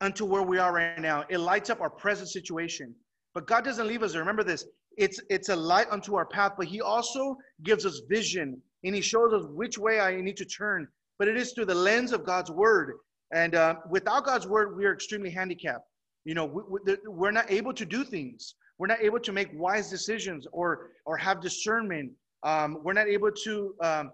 unto 0.00 0.24
where 0.24 0.42
we 0.42 0.58
are 0.58 0.72
right 0.72 0.98
now. 1.00 1.24
It 1.28 1.38
lights 1.38 1.70
up 1.70 1.80
our 1.80 1.90
present 1.90 2.28
situation. 2.28 2.94
But 3.38 3.46
God 3.46 3.64
doesn't 3.64 3.86
leave 3.86 4.02
us. 4.02 4.16
Remember 4.16 4.42
this. 4.42 4.66
It's 4.96 5.20
it's 5.30 5.48
a 5.48 5.54
light 5.54 5.86
unto 5.92 6.16
our 6.16 6.26
path 6.26 6.54
but 6.58 6.66
he 6.66 6.80
also 6.80 7.36
gives 7.62 7.86
us 7.86 8.00
vision 8.08 8.60
and 8.82 8.96
he 8.96 9.00
shows 9.00 9.32
us 9.32 9.44
which 9.54 9.78
way 9.78 10.00
i 10.00 10.20
need 10.20 10.36
to 10.38 10.44
turn. 10.44 10.88
But 11.20 11.28
it 11.28 11.36
is 11.36 11.52
through 11.52 11.66
the 11.66 11.74
lens 11.76 12.10
of 12.12 12.26
god's 12.26 12.50
word. 12.50 12.94
And 13.32 13.54
uh, 13.54 13.76
without 13.88 14.24
god's 14.24 14.48
word 14.48 14.76
we 14.76 14.86
are 14.86 14.92
extremely 14.92 15.30
handicapped. 15.30 15.86
You 16.24 16.34
know 16.34 16.46
we, 16.46 16.96
we're 17.06 17.30
not 17.30 17.48
able 17.48 17.72
to 17.74 17.84
do 17.84 18.02
things. 18.02 18.56
We're 18.76 18.88
not 18.88 19.02
able 19.02 19.20
to 19.20 19.30
make 19.30 19.50
wise 19.54 19.88
decisions 19.88 20.48
or 20.50 20.90
or 21.06 21.16
have 21.16 21.40
discernment. 21.40 22.10
Um, 22.42 22.80
we're 22.82 22.98
not 23.00 23.06
able 23.06 23.30
to 23.30 23.74
um, 23.84 24.10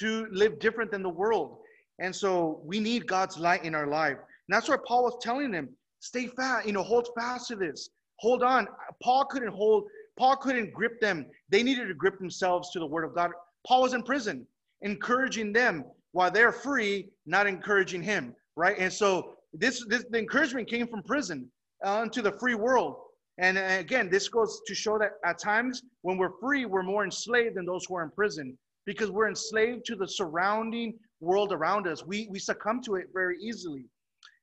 to 0.00 0.26
live 0.32 0.58
different 0.58 0.90
than 0.90 1.04
the 1.04 1.16
world. 1.22 1.58
And 2.00 2.12
so 2.12 2.60
we 2.64 2.80
need 2.80 3.06
god's 3.06 3.38
light 3.38 3.64
in 3.64 3.76
our 3.76 3.86
life. 3.86 4.18
And 4.18 4.50
that's 4.56 4.68
why 4.68 4.76
paul 4.84 5.04
was 5.04 5.16
telling 5.22 5.52
them 5.52 5.68
stay 6.00 6.26
fast 6.26 6.66
you 6.66 6.72
know 6.72 6.82
hold 6.82 7.08
fast 7.16 7.46
to 7.46 7.54
this 7.54 7.90
hold 8.18 8.42
on 8.42 8.66
paul 9.02 9.24
couldn't 9.24 9.52
hold 9.52 9.84
Paul 10.16 10.36
couldn't 10.36 10.72
grip 10.72 11.00
them. 11.00 11.26
They 11.50 11.62
needed 11.62 11.88
to 11.88 11.94
grip 11.94 12.18
themselves 12.18 12.70
to 12.70 12.78
the 12.78 12.86
word 12.86 13.04
of 13.04 13.14
God. 13.14 13.30
Paul 13.66 13.82
was 13.82 13.92
in 13.92 14.02
prison, 14.02 14.46
encouraging 14.82 15.52
them 15.52 15.84
while 16.12 16.30
they're 16.30 16.52
free, 16.52 17.10
not 17.26 17.46
encouraging 17.46 18.02
him. 18.02 18.34
right? 18.56 18.76
And 18.78 18.92
so 18.92 19.34
this, 19.52 19.84
this 19.88 20.04
the 20.10 20.18
encouragement 20.18 20.68
came 20.68 20.86
from 20.86 21.02
prison 21.02 21.50
uh, 21.84 22.00
into 22.04 22.22
the 22.22 22.32
free 22.32 22.54
world. 22.54 22.96
And 23.38 23.58
uh, 23.58 23.76
again, 23.78 24.08
this 24.10 24.28
goes 24.28 24.62
to 24.66 24.74
show 24.74 24.98
that 24.98 25.12
at 25.24 25.38
times 25.38 25.82
when 26.02 26.16
we're 26.16 26.38
free, 26.40 26.64
we're 26.64 26.82
more 26.82 27.04
enslaved 27.04 27.56
than 27.56 27.66
those 27.66 27.84
who 27.84 27.96
are 27.96 28.02
in 28.02 28.10
prison 28.10 28.56
because 28.86 29.10
we're 29.10 29.28
enslaved 29.28 29.84
to 29.86 29.96
the 29.96 30.08
surrounding 30.08 30.94
world 31.20 31.52
around 31.52 31.86
us. 31.86 32.06
We, 32.06 32.28
we 32.30 32.38
succumb 32.38 32.80
to 32.84 32.94
it 32.94 33.08
very 33.12 33.36
easily. 33.42 33.84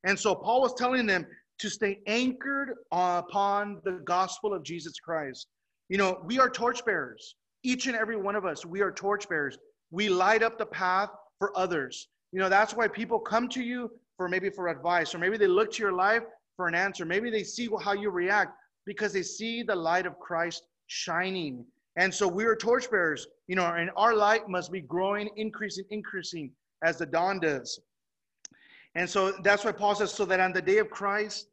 And 0.04 0.20
so 0.20 0.36
Paul 0.36 0.62
was 0.62 0.74
telling 0.76 1.08
them 1.08 1.26
to 1.60 1.70
stay 1.70 2.00
anchored 2.08 2.74
upon 2.92 3.80
the 3.84 4.02
gospel 4.04 4.54
of 4.54 4.64
Jesus 4.64 5.00
Christ. 5.00 5.48
You 5.90 5.98
know, 5.98 6.22
we 6.26 6.40
are 6.40 6.50
torchbearers. 6.50 7.36
Each 7.64 7.88
and 7.88 7.96
every 7.96 8.18
one 8.18 8.36
of 8.36 8.46
us, 8.46 8.66
we 8.66 8.82
are 8.82 8.92
torchbearers. 8.92 9.58
We 9.92 10.10
light 10.10 10.44
up 10.44 10.58
the 10.58 10.66
path 10.66 11.10
for 11.40 11.58
others. 11.58 12.08
You 12.32 12.40
know, 12.40 12.50
that's 12.50 12.74
why 12.74 12.88
people 12.88 13.20
come 13.20 13.48
to 13.50 13.62
you 13.62 13.92
for 14.18 14.28
maybe 14.28 14.50
for 14.50 14.68
advice, 14.68 15.14
or 15.14 15.20
maybe 15.20 15.38
they 15.38 15.48
look 15.48 15.72
to 15.74 15.84
your 15.84 15.94
life 15.94 16.24
for 16.56 16.68
an 16.68 16.76
answer. 16.76 17.06
Maybe 17.06 17.30
they 17.30 17.44
see 17.44 17.70
how 17.82 17.94
you 17.94 18.10
react 18.10 18.56
because 18.86 19.14
they 19.14 19.24
see 19.24 19.64
the 19.64 19.76
light 19.76 20.06
of 20.06 20.20
Christ 20.20 20.64
shining. 20.88 21.66
And 21.96 22.14
so 22.14 22.28
we 22.28 22.46
are 22.46 22.56
torchbearers, 22.56 23.28
you 23.48 23.56
know, 23.56 23.66
and 23.66 23.92
our 23.96 24.16
light 24.16 24.50
must 24.50 24.72
be 24.72 24.82
growing, 24.82 25.30
increasing, 25.36 25.86
increasing 25.92 26.52
as 26.84 26.98
the 26.98 27.06
dawn 27.06 27.40
does. 27.40 27.80
And 28.96 29.10
so 29.10 29.32
that's 29.44 29.66
why 29.66 29.72
Paul 29.72 29.96
says, 29.96 30.12
so 30.14 30.26
that 30.26 30.40
on 30.40 30.54
the 30.54 30.62
day 30.62 30.78
of 30.78 30.90
Christ, 30.90 31.48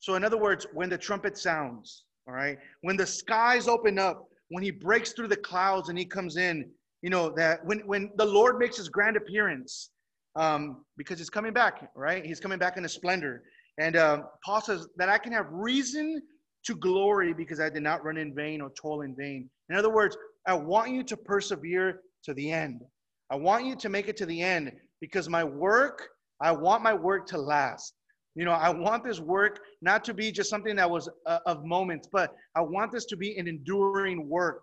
so 0.00 0.14
in 0.14 0.24
other 0.24 0.38
words, 0.38 0.66
when 0.72 0.88
the 0.88 0.98
trumpet 0.98 1.36
sounds, 1.36 2.04
all 2.26 2.34
right, 2.34 2.58
when 2.82 2.96
the 2.96 3.06
skies 3.06 3.68
open 3.68 3.98
up, 3.98 4.28
when 4.48 4.62
he 4.62 4.70
breaks 4.70 5.12
through 5.12 5.28
the 5.28 5.36
clouds 5.36 5.88
and 5.88 5.98
he 5.98 6.04
comes 6.04 6.36
in, 6.36 6.70
you 7.02 7.10
know, 7.10 7.30
that 7.36 7.64
when, 7.64 7.80
when 7.80 8.10
the 8.16 8.24
Lord 8.24 8.58
makes 8.58 8.76
his 8.76 8.88
grand 8.88 9.16
appearance, 9.16 9.90
um, 10.36 10.84
because 10.96 11.18
he's 11.18 11.30
coming 11.30 11.52
back, 11.52 11.90
right? 11.94 12.24
He's 12.24 12.40
coming 12.40 12.58
back 12.58 12.76
in 12.76 12.84
a 12.84 12.88
splendor. 12.88 13.42
And 13.78 13.96
uh, 13.96 14.22
Paul 14.44 14.60
says 14.60 14.86
that 14.96 15.08
I 15.08 15.18
can 15.18 15.32
have 15.32 15.46
reason 15.50 16.22
to 16.64 16.74
glory 16.74 17.32
because 17.32 17.60
I 17.60 17.70
did 17.70 17.82
not 17.82 18.04
run 18.04 18.16
in 18.16 18.34
vain 18.34 18.60
or 18.60 18.70
toil 18.70 19.02
in 19.02 19.14
vain. 19.14 19.48
In 19.68 19.76
other 19.76 19.90
words, 19.90 20.16
I 20.46 20.54
want 20.54 20.90
you 20.90 21.02
to 21.04 21.16
persevere 21.16 22.00
to 22.24 22.34
the 22.34 22.50
end. 22.50 22.82
I 23.30 23.36
want 23.36 23.66
you 23.66 23.76
to 23.76 23.88
make 23.88 24.08
it 24.08 24.16
to 24.18 24.26
the 24.26 24.40
end 24.40 24.72
because 25.00 25.28
my 25.28 25.44
work, 25.44 26.08
I 26.40 26.52
want 26.52 26.82
my 26.82 26.94
work 26.94 27.26
to 27.28 27.38
last. 27.38 27.94
You 28.34 28.44
know, 28.44 28.52
I 28.52 28.70
want 28.70 29.02
this 29.02 29.18
work 29.18 29.60
not 29.82 30.04
to 30.04 30.14
be 30.14 30.30
just 30.30 30.48
something 30.48 30.76
that 30.76 30.88
was 30.88 31.08
uh, 31.26 31.40
of 31.46 31.64
moments, 31.64 32.08
but 32.10 32.34
I 32.54 32.60
want 32.60 32.92
this 32.92 33.04
to 33.06 33.16
be 33.16 33.36
an 33.36 33.48
enduring 33.48 34.28
work. 34.28 34.62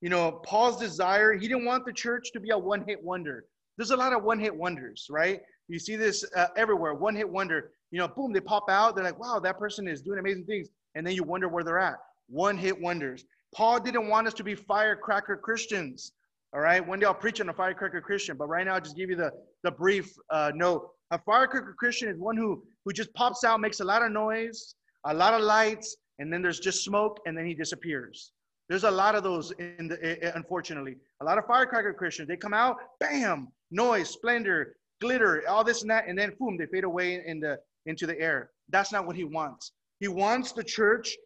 You 0.00 0.10
know, 0.10 0.40
Paul's 0.44 0.78
desire, 0.78 1.32
he 1.32 1.48
didn't 1.48 1.64
want 1.64 1.84
the 1.84 1.92
church 1.92 2.30
to 2.32 2.40
be 2.40 2.50
a 2.50 2.58
one 2.58 2.84
hit 2.86 3.02
wonder. 3.02 3.46
There's 3.76 3.90
a 3.90 3.96
lot 3.96 4.12
of 4.12 4.22
one 4.22 4.38
hit 4.38 4.54
wonders, 4.54 5.08
right? 5.10 5.40
You 5.68 5.78
see 5.78 5.96
this 5.96 6.24
uh, 6.36 6.48
everywhere 6.56 6.94
one 6.94 7.16
hit 7.16 7.28
wonder. 7.28 7.72
You 7.90 7.98
know, 7.98 8.08
boom, 8.08 8.32
they 8.32 8.40
pop 8.40 8.70
out. 8.70 8.94
They're 8.94 9.04
like, 9.04 9.18
wow, 9.18 9.40
that 9.40 9.58
person 9.58 9.88
is 9.88 10.02
doing 10.02 10.18
amazing 10.18 10.44
things. 10.44 10.68
And 10.94 11.06
then 11.06 11.14
you 11.14 11.24
wonder 11.24 11.48
where 11.48 11.64
they're 11.64 11.78
at. 11.78 11.96
One 12.28 12.56
hit 12.56 12.80
wonders. 12.80 13.24
Paul 13.54 13.80
didn't 13.80 14.08
want 14.08 14.28
us 14.28 14.34
to 14.34 14.44
be 14.44 14.54
firecracker 14.54 15.36
Christians. 15.36 16.12
All 16.52 16.60
right. 16.60 16.86
One 16.86 17.00
day 17.00 17.06
I'll 17.06 17.14
preach 17.14 17.40
on 17.40 17.48
a 17.48 17.52
firecracker 17.52 18.00
Christian, 18.00 18.36
but 18.36 18.48
right 18.48 18.64
now 18.64 18.74
I'll 18.74 18.80
just 18.80 18.96
give 18.96 19.10
you 19.10 19.16
the, 19.16 19.32
the 19.62 19.70
brief 19.70 20.12
uh, 20.30 20.52
note. 20.54 20.88
A 21.12 21.18
firecracker 21.18 21.74
Christian 21.78 22.08
is 22.08 22.18
one 22.18 22.36
who, 22.36 22.62
who 22.84 22.92
just 22.92 23.12
pops 23.14 23.42
out, 23.42 23.60
makes 23.60 23.80
a 23.80 23.84
lot 23.84 24.02
of 24.02 24.12
noise, 24.12 24.74
a 25.04 25.14
lot 25.14 25.34
of 25.34 25.42
lights, 25.42 25.96
and 26.18 26.32
then 26.32 26.40
there's 26.42 26.60
just 26.60 26.84
smoke, 26.84 27.18
and 27.26 27.36
then 27.36 27.46
he 27.46 27.54
disappears. 27.54 28.32
There's 28.68 28.84
a 28.84 28.90
lot 28.90 29.16
of 29.16 29.24
those 29.24 29.50
in 29.52 29.88
the, 29.88 30.32
unfortunately. 30.36 30.96
A 31.20 31.24
lot 31.24 31.38
of 31.38 31.46
firecracker 31.46 31.92
Christians, 31.94 32.28
they 32.28 32.36
come 32.36 32.54
out, 32.54 32.76
bam, 33.00 33.48
noise, 33.72 34.10
splendor, 34.10 34.76
glitter, 35.00 35.42
all 35.48 35.64
this 35.64 35.82
and 35.82 35.90
that, 35.90 36.06
and 36.06 36.16
then 36.16 36.32
boom, 36.38 36.56
they 36.56 36.66
fade 36.66 36.84
away 36.84 37.20
in 37.26 37.40
the, 37.40 37.58
into 37.86 38.06
the 38.06 38.18
air. 38.20 38.50
That's 38.68 38.92
not 38.92 39.06
what 39.06 39.16
he 39.16 39.24
wants. 39.24 39.72
He 39.98 40.06
wants 40.06 40.52
the 40.52 40.62
church 40.62 41.16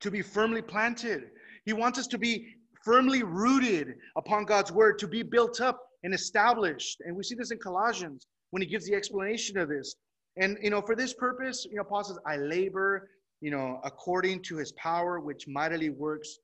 to 0.00 0.10
be 0.10 0.22
firmly 0.22 0.62
planted. 0.62 1.24
He 1.66 1.74
wants 1.74 1.98
us 1.98 2.06
to 2.08 2.18
be 2.18 2.46
firmly 2.82 3.22
rooted 3.22 3.94
upon 4.16 4.46
God's 4.46 4.72
word, 4.72 4.98
to 5.00 5.06
be 5.06 5.22
built 5.22 5.60
up 5.60 5.80
and 6.02 6.14
established. 6.14 7.02
And 7.04 7.14
we 7.14 7.22
see 7.22 7.34
this 7.34 7.50
in 7.50 7.58
Colossians 7.58 8.26
when 8.52 8.62
he 8.62 8.68
gives 8.68 8.86
the 8.86 8.94
explanation 8.94 9.58
of 9.58 9.68
this. 9.68 9.96
And, 10.36 10.56
you 10.62 10.70
know, 10.70 10.80
for 10.80 10.94
this 10.94 11.12
purpose, 11.12 11.66
you 11.68 11.76
know, 11.76 11.84
Paul 11.84 12.04
says, 12.04 12.18
I 12.26 12.36
labor, 12.36 13.10
you 13.40 13.50
know, 13.50 13.80
according 13.82 14.42
to 14.42 14.56
his 14.56 14.72
power, 14.72 15.20
which 15.20 15.48
mightily 15.48 15.90
works 15.90 16.38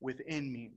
within 0.00 0.52
me. 0.52 0.70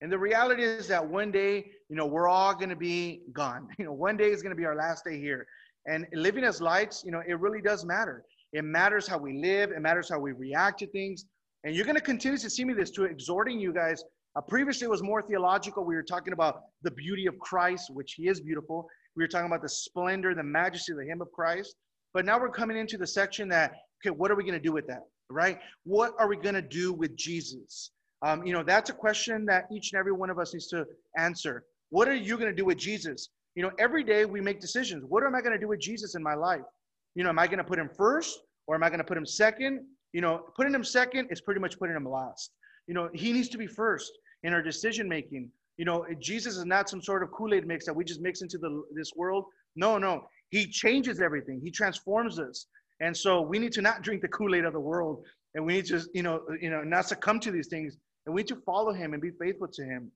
And 0.00 0.12
the 0.12 0.18
reality 0.18 0.62
is 0.62 0.86
that 0.88 1.04
one 1.04 1.32
day, 1.32 1.64
you 1.88 1.96
know, 1.96 2.06
we're 2.06 2.28
all 2.28 2.54
going 2.54 2.68
to 2.68 2.76
be 2.76 3.22
gone. 3.32 3.68
You 3.78 3.86
know, 3.86 3.92
one 3.92 4.16
day 4.16 4.30
is 4.30 4.42
going 4.42 4.54
to 4.54 4.56
be 4.56 4.66
our 4.66 4.76
last 4.76 5.04
day 5.04 5.18
here. 5.18 5.46
And 5.86 6.06
living 6.12 6.44
as 6.44 6.60
lights, 6.60 7.02
you 7.04 7.10
know, 7.10 7.22
it 7.26 7.40
really 7.40 7.62
does 7.62 7.84
matter. 7.84 8.24
It 8.52 8.64
matters 8.64 9.06
how 9.06 9.18
we 9.18 9.38
live. 9.38 9.70
It 9.70 9.80
matters 9.80 10.08
how 10.10 10.18
we 10.18 10.32
react 10.32 10.78
to 10.80 10.86
things. 10.86 11.24
And 11.64 11.74
you're 11.74 11.86
going 11.86 11.96
to 11.96 12.02
continue 12.02 12.38
to 12.38 12.50
see 12.50 12.64
me 12.64 12.74
this 12.74 12.90
to 12.92 13.04
exhorting 13.04 13.58
you 13.58 13.72
guys 13.72 14.04
uh, 14.36 14.40
previously, 14.40 14.84
it 14.86 14.90
was 14.90 15.02
more 15.02 15.22
theological. 15.22 15.84
We 15.84 15.94
were 15.94 16.02
talking 16.02 16.32
about 16.32 16.62
the 16.82 16.90
beauty 16.90 17.26
of 17.26 17.38
Christ, 17.38 17.90
which 17.94 18.14
He 18.14 18.28
is 18.28 18.40
beautiful. 18.40 18.88
We 19.16 19.22
were 19.22 19.28
talking 19.28 19.46
about 19.46 19.62
the 19.62 19.68
splendor, 19.68 20.34
the 20.34 20.42
majesty, 20.42 20.92
of 20.92 20.98
the 20.98 21.04
hymn 21.04 21.20
of 21.20 21.30
Christ. 21.32 21.76
But 22.12 22.24
now 22.24 22.38
we're 22.38 22.50
coming 22.50 22.76
into 22.76 22.96
the 22.96 23.06
section 23.06 23.48
that, 23.48 23.72
okay, 24.00 24.14
what 24.14 24.30
are 24.30 24.36
we 24.36 24.44
going 24.44 24.54
to 24.54 24.60
do 24.60 24.72
with 24.72 24.86
that, 24.86 25.02
right? 25.30 25.58
What 25.84 26.12
are 26.18 26.28
we 26.28 26.36
going 26.36 26.54
to 26.54 26.62
do 26.62 26.92
with 26.92 27.16
Jesus? 27.16 27.90
Um, 28.22 28.46
you 28.46 28.52
know, 28.52 28.62
that's 28.62 28.90
a 28.90 28.94
question 28.94 29.44
that 29.46 29.66
each 29.72 29.92
and 29.92 29.98
every 29.98 30.12
one 30.12 30.30
of 30.30 30.38
us 30.38 30.54
needs 30.54 30.68
to 30.68 30.86
answer. 31.18 31.64
What 31.90 32.08
are 32.08 32.14
you 32.14 32.36
going 32.36 32.50
to 32.50 32.56
do 32.56 32.64
with 32.64 32.78
Jesus? 32.78 33.28
You 33.54 33.62
know, 33.62 33.70
every 33.78 34.02
day 34.02 34.24
we 34.24 34.40
make 34.40 34.60
decisions. 34.60 35.04
What 35.06 35.24
am 35.24 35.34
I 35.34 35.40
going 35.40 35.52
to 35.52 35.58
do 35.58 35.68
with 35.68 35.80
Jesus 35.80 36.14
in 36.14 36.22
my 36.22 36.34
life? 36.34 36.62
You 37.14 37.22
know, 37.22 37.28
am 37.30 37.38
I 37.38 37.46
going 37.46 37.58
to 37.58 37.64
put 37.64 37.78
him 37.78 37.90
first 37.96 38.40
or 38.66 38.74
am 38.74 38.82
I 38.82 38.88
going 38.88 38.98
to 38.98 39.04
put 39.04 39.16
him 39.16 39.26
second? 39.26 39.80
You 40.12 40.20
know, 40.20 40.46
putting 40.56 40.74
him 40.74 40.84
second 40.84 41.28
is 41.30 41.40
pretty 41.40 41.60
much 41.60 41.78
putting 41.78 41.94
him 41.94 42.08
last. 42.08 42.50
You 42.86 42.94
know, 42.94 43.08
he 43.12 43.32
needs 43.32 43.48
to 43.50 43.58
be 43.58 43.66
first 43.66 44.12
in 44.42 44.52
our 44.52 44.62
decision 44.62 45.08
making. 45.08 45.50
You 45.76 45.84
know, 45.84 46.06
Jesus 46.20 46.56
is 46.56 46.64
not 46.64 46.88
some 46.88 47.02
sort 47.02 47.22
of 47.22 47.30
Kool-Aid 47.32 47.66
mix 47.66 47.84
that 47.86 47.94
we 47.94 48.04
just 48.04 48.20
mix 48.20 48.42
into 48.42 48.58
the 48.58 48.84
this 48.94 49.12
world. 49.16 49.44
No, 49.76 49.98
no. 49.98 50.26
He 50.50 50.66
changes 50.66 51.20
everything. 51.20 51.60
He 51.62 51.70
transforms 51.70 52.38
us. 52.38 52.66
And 53.00 53.16
so 53.16 53.40
we 53.40 53.58
need 53.58 53.72
to 53.72 53.82
not 53.82 54.02
drink 54.02 54.22
the 54.22 54.28
Kool-Aid 54.28 54.64
of 54.64 54.72
the 54.72 54.80
world. 54.80 55.24
And 55.54 55.66
we 55.66 55.74
need 55.74 55.86
to, 55.86 56.00
you 56.14 56.22
know, 56.22 56.42
you 56.60 56.70
know, 56.70 56.82
not 56.82 57.06
succumb 57.06 57.40
to 57.40 57.50
these 57.50 57.68
things. 57.68 57.96
And 58.26 58.34
we 58.34 58.42
need 58.42 58.48
to 58.48 58.56
follow 58.64 58.92
him 58.92 59.12
and 59.12 59.22
be 59.22 59.30
faithful 59.30 59.68
to 59.68 59.84
him. 59.84 60.10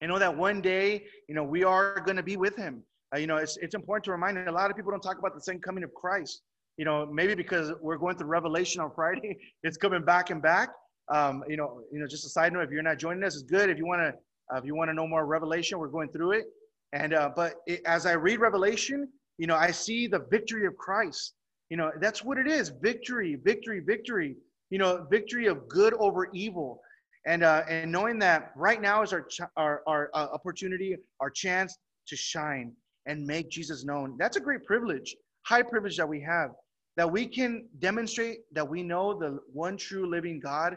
And 0.00 0.10
know 0.10 0.18
that 0.18 0.36
one 0.36 0.60
day, 0.60 1.04
you 1.28 1.34
know, 1.34 1.42
we 1.42 1.64
are 1.64 2.00
going 2.00 2.16
to 2.16 2.22
be 2.22 2.36
with 2.36 2.56
him. 2.56 2.82
Uh, 3.14 3.18
you 3.18 3.26
know, 3.26 3.36
it's, 3.36 3.56
it's 3.56 3.74
important 3.74 4.04
to 4.04 4.12
remind 4.12 4.38
a 4.38 4.52
lot 4.52 4.70
of 4.70 4.76
people 4.76 4.92
don't 4.92 5.02
talk 5.02 5.18
about 5.18 5.34
the 5.34 5.40
second 5.40 5.62
coming 5.62 5.82
of 5.82 5.92
Christ. 5.94 6.42
You 6.76 6.84
know, 6.84 7.06
maybe 7.06 7.34
because 7.34 7.72
we're 7.80 7.96
going 7.96 8.16
through 8.16 8.28
Revelation 8.28 8.80
on 8.80 8.92
Friday, 8.94 9.38
it's 9.62 9.76
coming 9.76 10.04
back 10.04 10.30
and 10.30 10.40
back. 10.40 10.70
Um, 11.12 11.42
you 11.48 11.56
know, 11.56 11.80
you 11.90 11.98
know, 11.98 12.06
just 12.06 12.26
a 12.26 12.28
side 12.28 12.52
note, 12.52 12.62
if 12.62 12.70
you're 12.70 12.82
not 12.82 12.98
joining 12.98 13.24
us, 13.24 13.34
it's 13.34 13.42
good. 13.42 13.70
If 13.70 13.78
you 13.78 13.86
want 13.86 14.02
to, 14.02 14.14
uh, 14.52 14.58
if 14.58 14.64
you 14.64 14.74
want 14.74 14.88
to 14.90 14.94
know 14.94 15.06
more 15.06 15.26
Revelation, 15.26 15.78
we're 15.78 15.88
going 15.88 16.08
through 16.08 16.32
it. 16.32 16.46
And 16.92 17.12
uh, 17.14 17.30
but 17.34 17.56
it, 17.66 17.82
as 17.86 18.06
I 18.06 18.12
read 18.12 18.40
Revelation, 18.40 19.08
you 19.36 19.46
know, 19.46 19.56
I 19.56 19.70
see 19.70 20.06
the 20.06 20.20
victory 20.30 20.66
of 20.66 20.76
Christ. 20.76 21.34
You 21.70 21.76
know, 21.76 21.90
that's 22.00 22.24
what 22.24 22.38
it 22.38 22.46
is: 22.46 22.72
victory, 22.80 23.38
victory, 23.44 23.80
victory. 23.80 24.36
You 24.70 24.78
know, 24.78 25.06
victory 25.10 25.46
of 25.46 25.68
good 25.68 25.94
over 25.94 26.28
evil. 26.32 26.80
And 27.26 27.42
uh, 27.42 27.64
and 27.68 27.90
knowing 27.92 28.18
that 28.20 28.52
right 28.56 28.80
now 28.80 29.02
is 29.02 29.12
our 29.12 29.22
ch- 29.22 29.40
our 29.56 29.82
our 29.86 30.10
uh, 30.14 30.28
opportunity, 30.32 30.96
our 31.20 31.30
chance 31.30 31.76
to 32.06 32.16
shine 32.16 32.72
and 33.06 33.26
make 33.26 33.50
Jesus 33.50 33.84
known. 33.84 34.16
That's 34.18 34.36
a 34.36 34.40
great 34.40 34.64
privilege, 34.64 35.14
high 35.46 35.62
privilege 35.62 35.96
that 35.98 36.08
we 36.08 36.20
have 36.22 36.50
that 36.98 37.10
we 37.10 37.26
can 37.26 37.64
demonstrate 37.78 38.38
that 38.50 38.68
we 38.68 38.82
know 38.82 39.16
the 39.16 39.38
one 39.52 39.76
true 39.76 40.10
living 40.10 40.40
God 40.40 40.76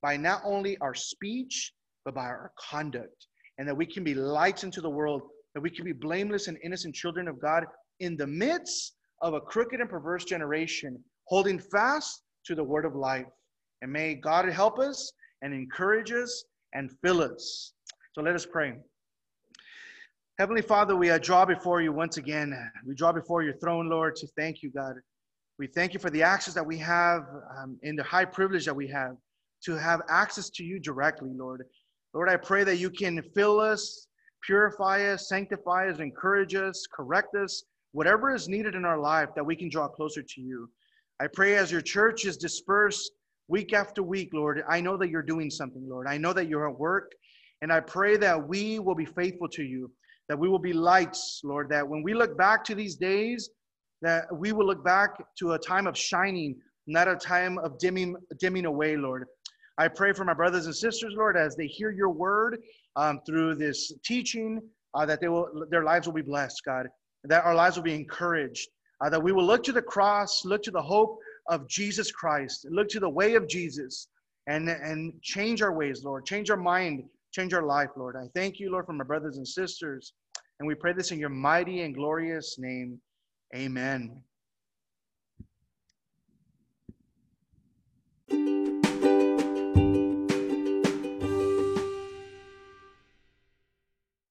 by 0.00 0.16
not 0.16 0.40
only 0.42 0.78
our 0.78 0.94
speech, 0.94 1.74
but 2.08 2.14
by 2.14 2.24
our 2.24 2.52
conduct. 2.58 3.26
And 3.58 3.68
that 3.68 3.76
we 3.76 3.84
can 3.84 4.02
be 4.02 4.14
lights 4.14 4.64
into 4.64 4.80
the 4.80 4.88
world, 4.88 5.20
that 5.54 5.60
we 5.60 5.68
can 5.68 5.84
be 5.84 5.92
blameless 5.92 6.48
and 6.48 6.56
innocent 6.64 6.94
children 6.94 7.28
of 7.28 7.38
God 7.38 7.64
in 8.00 8.16
the 8.16 8.26
midst 8.26 8.94
of 9.20 9.34
a 9.34 9.40
crooked 9.42 9.78
and 9.78 9.90
perverse 9.90 10.24
generation, 10.24 10.98
holding 11.26 11.58
fast 11.58 12.22
to 12.46 12.54
the 12.54 12.64
word 12.64 12.86
of 12.86 12.94
life. 12.94 13.26
And 13.82 13.92
may 13.92 14.14
God 14.14 14.48
help 14.48 14.78
us 14.78 15.12
and 15.42 15.52
encourage 15.52 16.10
us 16.10 16.44
and 16.72 16.90
fill 17.04 17.20
us. 17.20 17.74
So 18.14 18.22
let 18.22 18.34
us 18.34 18.46
pray. 18.46 18.72
Heavenly 20.38 20.62
Father, 20.62 20.96
we 20.96 21.10
uh, 21.10 21.18
draw 21.18 21.44
before 21.44 21.82
you 21.82 21.92
once 21.92 22.16
again. 22.16 22.56
We 22.86 22.94
draw 22.94 23.12
before 23.12 23.42
your 23.42 23.58
throne, 23.58 23.90
Lord, 23.90 24.16
to 24.16 24.26
thank 24.28 24.62
you, 24.62 24.70
God. 24.70 24.94
We 25.58 25.66
thank 25.66 25.92
you 25.92 26.00
for 26.00 26.08
the 26.08 26.22
access 26.22 26.54
that 26.54 26.64
we 26.64 26.78
have 26.78 27.24
um, 27.58 27.78
and 27.82 27.98
the 27.98 28.04
high 28.04 28.24
privilege 28.24 28.64
that 28.64 28.74
we 28.74 28.88
have 28.88 29.16
to 29.64 29.74
have 29.74 30.02
access 30.08 30.50
to 30.50 30.64
you 30.64 30.78
directly, 30.78 31.30
Lord. 31.34 31.64
Lord, 32.18 32.28
I 32.28 32.36
pray 32.36 32.64
that 32.64 32.78
you 32.78 32.90
can 32.90 33.22
fill 33.32 33.60
us, 33.60 34.08
purify 34.44 35.04
us, 35.04 35.28
sanctify 35.28 35.88
us, 35.88 36.00
encourage 36.00 36.52
us, 36.52 36.84
correct 36.92 37.36
us, 37.36 37.62
whatever 37.92 38.34
is 38.34 38.48
needed 38.48 38.74
in 38.74 38.84
our 38.84 38.98
life 38.98 39.28
that 39.36 39.46
we 39.46 39.54
can 39.54 39.68
draw 39.68 39.86
closer 39.86 40.20
to 40.20 40.40
you. 40.40 40.68
I 41.20 41.28
pray 41.32 41.54
as 41.54 41.70
your 41.70 41.80
church 41.80 42.24
is 42.24 42.36
dispersed 42.36 43.12
week 43.46 43.72
after 43.72 44.02
week, 44.02 44.30
Lord, 44.32 44.64
I 44.68 44.80
know 44.80 44.96
that 44.96 45.10
you're 45.10 45.22
doing 45.22 45.48
something, 45.48 45.88
Lord. 45.88 46.08
I 46.08 46.18
know 46.18 46.32
that 46.32 46.48
you're 46.48 46.68
at 46.68 46.76
work. 46.76 47.12
And 47.62 47.72
I 47.72 47.78
pray 47.78 48.16
that 48.16 48.48
we 48.48 48.80
will 48.80 48.96
be 48.96 49.06
faithful 49.06 49.48
to 49.50 49.62
you, 49.62 49.88
that 50.28 50.36
we 50.36 50.48
will 50.48 50.58
be 50.58 50.72
lights, 50.72 51.40
Lord, 51.44 51.68
that 51.68 51.86
when 51.86 52.02
we 52.02 52.14
look 52.14 52.36
back 52.36 52.64
to 52.64 52.74
these 52.74 52.96
days, 52.96 53.48
that 54.02 54.24
we 54.36 54.50
will 54.50 54.66
look 54.66 54.84
back 54.84 55.10
to 55.38 55.52
a 55.52 55.58
time 55.60 55.86
of 55.86 55.96
shining, 55.96 56.56
not 56.88 57.06
a 57.06 57.14
time 57.14 57.58
of 57.58 57.78
dimming, 57.78 58.16
dimming 58.40 58.66
away, 58.66 58.96
Lord. 58.96 59.24
I 59.78 59.86
pray 59.86 60.12
for 60.12 60.24
my 60.24 60.34
brothers 60.34 60.66
and 60.66 60.74
sisters, 60.74 61.14
Lord, 61.16 61.36
as 61.36 61.54
they 61.54 61.66
hear 61.66 61.90
your 61.90 62.10
word 62.10 62.58
um, 62.96 63.20
through 63.24 63.54
this 63.54 63.92
teaching, 64.04 64.60
uh, 64.94 65.06
that 65.06 65.20
they 65.20 65.28
will, 65.28 65.66
their 65.70 65.84
lives 65.84 66.06
will 66.06 66.14
be 66.14 66.22
blessed, 66.22 66.60
God, 66.66 66.88
that 67.24 67.44
our 67.44 67.54
lives 67.54 67.76
will 67.76 67.84
be 67.84 67.94
encouraged, 67.94 68.68
uh, 69.00 69.08
that 69.08 69.22
we 69.22 69.30
will 69.30 69.44
look 69.44 69.62
to 69.64 69.72
the 69.72 69.80
cross, 69.80 70.44
look 70.44 70.64
to 70.64 70.72
the 70.72 70.82
hope 70.82 71.20
of 71.48 71.68
Jesus 71.68 72.10
Christ, 72.10 72.66
look 72.70 72.88
to 72.88 73.00
the 73.00 73.08
way 73.08 73.36
of 73.36 73.48
Jesus, 73.48 74.08
and, 74.48 74.68
and 74.68 75.12
change 75.22 75.62
our 75.62 75.72
ways, 75.72 76.02
Lord. 76.04 76.26
Change 76.26 76.50
our 76.50 76.56
mind, 76.56 77.04
change 77.32 77.54
our 77.54 77.62
life, 77.62 77.90
Lord. 77.96 78.16
I 78.16 78.26
thank 78.34 78.58
you, 78.58 78.72
Lord, 78.72 78.86
for 78.86 78.94
my 78.94 79.04
brothers 79.04 79.36
and 79.36 79.46
sisters. 79.46 80.12
And 80.58 80.66
we 80.66 80.74
pray 80.74 80.92
this 80.92 81.12
in 81.12 81.20
your 81.20 81.28
mighty 81.28 81.82
and 81.82 81.94
glorious 81.94 82.56
name. 82.58 83.00
Amen. 83.54 84.22